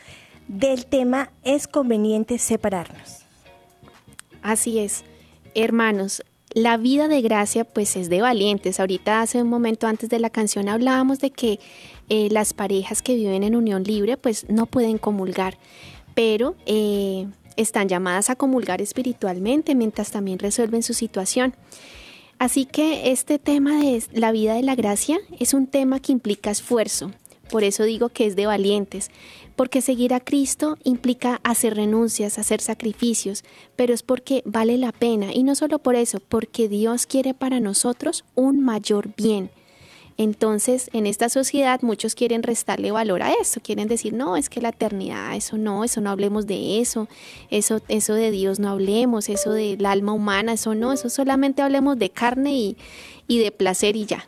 del 0.48 0.86
tema 0.86 1.30
¿Es 1.44 1.68
conveniente 1.68 2.38
separarnos? 2.38 3.20
Así 4.42 4.80
es. 4.80 5.04
Hermanos, 5.54 6.24
la 6.52 6.78
vida 6.78 7.06
de 7.06 7.22
gracia 7.22 7.62
pues 7.62 7.94
es 7.94 8.08
de 8.08 8.20
valientes. 8.20 8.80
Ahorita 8.80 9.20
hace 9.20 9.40
un 9.40 9.48
momento 9.48 9.86
antes 9.86 10.10
de 10.10 10.18
la 10.18 10.30
canción 10.30 10.68
hablábamos 10.68 11.20
de 11.20 11.30
que 11.30 11.60
eh, 12.08 12.26
las 12.32 12.54
parejas 12.54 13.02
que 13.02 13.14
viven 13.14 13.44
en 13.44 13.54
unión 13.54 13.84
libre 13.84 14.16
pues 14.16 14.50
no 14.50 14.66
pueden 14.66 14.98
comulgar, 14.98 15.58
pero 16.16 16.56
eh, 16.66 17.28
están 17.56 17.88
llamadas 17.88 18.30
a 18.30 18.34
comulgar 18.34 18.82
espiritualmente 18.82 19.76
mientras 19.76 20.10
también 20.10 20.40
resuelven 20.40 20.82
su 20.82 20.92
situación. 20.92 21.54
Así 22.42 22.64
que 22.64 23.12
este 23.12 23.38
tema 23.38 23.80
de 23.80 24.02
la 24.10 24.32
vida 24.32 24.54
de 24.54 24.64
la 24.64 24.74
gracia 24.74 25.20
es 25.38 25.54
un 25.54 25.68
tema 25.68 26.00
que 26.00 26.10
implica 26.10 26.50
esfuerzo. 26.50 27.12
Por 27.48 27.62
eso 27.62 27.84
digo 27.84 28.08
que 28.08 28.26
es 28.26 28.34
de 28.34 28.46
valientes, 28.46 29.12
porque 29.54 29.80
seguir 29.80 30.12
a 30.12 30.18
Cristo 30.18 30.76
implica 30.82 31.40
hacer 31.44 31.76
renuncias, 31.76 32.40
hacer 32.40 32.60
sacrificios, 32.60 33.44
pero 33.76 33.94
es 33.94 34.02
porque 34.02 34.42
vale 34.44 34.76
la 34.76 34.90
pena 34.90 35.32
y 35.32 35.44
no 35.44 35.54
solo 35.54 35.78
por 35.78 35.94
eso, 35.94 36.18
porque 36.18 36.68
Dios 36.68 37.06
quiere 37.06 37.32
para 37.32 37.60
nosotros 37.60 38.24
un 38.34 38.58
mayor 38.58 39.14
bien. 39.16 39.52
Entonces, 40.22 40.88
en 40.92 41.08
esta 41.08 41.28
sociedad 41.28 41.82
muchos 41.82 42.14
quieren 42.14 42.44
restarle 42.44 42.92
valor 42.92 43.24
a 43.24 43.32
eso, 43.32 43.60
quieren 43.60 43.88
decir, 43.88 44.12
no, 44.12 44.36
es 44.36 44.48
que 44.48 44.60
la 44.60 44.68
eternidad, 44.68 45.34
eso 45.34 45.58
no, 45.58 45.82
eso 45.82 46.00
no 46.00 46.10
hablemos 46.10 46.46
de 46.46 46.78
eso, 46.78 47.08
eso, 47.50 47.80
eso 47.88 48.14
de 48.14 48.30
Dios 48.30 48.60
no 48.60 48.68
hablemos, 48.68 49.28
eso 49.28 49.50
del 49.50 49.84
alma 49.84 50.12
humana, 50.12 50.52
eso 50.52 50.76
no, 50.76 50.92
eso 50.92 51.10
solamente 51.10 51.60
hablemos 51.60 51.98
de 51.98 52.10
carne 52.10 52.52
y, 52.54 52.76
y 53.26 53.40
de 53.40 53.50
placer 53.50 53.96
y 53.96 54.06
ya. 54.06 54.24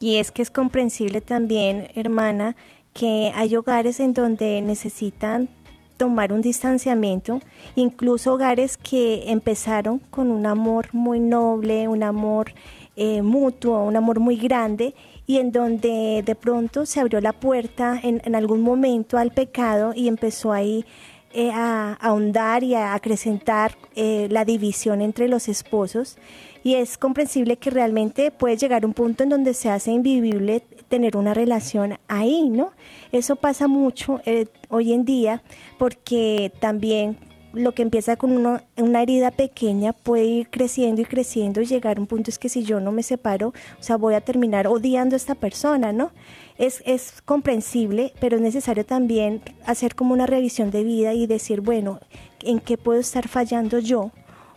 Y 0.00 0.16
es 0.16 0.32
que 0.32 0.42
es 0.42 0.50
comprensible 0.50 1.20
también, 1.20 1.88
hermana, 1.94 2.56
que 2.92 3.30
hay 3.36 3.54
hogares 3.54 4.00
en 4.00 4.14
donde 4.14 4.62
necesitan 4.62 5.48
tomar 5.96 6.32
un 6.32 6.42
distanciamiento, 6.42 7.40
incluso 7.76 8.34
hogares 8.34 8.76
que 8.76 9.30
empezaron 9.30 10.00
con 10.00 10.32
un 10.32 10.44
amor 10.44 10.88
muy 10.92 11.20
noble, 11.20 11.86
un 11.86 12.02
amor 12.02 12.52
eh, 12.96 13.22
mutuo, 13.22 13.82
un 13.82 13.96
amor 13.96 14.20
muy 14.20 14.36
grande 14.36 14.94
y 15.26 15.38
en 15.38 15.50
donde 15.50 16.22
de 16.24 16.34
pronto 16.34 16.86
se 16.86 17.00
abrió 17.00 17.20
la 17.20 17.32
puerta 17.32 17.98
en, 18.00 18.34
algún 18.34 18.60
momento 18.60 19.18
al 19.18 19.32
pecado 19.32 19.92
y 19.94 20.06
empezó 20.06 20.52
ahí 20.52 20.84
eh, 21.32 21.50
a, 21.52 21.94
ahondar 21.94 22.62
y 22.62 22.74
a 22.74 22.94
acrecentar 22.94 23.76
eh, 23.96 24.28
la 24.30 24.44
división 24.44 25.02
entre 25.02 25.28
los 25.28 25.48
esposos 25.48 26.18
y 26.62 26.76
es 26.76 26.96
comprensible 26.96 27.56
que 27.56 27.70
realmente 27.70 28.30
puede 28.30 28.56
llegar 28.56 28.86
un 28.86 28.92
punto 28.92 29.24
en 29.24 29.30
donde 29.30 29.54
se 29.54 29.70
hace 29.70 29.90
invivible 29.90 30.62
tener 30.88 31.16
una 31.16 31.34
relación 31.34 31.98
ahí, 32.06 32.48
¿no? 32.48 32.70
Eso 33.10 33.34
pasa 33.36 33.66
mucho 33.66 34.20
hoy 34.68 34.92
en 34.92 35.04
día 35.04 35.42
porque 35.78 36.52
también 36.60 37.18
lo 37.54 37.72
que 37.72 37.82
empieza 37.82 38.16
con 38.16 38.36
una 38.36 39.02
herida 39.02 39.30
pequeña 39.30 39.92
puede 39.92 40.24
ir 40.24 40.50
creciendo 40.50 41.02
y 41.02 41.04
creciendo 41.04 41.60
y 41.60 41.66
llegar 41.66 41.98
a 41.98 42.00
un 42.00 42.06
punto 42.06 42.30
es 42.30 42.38
que 42.38 42.48
si 42.48 42.64
yo 42.64 42.80
no 42.80 42.92
me 42.92 43.02
separo, 43.02 43.48
o 43.48 43.82
sea, 43.82 43.96
voy 43.96 44.14
a 44.14 44.20
terminar 44.20 44.66
odiando 44.66 45.14
a 45.14 45.16
esta 45.16 45.34
persona, 45.34 45.92
¿no? 45.92 46.10
Es, 46.58 46.82
es 46.86 47.22
comprensible, 47.24 48.12
pero 48.20 48.36
es 48.36 48.42
necesario 48.42 48.84
también 48.84 49.42
hacer 49.66 49.94
como 49.94 50.14
una 50.14 50.26
revisión 50.26 50.70
de 50.70 50.84
vida 50.84 51.14
y 51.14 51.26
decir, 51.26 51.60
bueno, 51.60 52.00
¿en 52.40 52.60
qué 52.60 52.76
puedo 52.76 53.00
estar 53.00 53.28
fallando 53.28 53.78
yo? 53.78 54.10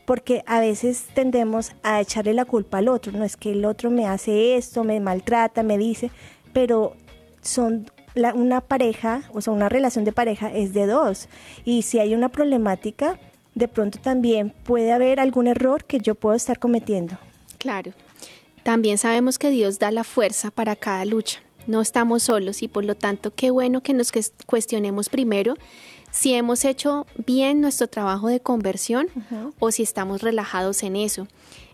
Porque 0.06 0.44
a 0.46 0.60
veces 0.60 1.06
tendemos 1.14 1.74
a 1.84 2.02
echarle 2.02 2.34
la 2.34 2.46
culpa 2.46 2.80
al 2.80 2.88
otro, 2.88 3.12
no 3.12 3.24
es 3.24 3.38
que 3.38 3.52
el 3.52 3.66
otro 3.66 3.90
me 3.90 4.06
hace 4.08 4.56
esto, 4.56 4.84
me 4.84 5.00
maltrata, 5.00 5.64
me 5.64 5.78
dice, 5.78 6.12
pero 6.54 6.94
son 7.42 7.90
una 8.36 8.62
pareja, 8.62 9.24
o 9.34 9.42
sea, 9.42 9.54
una 9.54 9.70
relación 9.70 10.06
de 10.06 10.12
pareja 10.12 10.52
es 10.52 10.74
de 10.74 10.86
dos. 10.86 11.30
Y 11.66 11.84
si 11.84 12.00
hay 12.00 12.14
una 12.14 12.30
problemática, 12.30 13.20
de 13.56 13.68
pronto 13.68 14.00
también 14.00 14.54
puede 14.64 14.92
haber 14.92 15.20
algún 15.20 15.48
error 15.48 15.86
que 15.86 16.00
yo 16.00 16.16
puedo 16.16 16.36
estar 16.36 16.60
cometiendo. 16.60 17.18
Claro. 17.58 17.94
También 18.64 18.98
sabemos 18.98 19.40
que 19.40 19.50
Dios 19.50 19.80
da 19.80 19.92
la 19.92 20.04
fuerza 20.04 20.52
para 20.52 20.76
cada 20.76 21.06
lucha. 21.06 21.40
No 21.68 21.82
estamos 21.82 22.24
solos 22.24 22.64
y 22.64 22.68
por 22.68 22.86
lo 22.86 22.96
tanto 22.96 23.34
qué 23.34 23.52
bueno 23.52 23.82
que 23.82 23.94
nos 23.94 24.12
cuestionemos 24.46 25.10
primero 25.10 25.56
si 26.12 26.34
hemos 26.34 26.66
hecho 26.66 27.06
bien 27.26 27.62
nuestro 27.62 27.88
trabajo 27.88 28.28
de 28.28 28.40
conversión 28.40 29.08
o 29.60 29.72
si 29.72 29.84
estamos 29.84 30.22
relajados 30.22 30.84
en 30.84 30.96
eso. 30.96 31.28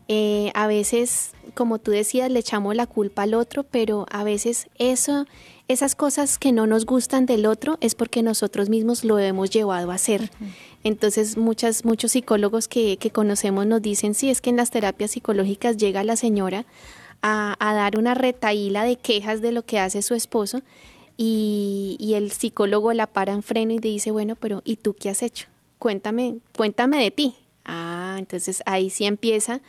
Eh, 0.08 0.52
a 0.54 0.68
veces, 0.68 1.32
como 1.54 1.80
tú 1.80 1.92
decías, 1.92 2.30
le 2.30 2.40
echamos 2.40 2.76
la 2.76 2.88
culpa 2.88 3.24
al 3.24 3.34
otro, 3.36 3.64
pero 3.64 4.06
a 4.12 4.24
veces 4.24 4.68
eso, 4.78 5.26
esas 5.68 5.96
cosas 5.96 6.38
que 6.38 6.52
no 6.52 6.68
nos 6.68 6.86
gustan 6.86 7.26
del 7.26 7.46
otro 7.46 7.78
es 7.82 7.96
porque 7.96 8.22
nosotros 8.22 8.70
mismos 8.70 9.04
lo 9.04 9.18
hemos 9.20 9.50
llevado 9.50 9.92
a 9.92 9.96
hacer. 9.96 10.30
Entonces, 10.84 11.38
muchas, 11.38 11.86
muchos 11.86 12.12
psicólogos 12.12 12.68
que, 12.68 12.98
que, 12.98 13.12
conocemos 13.12 13.66
nos 13.66 13.82
dicen, 13.82 14.14
sí, 14.14 14.30
es 14.30 14.42
que 14.42 14.50
en 14.50 14.58
las 14.58 14.72
terapias 14.72 15.12
psicológicas 15.12 15.78
llega 15.78 16.04
la 16.04 16.16
señora 16.16 16.66
a, 17.22 17.56
a 17.60 17.74
dar 17.74 17.98
una 17.98 18.14
retaíla 18.14 18.84
de 18.84 18.98
quejas 18.98 19.42
de 19.42 19.54
lo 19.54 19.64
que 19.64 19.80
hace 19.80 20.02
su 20.02 20.14
esposo 20.14 20.62
y, 21.16 21.96
y 22.00 22.16
el 22.16 22.32
psicólogo 22.32 22.92
la 22.94 23.08
para 23.08 23.34
en 23.34 23.44
freno 23.44 23.72
y 23.74 23.80
dice, 23.80 24.12
bueno, 24.12 24.36
pero 24.36 24.62
¿y 24.66 24.76
tú 24.78 24.94
qué 24.94 25.10
has 25.10 25.24
hecho? 25.24 25.48
Cuéntame, 25.80 26.40
cuéntame 26.56 27.02
de 27.02 27.12
ti. 27.12 27.36
Ah, 27.66 28.18
entonces 28.20 28.62
ahí 28.66 28.90
sí 28.90 29.06
empieza 29.06 29.62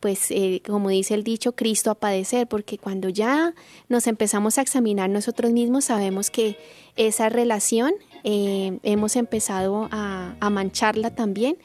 pues 0.00 0.30
eh, 0.30 0.62
como 0.66 0.90
dice 0.90 1.14
el 1.14 1.24
dicho, 1.24 1.52
Cristo 1.52 1.90
a 1.90 1.94
padecer, 1.94 2.46
porque 2.46 2.78
cuando 2.78 3.08
ya 3.08 3.54
nos 3.88 4.06
empezamos 4.06 4.58
a 4.58 4.62
examinar 4.62 5.10
nosotros 5.10 5.52
mismos, 5.52 5.86
sabemos 5.86 6.30
que 6.30 6.56
esa 6.96 7.28
relación 7.28 7.94
eh, 8.24 8.78
hemos 8.82 9.16
empezado 9.16 9.88
a, 9.90 10.36
mancharla 10.50 11.14
también 11.14 11.56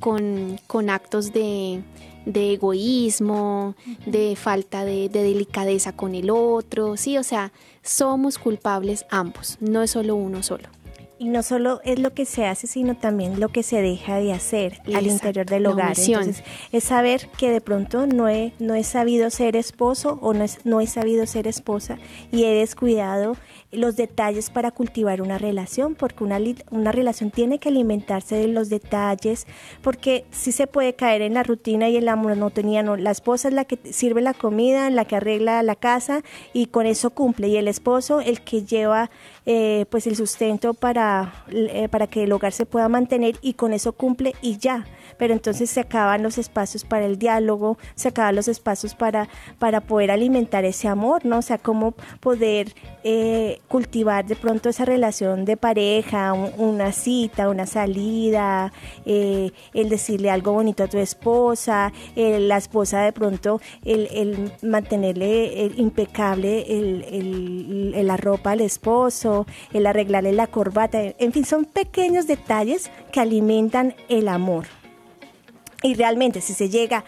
con, 0.00 0.58
actos 0.90 1.32
de, 1.32 1.82
egoísmo, 2.26 3.74
de 4.04 4.36
falta 4.36 4.84
de, 4.84 5.08
de, 5.08 5.22
delicadeza 5.22 5.92
con 5.92 6.14
el 6.14 6.30
otro, 6.30 6.96
sí, 6.96 7.18
o 7.18 7.22
sea, 7.22 7.52
somos 7.82 8.38
culpables 8.38 9.06
ambos, 9.10 9.56
no 9.60 9.82
es 9.82 9.92
solo 9.92 10.16
uno 10.16 10.42
solo. 10.42 10.75
Y 11.18 11.28
no 11.28 11.42
solo 11.42 11.80
es 11.84 11.98
lo 11.98 12.12
que 12.12 12.26
se 12.26 12.44
hace, 12.44 12.66
sino 12.66 12.96
también 12.96 13.40
lo 13.40 13.48
que 13.48 13.62
se 13.62 13.80
deja 13.80 14.16
de 14.16 14.32
hacer 14.32 14.80
al 14.94 15.06
interior 15.06 15.46
del 15.46 15.66
hogar. 15.66 15.98
Entonces, 15.98 16.44
es 16.72 16.84
saber 16.84 17.28
que 17.38 17.50
de 17.50 17.62
pronto 17.62 18.06
no 18.06 18.28
he, 18.28 18.52
no 18.58 18.74
he 18.74 18.84
sabido 18.84 19.30
ser 19.30 19.56
esposo 19.56 20.18
o 20.20 20.34
no, 20.34 20.44
no 20.64 20.80
he 20.80 20.86
sabido 20.86 21.26
ser 21.26 21.46
esposa 21.46 21.98
y 22.30 22.44
he 22.44 22.52
descuidado 22.52 23.36
los 23.72 23.96
detalles 23.96 24.50
para 24.50 24.70
cultivar 24.70 25.20
una 25.22 25.38
relación, 25.38 25.94
porque 25.94 26.24
una, 26.24 26.38
una 26.70 26.92
relación 26.92 27.30
tiene 27.30 27.58
que 27.58 27.68
alimentarse 27.68 28.36
de 28.36 28.48
los 28.48 28.68
detalles, 28.68 29.46
porque 29.82 30.24
sí 30.30 30.52
se 30.52 30.66
puede 30.66 30.94
caer 30.94 31.22
en 31.22 31.34
la 31.34 31.42
rutina 31.42 31.88
y 31.88 31.96
en 31.96 32.04
la 32.04 32.16
monotonía, 32.16 32.82
no, 32.82 32.96
la 32.96 33.10
esposa 33.10 33.48
es 33.48 33.54
la 33.54 33.64
que 33.64 33.78
sirve 33.92 34.20
la 34.22 34.34
comida, 34.34 34.90
la 34.90 35.04
que 35.04 35.16
arregla 35.16 35.62
la 35.62 35.76
casa 35.76 36.22
y 36.52 36.66
con 36.66 36.86
eso 36.86 37.10
cumple, 37.10 37.48
y 37.48 37.56
el 37.56 37.68
esposo 37.68 38.20
el 38.20 38.40
que 38.40 38.64
lleva 38.64 39.10
eh, 39.44 39.86
pues 39.90 40.06
el 40.06 40.16
sustento 40.16 40.74
para, 40.74 41.44
eh, 41.50 41.88
para 41.88 42.06
que 42.06 42.24
el 42.24 42.32
hogar 42.32 42.52
se 42.52 42.66
pueda 42.66 42.88
mantener 42.88 43.36
y 43.42 43.54
con 43.54 43.72
eso 43.72 43.92
cumple 43.92 44.34
y 44.42 44.58
ya 44.58 44.86
pero 45.18 45.32
entonces 45.34 45.70
se 45.70 45.80
acaban 45.80 46.22
los 46.22 46.38
espacios 46.38 46.84
para 46.84 47.06
el 47.06 47.18
diálogo, 47.18 47.78
se 47.94 48.08
acaban 48.08 48.36
los 48.36 48.48
espacios 48.48 48.94
para, 48.94 49.28
para 49.58 49.80
poder 49.80 50.10
alimentar 50.10 50.64
ese 50.64 50.88
amor, 50.88 51.24
¿no? 51.24 51.38
O 51.38 51.42
sea, 51.42 51.58
cómo 51.58 51.92
poder 52.20 52.74
eh, 53.04 53.60
cultivar 53.68 54.26
de 54.26 54.36
pronto 54.36 54.68
esa 54.68 54.84
relación 54.84 55.44
de 55.44 55.56
pareja, 55.56 56.32
una 56.32 56.92
cita, 56.92 57.48
una 57.48 57.66
salida, 57.66 58.72
eh, 59.04 59.50
el 59.74 59.88
decirle 59.88 60.30
algo 60.30 60.52
bonito 60.52 60.84
a 60.84 60.88
tu 60.88 60.98
esposa, 60.98 61.92
la 62.16 62.56
esposa 62.56 63.02
de 63.02 63.12
pronto, 63.12 63.60
el, 63.84 64.08
el 64.12 64.52
mantenerle 64.62 65.72
impecable 65.76 66.66
el, 66.68 68.06
la 68.06 68.16
ropa 68.16 68.52
al 68.52 68.60
esposo, 68.60 69.46
el 69.72 69.86
arreglarle 69.86 70.32
la 70.32 70.46
corbata, 70.46 71.00
en 71.18 71.32
fin, 71.32 71.44
son 71.44 71.64
pequeños 71.64 72.26
detalles 72.26 72.90
que 73.12 73.20
alimentan 73.20 73.94
el 74.08 74.28
amor. 74.28 74.66
Y 75.82 75.94
realmente 75.94 76.40
si 76.40 76.54
se 76.54 76.68
llega 76.68 77.04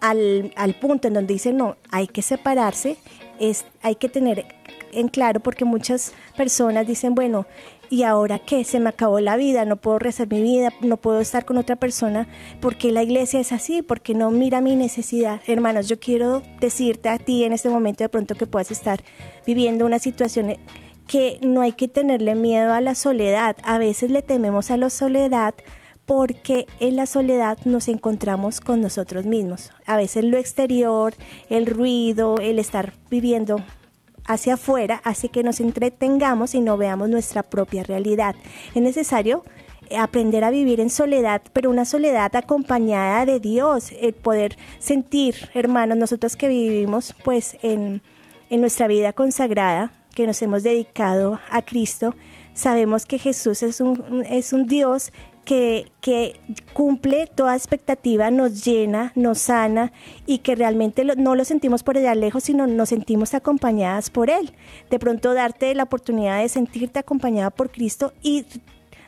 al, 0.00 0.76
punto 0.80 1.08
en 1.08 1.14
donde 1.14 1.34
dice 1.34 1.52
no, 1.52 1.76
hay 1.90 2.08
que 2.08 2.22
separarse, 2.22 2.96
es, 3.38 3.64
hay 3.82 3.94
que 3.94 4.08
tener 4.08 4.46
en 4.92 5.08
claro 5.08 5.40
porque 5.40 5.64
muchas 5.64 6.12
personas 6.36 6.86
dicen, 6.86 7.14
bueno, 7.14 7.46
¿y 7.88 8.02
ahora 8.02 8.38
qué? 8.38 8.64
Se 8.64 8.80
me 8.80 8.90
acabó 8.90 9.20
la 9.20 9.36
vida, 9.36 9.64
no 9.64 9.76
puedo 9.76 9.98
rezar 9.98 10.28
mi 10.28 10.42
vida, 10.42 10.70
no 10.80 10.96
puedo 10.96 11.20
estar 11.20 11.44
con 11.44 11.56
otra 11.56 11.76
persona, 11.76 12.28
porque 12.60 12.92
la 12.92 13.02
iglesia 13.02 13.40
es 13.40 13.52
así, 13.52 13.82
porque 13.82 14.14
no 14.14 14.30
mira 14.30 14.60
mi 14.60 14.76
necesidad. 14.76 15.40
Hermanos, 15.46 15.88
yo 15.88 15.98
quiero 15.98 16.42
decirte 16.60 17.08
a 17.08 17.18
ti 17.18 17.44
en 17.44 17.52
este 17.52 17.68
momento 17.68 18.04
de 18.04 18.08
pronto 18.08 18.34
que 18.34 18.46
puedas 18.46 18.70
estar 18.70 19.02
viviendo 19.46 19.86
una 19.86 19.98
situación 19.98 20.56
que 21.06 21.38
no 21.42 21.62
hay 21.62 21.72
que 21.72 21.88
tenerle 21.88 22.34
miedo 22.34 22.72
a 22.72 22.80
la 22.80 22.94
soledad. 22.94 23.56
A 23.62 23.78
veces 23.78 24.10
le 24.10 24.22
tememos 24.22 24.70
a 24.70 24.76
la 24.76 24.90
soledad 24.90 25.54
porque 26.06 26.66
en 26.80 26.96
la 26.96 27.06
soledad 27.06 27.58
nos 27.64 27.88
encontramos 27.88 28.60
con 28.60 28.80
nosotros 28.80 29.24
mismos. 29.24 29.70
A 29.86 29.96
veces 29.96 30.24
lo 30.24 30.36
exterior, 30.36 31.14
el 31.48 31.66
ruido, 31.66 32.36
el 32.38 32.58
estar 32.58 32.92
viviendo 33.10 33.62
hacia 34.26 34.54
afuera 34.54 35.00
hace 35.04 35.28
que 35.28 35.42
nos 35.42 35.60
entretengamos 35.60 36.54
y 36.54 36.60
no 36.60 36.76
veamos 36.76 37.08
nuestra 37.08 37.42
propia 37.42 37.82
realidad. 37.82 38.34
Es 38.74 38.82
necesario 38.82 39.44
aprender 39.98 40.44
a 40.44 40.50
vivir 40.50 40.80
en 40.80 40.90
soledad, 40.90 41.42
pero 41.52 41.70
una 41.70 41.84
soledad 41.84 42.34
acompañada 42.36 43.26
de 43.26 43.40
Dios, 43.40 43.92
el 44.00 44.14
poder 44.14 44.56
sentir, 44.78 45.50
hermanos, 45.54 45.98
nosotros 45.98 46.36
que 46.36 46.48
vivimos 46.48 47.14
pues 47.24 47.56
en, 47.62 48.02
en 48.50 48.60
nuestra 48.60 48.86
vida 48.86 49.12
consagrada, 49.12 49.92
que 50.14 50.26
nos 50.26 50.40
hemos 50.42 50.62
dedicado 50.62 51.40
a 51.50 51.62
Cristo, 51.62 52.14
sabemos 52.54 53.06
que 53.06 53.18
Jesús 53.18 53.62
es 53.62 53.80
un, 53.80 54.24
es 54.28 54.52
un 54.52 54.66
Dios 54.66 55.12
que, 55.44 55.90
cumple 56.72 57.26
toda 57.26 57.56
expectativa, 57.56 58.30
nos 58.30 58.64
llena, 58.64 59.12
nos 59.14 59.38
sana 59.38 59.92
y 60.26 60.38
que 60.38 60.54
realmente 60.54 61.04
no 61.04 61.34
lo 61.34 61.44
sentimos 61.44 61.82
por 61.82 61.98
allá 61.98 62.14
lejos, 62.14 62.44
sino 62.44 62.66
nos 62.66 62.88
sentimos 62.88 63.34
acompañadas 63.34 64.10
por 64.10 64.30
Él. 64.30 64.52
De 64.90 64.98
pronto 64.98 65.34
darte 65.34 65.74
la 65.74 65.84
oportunidad 65.84 66.40
de 66.40 66.48
sentirte 66.48 66.98
acompañada 66.98 67.50
por 67.50 67.70
Cristo 67.70 68.12
y 68.22 68.44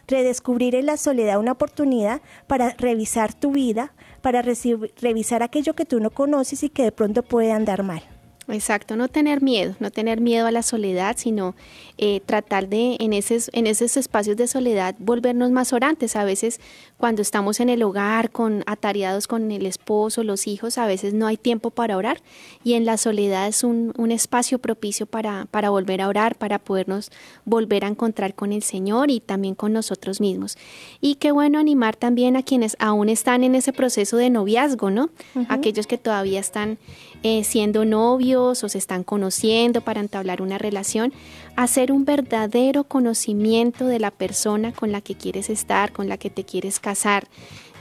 redescubrir 0.06 0.74
en 0.74 0.86
la 0.86 0.96
soledad 0.96 1.38
una 1.38 1.52
oportunidad 1.52 2.20
para 2.46 2.70
revisar 2.78 3.32
tu 3.32 3.52
vida, 3.52 3.94
para 4.20 4.42
revisar 4.42 5.42
aquello 5.42 5.74
que 5.74 5.86
tú 5.86 6.00
no 6.00 6.10
conoces 6.10 6.62
y 6.62 6.68
que 6.68 6.84
de 6.84 6.92
pronto 6.92 7.22
puede 7.22 7.52
andar 7.52 7.82
mal. 7.82 8.02
Exacto, 8.48 8.96
no 8.96 9.08
tener 9.08 9.42
miedo, 9.42 9.74
no 9.80 9.90
tener 9.90 10.20
miedo 10.20 10.46
a 10.46 10.50
la 10.50 10.62
soledad, 10.62 11.16
sino 11.16 11.54
eh, 11.96 12.20
tratar 12.26 12.68
de 12.68 12.96
en 13.00 13.14
esos, 13.14 13.50
en 13.54 13.66
esos 13.66 13.96
espacios 13.96 14.36
de 14.36 14.46
soledad 14.46 14.94
volvernos 14.98 15.50
más 15.50 15.72
orantes. 15.72 16.14
A 16.14 16.24
veces 16.24 16.60
cuando 16.98 17.22
estamos 17.22 17.60
en 17.60 17.70
el 17.70 17.82
hogar, 17.82 18.30
con 18.30 18.62
atareados 18.66 19.28
con 19.28 19.50
el 19.50 19.64
esposo, 19.64 20.24
los 20.24 20.46
hijos, 20.46 20.76
a 20.76 20.86
veces 20.86 21.14
no 21.14 21.26
hay 21.26 21.38
tiempo 21.38 21.70
para 21.70 21.96
orar 21.96 22.20
y 22.62 22.74
en 22.74 22.84
la 22.84 22.98
soledad 22.98 23.48
es 23.48 23.64
un, 23.64 23.94
un 23.96 24.12
espacio 24.12 24.58
propicio 24.58 25.06
para, 25.06 25.46
para 25.50 25.70
volver 25.70 26.02
a 26.02 26.08
orar, 26.08 26.36
para 26.36 26.58
podernos 26.58 27.10
volver 27.46 27.84
a 27.84 27.88
encontrar 27.88 28.34
con 28.34 28.52
el 28.52 28.62
Señor 28.62 29.10
y 29.10 29.20
también 29.20 29.54
con 29.54 29.72
nosotros 29.72 30.20
mismos. 30.20 30.58
Y 31.00 31.14
qué 31.14 31.32
bueno 31.32 31.58
animar 31.58 31.96
también 31.96 32.36
a 32.36 32.42
quienes 32.42 32.76
aún 32.78 33.08
están 33.08 33.42
en 33.42 33.54
ese 33.54 33.72
proceso 33.72 34.18
de 34.18 34.28
noviazgo, 34.28 34.90
¿no? 34.90 35.08
Aquellos 35.48 35.86
que 35.86 35.96
todavía 35.96 36.40
están 36.40 36.78
eh, 37.26 37.42
siendo 37.42 37.86
novios 37.86 38.62
o 38.64 38.68
se 38.68 38.76
están 38.76 39.02
conociendo 39.02 39.80
para 39.80 40.00
entablar 40.00 40.42
una 40.42 40.58
relación, 40.58 41.14
hacer 41.56 41.90
un 41.90 42.04
verdadero 42.04 42.84
conocimiento 42.84 43.86
de 43.86 43.98
la 43.98 44.10
persona 44.10 44.72
con 44.72 44.92
la 44.92 45.00
que 45.00 45.14
quieres 45.14 45.48
estar, 45.48 45.90
con 45.90 46.10
la 46.10 46.18
que 46.18 46.28
te 46.28 46.44
quieres 46.44 46.80
casar. 46.80 47.26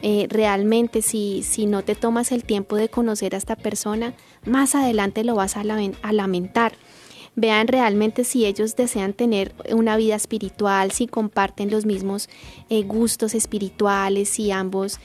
Eh, 0.01 0.27
realmente 0.29 1.01
si, 1.01 1.43
si 1.43 1.65
no 1.65 1.83
te 1.83 1.93
tomas 1.93 2.31
el 2.31 2.45
tiempo 2.45 2.77
de 2.77 2.87
conocer 2.87 3.35
a 3.35 3.37
esta 3.37 3.57
persona, 3.57 4.13
más 4.45 4.75
adelante 4.75 5.25
lo 5.25 5.35
vas 5.35 5.57
a, 5.57 5.65
lamentar 5.65 6.71
vean 7.35 7.67
realmente 7.67 8.23
si 8.23 8.45
ellos 8.45 8.77
desean 8.77 9.11
tener 9.11 9.53
una 9.71 9.97
vida 9.97 10.15
espiritual, 10.15 10.91
si 10.91 11.07
comparten 11.07 11.69
los 11.69 11.85
mismos 11.85 12.29
eh, 12.69 12.83
gustos 12.83 13.33
espirituales, 13.33 14.29
si 14.29 14.51
ambos 14.51 14.99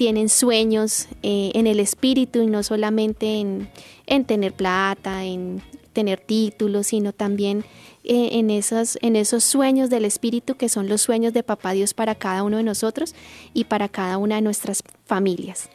tienen 0.00 0.30
sueños 0.30 1.08
eh, 1.22 1.50
en 1.52 1.66
el 1.66 1.78
espíritu 1.78 2.40
y 2.40 2.46
no 2.46 2.62
solamente 2.62 3.38
en, 3.38 4.24
tener 4.24 4.54
plata, 4.54 5.24
en 5.24 5.60
tener 5.92 6.18
títulos, 6.18 6.86
sino 6.86 7.12
también 7.12 7.66
eh, 8.04 8.30
en, 8.32 8.48
esos, 8.48 8.96
en 9.02 9.14
esos 9.14 9.44
sueños 9.44 9.90
del 9.90 10.06
espíritu 10.06 10.54
que 10.54 10.70
son 10.70 10.88
los 10.88 11.02
sueños 11.02 11.34
de 11.34 11.42
Papá 11.42 11.72
Dios 11.72 11.92
para 11.92 12.14
cada 12.14 12.44
uno 12.44 12.56
de 12.56 12.62
nosotros 12.62 13.14
y 13.52 13.64
para 13.64 13.90
cada 13.90 14.16
una 14.16 14.36
de 14.36 14.40
nuestras 14.40 14.82
familias. 15.04 15.68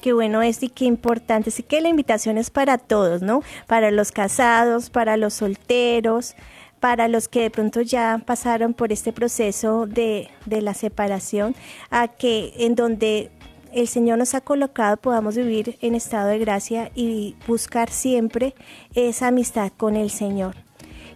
Qué 0.00 0.12
bueno 0.12 0.42
es 0.42 0.62
y 0.62 0.68
qué 0.68 0.84
importante. 0.84 1.50
Así 1.50 1.64
que 1.64 1.80
la 1.80 1.88
invitación 1.88 2.38
es 2.38 2.50
para 2.50 2.78
todos, 2.78 3.20
¿no? 3.20 3.42
Para 3.66 3.90
los 3.90 4.12
casados, 4.12 4.90
para 4.90 5.16
los 5.16 5.34
solteros, 5.34 6.36
para 6.78 7.08
los 7.08 7.26
que 7.26 7.40
de 7.40 7.50
pronto 7.50 7.80
ya 7.80 8.22
pasaron 8.24 8.74
por 8.74 8.92
este 8.92 9.12
proceso 9.12 9.88
de, 9.88 10.28
de 10.46 10.62
la 10.62 10.74
separación, 10.74 11.56
a 11.90 12.06
que 12.06 12.52
en 12.58 12.76
donde 12.76 13.32
el 13.72 13.88
Señor 13.88 14.18
nos 14.18 14.34
ha 14.34 14.40
colocado 14.40 14.96
podamos 14.96 15.36
vivir 15.36 15.78
en 15.80 15.94
estado 15.94 16.28
de 16.28 16.38
gracia 16.38 16.90
y 16.94 17.36
buscar 17.46 17.90
siempre 17.90 18.54
esa 18.94 19.28
amistad 19.28 19.72
con 19.76 19.96
el 19.96 20.10
Señor. 20.10 20.54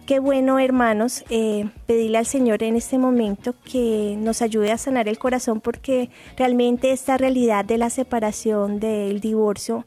Qué 0.05 0.19
bueno, 0.19 0.57
hermanos, 0.57 1.25
eh, 1.29 1.69
pedirle 1.85 2.19
al 2.19 2.25
Señor 2.25 2.63
en 2.63 2.77
este 2.77 2.97
momento 2.97 3.55
que 3.69 4.15
nos 4.17 4.41
ayude 4.41 4.71
a 4.71 4.77
sanar 4.77 5.09
el 5.09 5.19
corazón 5.19 5.59
porque 5.59 6.09
realmente 6.37 6.91
esta 6.91 7.17
realidad 7.17 7.65
de 7.65 7.77
la 7.77 7.89
separación, 7.89 8.79
del 8.79 9.19
divorcio, 9.19 9.85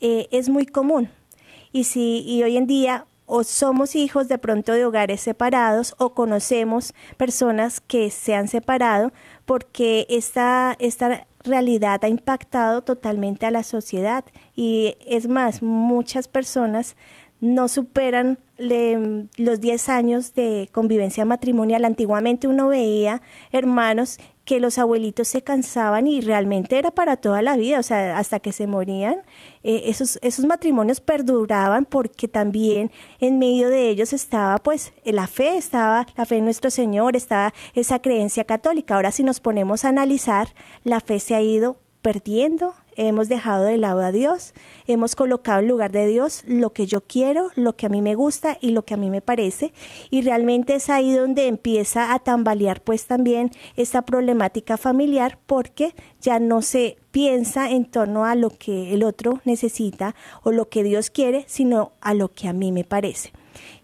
eh, 0.00 0.26
es 0.32 0.48
muy 0.48 0.66
común. 0.66 1.08
Y, 1.72 1.84
si, 1.84 2.24
y 2.26 2.42
hoy 2.42 2.56
en 2.56 2.66
día 2.66 3.06
o 3.26 3.44
somos 3.44 3.94
hijos 3.94 4.26
de 4.26 4.38
pronto 4.38 4.72
de 4.72 4.84
hogares 4.84 5.20
separados 5.20 5.94
o 5.98 6.14
conocemos 6.14 6.92
personas 7.16 7.80
que 7.80 8.10
se 8.10 8.34
han 8.34 8.48
separado 8.48 9.12
porque 9.44 10.04
esta, 10.10 10.74
esta 10.80 11.28
realidad 11.44 12.04
ha 12.04 12.08
impactado 12.08 12.82
totalmente 12.82 13.46
a 13.46 13.50
la 13.50 13.62
sociedad 13.62 14.24
y 14.54 14.96
es 15.06 15.28
más, 15.28 15.62
muchas 15.62 16.28
personas 16.28 16.96
no 17.40 17.68
superan 17.68 18.38
los 18.58 19.60
10 19.60 19.88
años 19.88 20.34
de 20.34 20.68
convivencia 20.72 21.24
matrimonial. 21.24 21.86
Antiguamente 21.86 22.46
uno 22.46 22.68
veía 22.68 23.22
hermanos 23.50 24.18
que 24.44 24.60
los 24.60 24.78
abuelitos 24.78 25.28
se 25.28 25.42
cansaban 25.42 26.06
y 26.06 26.20
realmente 26.20 26.78
era 26.78 26.90
para 26.90 27.16
toda 27.16 27.42
la 27.42 27.56
vida, 27.56 27.78
o 27.78 27.82
sea, 27.82 28.18
hasta 28.18 28.40
que 28.40 28.52
se 28.52 28.66
morían. 28.66 29.22
Eh, 29.62 29.82
esos, 29.86 30.18
esos 30.22 30.44
matrimonios 30.44 31.00
perduraban 31.00 31.84
porque 31.84 32.28
también 32.28 32.90
en 33.20 33.38
medio 33.38 33.68
de 33.68 33.88
ellos 33.90 34.12
estaba 34.12 34.58
pues 34.58 34.92
la 35.04 35.26
fe, 35.26 35.56
estaba 35.56 36.06
la 36.16 36.26
fe 36.26 36.38
en 36.38 36.44
nuestro 36.44 36.70
Señor, 36.70 37.16
estaba 37.16 37.52
esa 37.74 38.00
creencia 38.00 38.44
católica. 38.44 38.96
Ahora 38.96 39.12
si 39.12 39.22
nos 39.22 39.40
ponemos 39.40 39.84
a 39.84 39.90
analizar, 39.90 40.48
la 40.84 41.00
fe 41.00 41.20
se 41.20 41.34
ha 41.34 41.42
ido 41.42 41.78
perdiendo, 42.02 42.74
hemos 42.96 43.28
dejado 43.28 43.64
de 43.64 43.78
lado 43.78 44.00
a 44.00 44.12
Dios, 44.12 44.54
hemos 44.86 45.16
colocado 45.16 45.60
en 45.60 45.68
lugar 45.68 45.92
de 45.92 46.06
Dios 46.06 46.42
lo 46.46 46.72
que 46.72 46.86
yo 46.86 47.00
quiero, 47.00 47.50
lo 47.54 47.76
que 47.76 47.86
a 47.86 47.88
mí 47.88 48.02
me 48.02 48.14
gusta 48.14 48.58
y 48.60 48.70
lo 48.70 48.84
que 48.84 48.94
a 48.94 48.96
mí 48.96 49.10
me 49.10 49.20
parece. 49.20 49.72
Y 50.10 50.22
realmente 50.22 50.74
es 50.74 50.90
ahí 50.90 51.12
donde 51.12 51.46
empieza 51.46 52.12
a 52.12 52.18
tambalear 52.18 52.82
pues 52.82 53.06
también 53.06 53.50
esta 53.76 54.02
problemática 54.02 54.76
familiar 54.76 55.38
porque 55.46 55.94
ya 56.20 56.38
no 56.38 56.62
se 56.62 56.96
piensa 57.10 57.70
en 57.70 57.84
torno 57.84 58.24
a 58.24 58.34
lo 58.34 58.50
que 58.50 58.94
el 58.94 59.02
otro 59.02 59.40
necesita 59.44 60.14
o 60.42 60.52
lo 60.52 60.68
que 60.68 60.82
Dios 60.82 61.10
quiere, 61.10 61.44
sino 61.48 61.92
a 62.00 62.14
lo 62.14 62.32
que 62.32 62.48
a 62.48 62.52
mí 62.52 62.72
me 62.72 62.84
parece. 62.84 63.32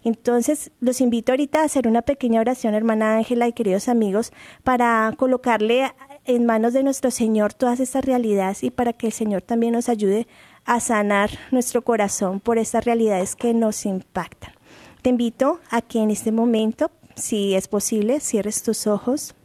Entonces, 0.03 0.71
los 0.79 1.01
invito 1.01 1.31
ahorita 1.31 1.61
a 1.61 1.65
hacer 1.65 1.87
una 1.87 2.01
pequeña 2.01 2.39
oración, 2.39 2.73
hermana 2.73 3.17
Ángela 3.17 3.47
y 3.47 3.53
queridos 3.53 3.89
amigos, 3.89 4.31
para 4.63 5.13
colocarle 5.17 5.91
en 6.27 6.45
manos 6.45 6.73
de 6.73 6.83
nuestro 6.83 7.09
Señor 7.09 7.53
todas 7.53 7.79
estas 7.79 8.05
realidades 8.05 8.63
y 8.63 8.69
para 8.69 8.93
que 8.93 9.07
el 9.07 9.13
Señor 9.13 9.41
también 9.41 9.73
nos 9.73 9.89
ayude 9.89 10.27
a 10.65 10.81
sanar 10.81 11.31
nuestro 11.51 11.81
corazón 11.81 12.41
por 12.41 12.57
estas 12.57 12.83
realidades 12.83 13.35
que 13.35 13.53
nos 13.53 13.85
impactan. 13.85 14.53
Te 15.01 15.09
invito 15.09 15.61
a 15.71 15.81
que 15.81 15.99
en 15.99 16.11
este 16.11 16.33
momento, 16.33 16.91
si 17.15 17.55
es 17.55 17.69
posible, 17.69 18.19
cierres 18.19 18.61
tus 18.61 18.87
ojos, 18.87 19.35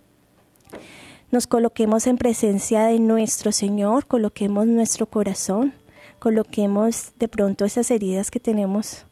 nos 1.31 1.47
coloquemos 1.47 2.09
en 2.09 2.19
presencia 2.19 2.85
de 2.87 2.99
nuestro 2.99 3.53
Señor, 3.53 4.07
coloquemos 4.07 4.67
nuestro 4.67 5.07
corazón, 5.07 5.73
coloquemos 6.19 7.13
de 7.19 7.29
pronto 7.29 7.65
esas 7.65 7.91
heridas 7.93 8.31
que 8.31 8.41
tenemos 8.41 9.07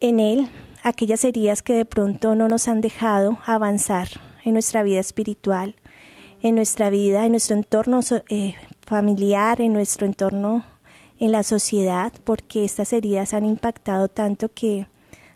en 0.00 0.18
Él, 0.18 0.48
aquellas 0.82 1.24
heridas 1.24 1.62
que 1.62 1.72
de 1.72 1.84
pronto 1.84 2.34
no 2.34 2.48
nos 2.48 2.66
han 2.66 2.80
dejado 2.80 3.38
avanzar 3.46 4.08
en 4.44 4.54
nuestra 4.54 4.82
vida 4.82 4.98
espiritual, 4.98 5.76
en 6.42 6.54
nuestra 6.54 6.90
vida, 6.90 7.26
en 7.26 7.32
nuestro 7.32 7.56
entorno 7.56 8.00
eh, 8.28 8.54
familiar, 8.82 9.60
en 9.60 9.72
nuestro 9.72 10.06
entorno 10.06 10.64
en 11.18 11.32
la 11.32 11.42
sociedad, 11.42 12.12
porque 12.24 12.64
estas 12.64 12.92
heridas 12.92 13.34
han 13.34 13.44
impactado 13.44 14.08
tanto 14.08 14.48
que 14.48 14.86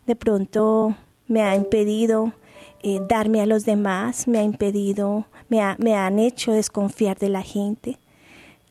de 0.07 0.17
pronto 0.17 0.97
me 1.29 1.43
ha 1.43 1.55
impedido 1.55 2.33
eh, 2.83 3.01
darme 3.07 3.43
a 3.43 3.47
los 3.47 3.65
demás, 3.65 4.27
me 4.27 4.39
ha 4.39 4.43
impedido, 4.43 5.27
me, 5.49 5.61
me 5.79 5.95
han 5.95 6.19
hecho 6.19 6.53
desconfiar 6.53 7.19
de 7.19 7.29
la 7.29 7.43
gente. 7.43 7.99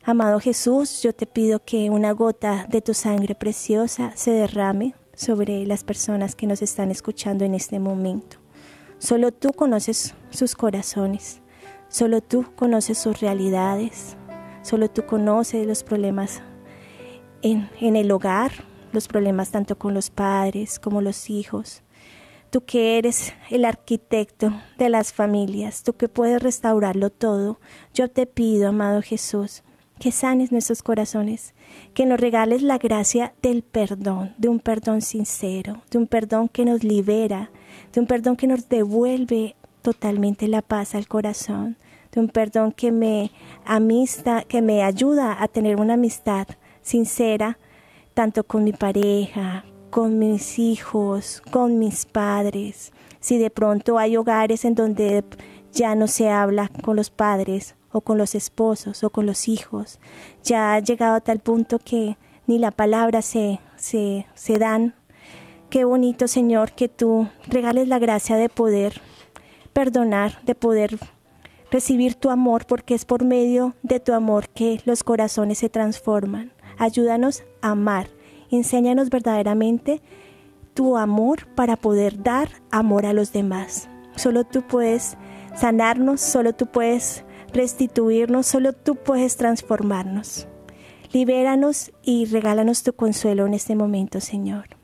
Amado 0.02 0.40
Jesús, 0.40 1.02
yo 1.02 1.14
te 1.14 1.26
pido 1.26 1.64
que 1.64 1.88
una 1.88 2.12
gota 2.12 2.66
de 2.68 2.82
tu 2.82 2.94
sangre 2.94 3.34
preciosa 3.34 4.12
se 4.16 4.32
derrame 4.32 4.94
sobre 5.14 5.64
las 5.66 5.84
personas 5.84 6.34
que 6.34 6.46
nos 6.46 6.62
están 6.62 6.90
escuchando 6.90 7.44
en 7.44 7.54
este 7.54 7.78
momento. 7.78 8.36
Solo 8.98 9.32
tú 9.32 9.52
conoces 9.52 10.14
sus 10.30 10.54
corazones. 10.54 11.40
Solo 11.94 12.22
tú 12.22 12.44
conoces 12.56 12.98
sus 12.98 13.20
realidades, 13.20 14.16
solo 14.62 14.90
tú 14.90 15.06
conoces 15.06 15.64
los 15.64 15.84
problemas 15.84 16.42
en, 17.40 17.70
en, 17.80 17.94
el 17.94 18.10
hogar, 18.10 18.50
los 18.90 19.06
problemas 19.06 19.52
tanto 19.52 19.78
con 19.78 19.94
los 19.94 20.10
padres 20.10 20.80
como 20.80 21.02
los 21.02 21.30
hijos. 21.30 21.84
Tú 22.50 22.64
que 22.64 22.98
eres 22.98 23.32
el 23.48 23.64
arquitecto 23.64 24.52
de 24.76 24.88
las 24.88 25.12
familias, 25.12 25.84
tú 25.84 25.92
que 25.92 26.08
puedes 26.08 26.42
restaurarlo 26.42 27.10
todo, 27.10 27.60
yo 27.94 28.10
te 28.10 28.26
pido, 28.26 28.70
amado 28.70 29.00
Jesús, 29.00 29.62
que 30.00 30.10
sanes 30.10 30.50
nuestros 30.50 30.82
corazones, 30.82 31.54
que 31.94 32.06
nos 32.06 32.18
regales 32.18 32.62
la 32.62 32.78
gracia 32.78 33.34
del 33.40 33.62
perdón, 33.62 34.34
de 34.36 34.48
un 34.48 34.58
perdón 34.58 35.00
sincero, 35.00 35.84
de 35.92 35.98
un 35.98 36.08
perdón 36.08 36.48
que 36.48 36.64
nos 36.64 36.82
libera, 36.82 37.52
de 37.92 38.00
un 38.00 38.08
perdón 38.08 38.34
que 38.34 38.48
nos 38.48 38.68
devuelve 38.68 39.54
totalmente 39.84 40.48
la 40.48 40.62
paz 40.62 40.96
al 40.96 41.06
corazón, 41.06 41.76
de 42.14 42.20
un 42.20 42.28
perdón 42.28 42.72
que 42.72 42.92
me 42.92 43.32
amista, 43.64 44.42
que 44.42 44.62
me 44.62 44.82
ayuda 44.82 45.42
a 45.42 45.48
tener 45.48 45.80
una 45.80 45.94
amistad 45.94 46.46
sincera, 46.80 47.58
tanto 48.14 48.44
con 48.44 48.62
mi 48.62 48.72
pareja, 48.72 49.64
con 49.90 50.18
mis 50.18 50.58
hijos, 50.58 51.42
con 51.50 51.78
mis 51.78 52.06
padres. 52.06 52.92
Si 53.20 53.38
de 53.38 53.50
pronto 53.50 53.98
hay 53.98 54.16
hogares 54.16 54.64
en 54.64 54.74
donde 54.74 55.24
ya 55.72 55.94
no 55.94 56.06
se 56.06 56.30
habla 56.30 56.70
con 56.82 56.96
los 56.96 57.10
padres 57.10 57.74
o 57.90 58.00
con 58.00 58.18
los 58.18 58.34
esposos 58.34 59.02
o 59.02 59.10
con 59.10 59.26
los 59.26 59.48
hijos, 59.48 59.98
ya 60.42 60.74
ha 60.74 60.78
llegado 60.78 61.16
a 61.16 61.20
tal 61.20 61.40
punto 61.40 61.78
que 61.78 62.16
ni 62.46 62.58
la 62.58 62.70
palabra 62.70 63.22
se, 63.22 63.60
se, 63.76 64.26
se 64.34 64.58
dan. 64.58 64.94
Qué 65.70 65.84
bonito, 65.84 66.28
Señor, 66.28 66.72
que 66.72 66.88
tú 66.88 67.28
regales 67.48 67.88
la 67.88 67.98
gracia 67.98 68.36
de 68.36 68.48
poder 68.48 69.00
perdonar, 69.72 70.40
de 70.42 70.54
poder 70.54 70.98
recibir 71.74 72.14
tu 72.14 72.30
amor 72.30 72.66
porque 72.66 72.94
es 72.94 73.04
por 73.04 73.24
medio 73.24 73.74
de 73.82 73.98
tu 73.98 74.12
amor 74.12 74.48
que 74.48 74.80
los 74.84 75.02
corazones 75.02 75.58
se 75.58 75.68
transforman. 75.68 76.52
Ayúdanos 76.78 77.42
a 77.62 77.70
amar. 77.72 78.06
Enséñanos 78.48 79.10
verdaderamente 79.10 80.00
tu 80.72 80.96
amor 80.96 81.48
para 81.56 81.74
poder 81.74 82.22
dar 82.22 82.48
amor 82.70 83.06
a 83.06 83.12
los 83.12 83.32
demás. 83.32 83.88
Solo 84.14 84.44
tú 84.44 84.62
puedes 84.62 85.16
sanarnos, 85.56 86.20
solo 86.20 86.52
tú 86.52 86.66
puedes 86.66 87.24
restituirnos, 87.52 88.46
solo 88.46 88.72
tú 88.72 88.94
puedes 88.94 89.36
transformarnos. 89.36 90.46
Libéranos 91.12 91.90
y 92.04 92.26
regálanos 92.26 92.84
tu 92.84 92.92
consuelo 92.92 93.46
en 93.46 93.54
este 93.54 93.74
momento, 93.74 94.20
Señor. 94.20 94.83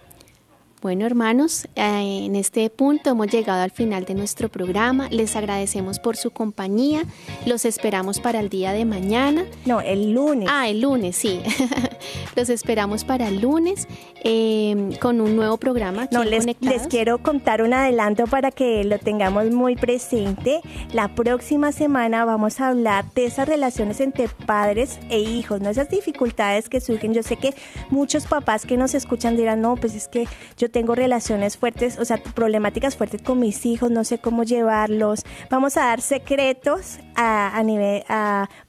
Bueno, 0.81 1.05
hermanos, 1.05 1.67
eh, 1.75 2.25
en 2.25 2.35
este 2.35 2.67
punto 2.71 3.11
hemos 3.11 3.27
llegado 3.27 3.61
al 3.61 3.69
final 3.69 4.03
de 4.05 4.15
nuestro 4.15 4.49
programa. 4.49 5.09
Les 5.11 5.35
agradecemos 5.35 5.99
por 5.99 6.17
su 6.17 6.31
compañía. 6.31 7.03
Los 7.45 7.65
esperamos 7.65 8.19
para 8.19 8.39
el 8.39 8.49
día 8.49 8.73
de 8.73 8.83
mañana. 8.83 9.45
No, 9.67 9.81
el 9.81 10.11
lunes. 10.11 10.49
Ah, 10.51 10.69
el 10.69 10.81
lunes, 10.81 11.15
sí. 11.15 11.39
Los 12.35 12.49
esperamos 12.49 13.03
para 13.03 13.27
el 13.27 13.41
lunes 13.41 13.87
eh, 14.23 14.97
con 14.99 15.21
un 15.21 15.35
nuevo 15.35 15.57
programa. 15.57 16.07
No, 16.11 16.23
les, 16.23 16.47
les, 16.61 16.87
quiero 16.87 17.19
contar 17.21 17.61
un 17.61 17.75
adelanto 17.75 18.25
para 18.25 18.49
que 18.49 18.83
lo 18.83 18.97
tengamos 18.97 19.51
muy 19.51 19.75
presente. 19.75 20.61
La 20.93 21.13
próxima 21.13 21.71
semana 21.71 22.25
vamos 22.25 22.59
a 22.59 22.69
hablar 22.69 23.05
de 23.13 23.25
esas 23.25 23.47
relaciones 23.47 23.99
entre 23.99 24.29
padres 24.29 24.99
e 25.09 25.19
hijos, 25.19 25.61
¿no? 25.61 25.69
Esas 25.69 25.89
dificultades 25.89 26.69
que 26.69 26.81
surgen. 26.81 27.13
Yo 27.13 27.21
sé 27.21 27.35
que 27.35 27.53
muchos 27.91 28.25
papás 28.25 28.65
que 28.65 28.77
nos 28.77 28.95
escuchan 28.95 29.37
dirán, 29.37 29.61
no, 29.61 29.75
pues 29.75 29.93
es 29.93 30.07
que 30.07 30.27
yo 30.57 30.70
tengo 30.71 30.95
relaciones 30.95 31.57
fuertes, 31.57 31.99
o 31.99 32.05
sea, 32.05 32.17
problemáticas 32.17 32.95
fuertes 32.95 33.21
con 33.21 33.39
mis 33.39 33.65
hijos, 33.65 33.91
no 33.91 34.03
sé 34.03 34.17
cómo 34.17 34.43
llevarlos. 34.43 35.23
Vamos 35.49 35.77
a 35.77 35.85
dar 35.85 36.01
secretos 36.01 36.99
a, 37.15 37.61
nivel 37.63 38.03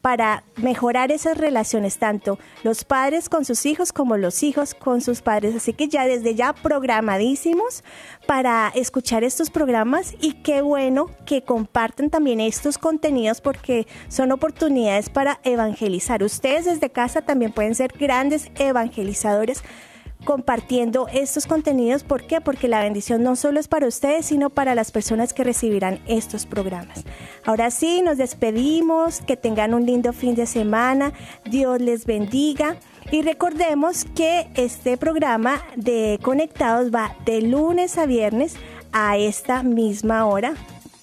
para 0.00 0.44
mejorar 0.56 1.12
esas 1.12 1.38
relaciones, 1.38 1.98
tanto 1.98 2.38
los 2.64 2.84
padres 2.84 3.28
con 3.28 3.44
sus 3.44 3.64
hijos 3.66 3.92
como 3.92 4.16
los 4.16 4.42
hijos 4.42 4.74
con 4.74 5.00
sus 5.00 5.22
padres. 5.22 5.54
Así 5.54 5.72
que 5.72 5.88
ya 5.88 6.06
desde 6.06 6.34
ya 6.34 6.52
programadísimos 6.52 7.84
para 8.26 8.70
escuchar 8.74 9.24
estos 9.24 9.50
programas 9.50 10.14
y 10.20 10.34
qué 10.34 10.60
bueno 10.62 11.06
que 11.24 11.42
compartan 11.42 12.10
también 12.10 12.40
estos 12.40 12.78
contenidos 12.78 13.40
porque 13.40 13.86
son 14.08 14.32
oportunidades 14.32 15.08
para 15.08 15.40
evangelizar. 15.44 16.22
Ustedes 16.22 16.64
desde 16.64 16.90
casa 16.90 17.22
también 17.22 17.52
pueden 17.52 17.74
ser 17.74 17.92
grandes 17.98 18.50
evangelizadores 18.56 19.62
compartiendo 20.24 21.08
estos 21.12 21.46
contenidos. 21.46 22.02
¿Por 22.04 22.26
qué? 22.26 22.40
Porque 22.40 22.68
la 22.68 22.82
bendición 22.82 23.22
no 23.22 23.36
solo 23.36 23.60
es 23.60 23.68
para 23.68 23.86
ustedes, 23.86 24.26
sino 24.26 24.50
para 24.50 24.74
las 24.74 24.90
personas 24.90 25.32
que 25.32 25.44
recibirán 25.44 26.00
estos 26.06 26.46
programas. 26.46 27.04
Ahora 27.44 27.70
sí, 27.70 28.02
nos 28.02 28.18
despedimos, 28.18 29.20
que 29.20 29.36
tengan 29.36 29.74
un 29.74 29.86
lindo 29.86 30.12
fin 30.12 30.34
de 30.34 30.46
semana, 30.46 31.12
Dios 31.44 31.80
les 31.80 32.06
bendiga. 32.06 32.76
Y 33.10 33.22
recordemos 33.22 34.04
que 34.14 34.48
este 34.54 34.96
programa 34.96 35.62
de 35.76 36.18
Conectados 36.22 36.94
va 36.94 37.16
de 37.26 37.42
lunes 37.42 37.98
a 37.98 38.06
viernes 38.06 38.54
a 38.92 39.16
esta 39.16 39.62
misma 39.62 40.26
hora. 40.26 40.54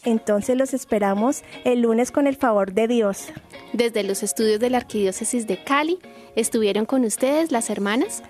Entonces 0.06 0.58
los 0.58 0.74
esperamos 0.74 1.44
el 1.66 1.82
lunes 1.82 2.12
con 2.12 2.26
el 2.26 2.38
favor 2.38 2.74
de 2.74 2.88
Dios. 2.88 3.28
Desde 3.74 4.04
los 4.04 4.24
estudios 4.24 4.60
de 4.60 4.70
la 4.70 4.78
Arquidiócesis 4.78 5.46
de 5.46 5.62
Cali 5.62 6.00
estuvieron 6.36 6.86
con 6.86 7.04
ustedes 7.04 7.52
las 7.52 7.70
hermanas 7.70 8.24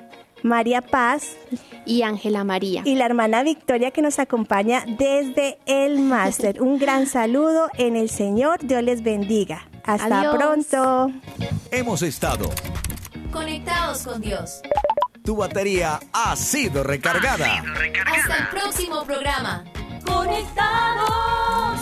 María 0.44 0.82
Paz 0.82 1.38
y 1.86 2.04
Ángela 2.04 2.44
María. 2.44 2.82
Y 2.86 2.96
la 2.96 3.06
hermana 3.06 3.44
Victoria 3.44 3.92
que 3.92 4.02
nos 4.02 4.20
acompaña 4.20 4.84
desde 4.86 5.60
el 5.66 6.00
máster. 6.00 6.62
Un 6.62 6.78
gran 6.80 7.08
saludo 7.08 7.70
en 7.78 7.96
el 7.96 8.10
Señor. 8.10 8.60
Dios 8.62 8.84
les 8.84 9.04
bendiga. 9.04 9.68
Hasta 9.84 10.32
pronto. 10.32 11.12
Hemos 11.72 12.02
estado 12.04 12.50
Conectados 13.32 14.04
con 14.04 14.22
Dios. 14.22 14.62
Tu 15.24 15.36
batería 15.36 16.00
ha 16.12 16.36
sido 16.36 16.84
recargada. 16.84 17.64
Hasta 18.06 18.38
el 18.38 18.48
próximo 18.48 19.06
programa. 19.06 19.64
Conectados. 20.04 21.82